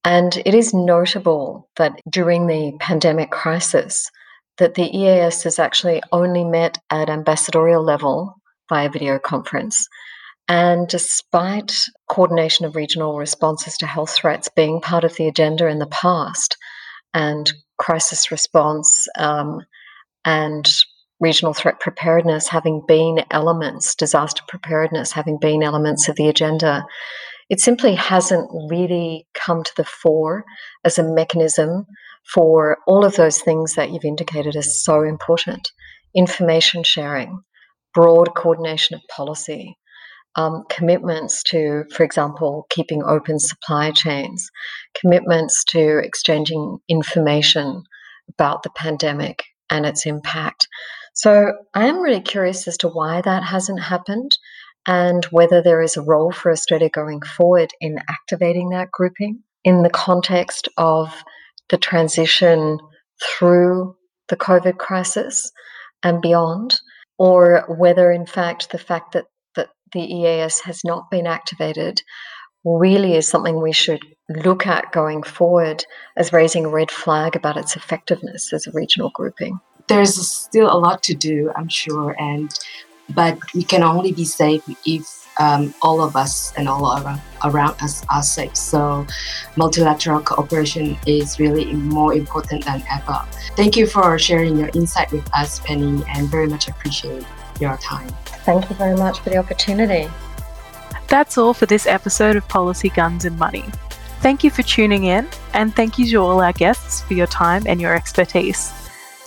And 0.04 0.38
it 0.46 0.54
is 0.54 0.74
notable 0.74 1.70
that 1.76 2.00
during 2.10 2.48
the 2.48 2.74
pandemic 2.80 3.32
crisis, 3.32 4.10
that 4.58 4.76
the 4.76 4.96
EAS 4.98 5.44
has 5.44 5.60
actually 5.60 6.02
only 6.12 6.44
met 6.44 6.78
at 6.90 7.10
ambassadorial 7.10 7.84
level 7.84 8.36
via 8.70 8.90
video 8.90 9.20
conference. 9.20 9.88
And 10.50 10.88
despite 10.88 11.74
coordination 12.10 12.66
of 12.66 12.76
regional 12.76 13.18
responses 13.18 13.78
to 13.78 13.86
health 13.86 14.12
threats 14.12 14.50
being 14.56 14.80
part 14.80 15.04
of 15.04 15.16
the 15.16 15.28
agenda 15.28 15.68
in 15.68 15.80
the 15.80 15.88
past, 15.88 16.58
and 17.14 17.52
crisis 17.78 18.32
response 18.32 19.08
um, 19.18 19.62
and 20.26 20.68
regional 21.20 21.54
threat 21.54 21.80
preparedness 21.80 22.48
having 22.48 22.82
been 22.88 23.24
elements, 23.32 23.96
disaster 23.96 24.44
preparedness 24.48 25.12
having 25.12 25.38
been 25.40 25.64
elements 25.64 26.08
of 26.08 26.16
the 26.16 26.28
agenda, 26.28 26.86
it 27.50 27.60
simply 27.60 27.96
hasn't 27.96 28.50
really 28.70 29.26
come 29.34 29.64
to 29.64 29.72
the 29.78 29.84
fore 29.84 30.44
as 30.84 30.98
a 30.98 31.04
mechanism 31.04 31.86
for 32.34 32.78
all 32.88 33.06
of 33.06 33.16
those 33.16 33.40
things 33.40 33.76
that 33.76 33.92
you've 33.92 34.06
indicated 34.06 34.56
as 34.56 34.84
so 34.84 35.02
important. 35.02 35.72
Information 36.14 36.84
sharing, 36.84 37.42
broad 37.94 38.36
coordination 38.36 38.96
of 38.96 39.02
policy, 39.10 39.78
um, 40.38 40.64
commitments 40.70 41.44
to, 41.44 41.84
for 41.92 42.04
example, 42.04 42.68
keeping 42.70 43.04
open 43.04 43.40
supply 43.40 43.92
chains, 43.92 44.50
commitments 45.00 45.64
to 45.66 45.98
exchanging 45.98 46.78
information 46.88 47.84
about 48.30 48.64
the 48.64 48.70
pandemic 48.70 49.44
and 49.70 49.86
its 49.86 50.06
impact. 50.06 50.68
So 51.14 51.54
I 51.74 51.88
am 51.88 52.00
really 52.00 52.22
curious 52.22 52.68
as 52.68 52.78
to 52.78 52.88
why 52.88 53.22
that 53.22 53.44
hasn't 53.44 53.82
happened 53.82 54.38
and 54.88 55.26
whether 55.26 55.62
there 55.62 55.82
is 55.82 55.98
a 55.98 56.02
role 56.02 56.32
for 56.32 56.52
Australia 56.52 56.90
going 56.90 57.22
forward 57.22 57.72
in 57.82 57.98
activating 58.08 58.70
that 58.70 58.92
grouping 58.92 59.40
in 59.64 59.82
the 59.82 59.90
context 59.90 60.70
of 60.78 61.24
the 61.70 61.78
transition 61.78 62.78
through 63.22 63.96
the 64.30 64.38
COVID 64.38 64.78
crisis 64.78 65.52
and 66.04 66.22
beyond, 66.22 66.76
or 67.18 67.66
whether, 67.68 68.12
in 68.12 68.26
fact, 68.26 68.72
the 68.72 68.78
fact 68.78 69.14
that 69.14 69.26
the 69.94 70.02
EAS 70.02 70.60
has 70.62 70.84
not 70.84 71.10
been 71.10 71.28
activated 71.28 72.02
really 72.64 73.16
is 73.16 73.28
something 73.28 73.62
we 73.62 73.72
should 73.72 74.02
look 74.30 74.68
at 74.68 74.92
going 74.92 75.24
forward 75.24 75.86
as 76.18 76.34
raising 76.34 76.66
a 76.66 76.70
red 76.70 76.92
flag 76.92 77.36
about 77.36 77.58
its 77.58 77.76
effectiveness 77.76 78.52
as 78.52 78.68
a 78.68 78.72
regional 78.72 79.10
grouping. 79.12 79.60
There's 79.88 80.16
still 80.28 80.70
a 80.70 80.76
lot 80.78 81.02
to 81.04 81.16
do, 81.16 81.52
I'm 81.56 81.70
sure, 81.70 82.16
and 82.20 82.52
but 83.16 83.38
we 83.54 83.64
can 83.64 83.84
only 83.84 84.12
be 84.12 84.26
safe 84.26 84.64
if 84.86 85.18
um, 85.40 85.74
all 85.82 86.02
of 86.02 86.18
us 86.18 86.52
and 86.58 86.68
all 86.68 87.02
around, 87.02 87.22
around 87.46 87.82
us 87.82 88.04
are 88.10 88.24
safe. 88.24 88.58
So, 88.58 89.06
multilateral 89.56 90.22
cooperation 90.22 90.98
is 91.06 91.40
really 91.40 91.72
more 91.74 92.14
important 92.14 92.66
than 92.66 92.84
ever. 92.92 93.24
Thank 93.56 93.78
you 93.78 93.88
for 93.88 94.18
sharing 94.20 94.58
your 94.58 94.70
insight 94.74 95.12
with 95.12 95.30
us, 95.34 95.60
Penny, 95.60 96.04
and 96.10 96.28
very 96.28 96.48
much 96.48 96.68
appreciate 96.68 97.24
your 97.62 97.78
time. 97.78 98.10
Thank 98.48 98.70
you 98.70 98.78
very 98.78 98.96
much 98.96 99.20
for 99.20 99.30
the 99.30 99.36
opportunity. 99.36 100.10
That's 101.10 101.38
all 101.38 101.54
for 101.54 101.66
this 101.66 101.86
episode 101.86 102.38
of 102.38 102.48
Policy 102.48 102.88
Guns 102.88 103.26
and 103.26 103.38
Money. 103.38 103.66
Thank 104.22 104.42
you 104.42 104.50
for 104.50 104.64
tuning 104.64 105.04
in, 105.04 105.28
and 105.54 105.76
thank 105.76 106.00
you 106.00 106.10
to 106.12 106.16
all 106.16 106.42
our 106.42 106.54
guests 106.54 107.02
for 107.02 107.14
your 107.14 107.28
time 107.28 107.64
and 107.68 107.82
your 107.82 107.94
expertise. 107.94 108.72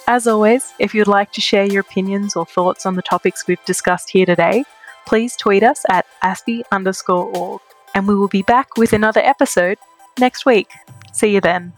As 0.07 0.27
always, 0.27 0.73
if 0.79 0.95
you'd 0.95 1.07
like 1.07 1.33
to 1.33 1.43
share 1.43 1.67
your 1.67 1.83
opinions 1.83 2.35
or 2.35 2.47
thoughts 2.47 2.87
on 2.87 2.95
the 2.95 3.03
topics 3.03 3.47
we've 3.47 3.63
discussed 3.67 4.09
here 4.09 4.25
today, 4.25 4.65
please 5.07 5.37
tweet 5.37 5.65
us 5.65 5.85
at 5.91 6.07
ASPI 6.25 6.63
underscore 6.73 7.27
org, 7.37 7.61
and 7.95 8.09
we 8.09 8.15
will 8.15 8.29
be 8.29 8.41
back 8.41 8.79
with 8.79 8.95
another 8.95 9.21
episode 9.21 9.77
next 10.19 10.47
week. 10.47 10.71
See 11.13 11.35
you 11.35 11.43
then. 11.43 11.75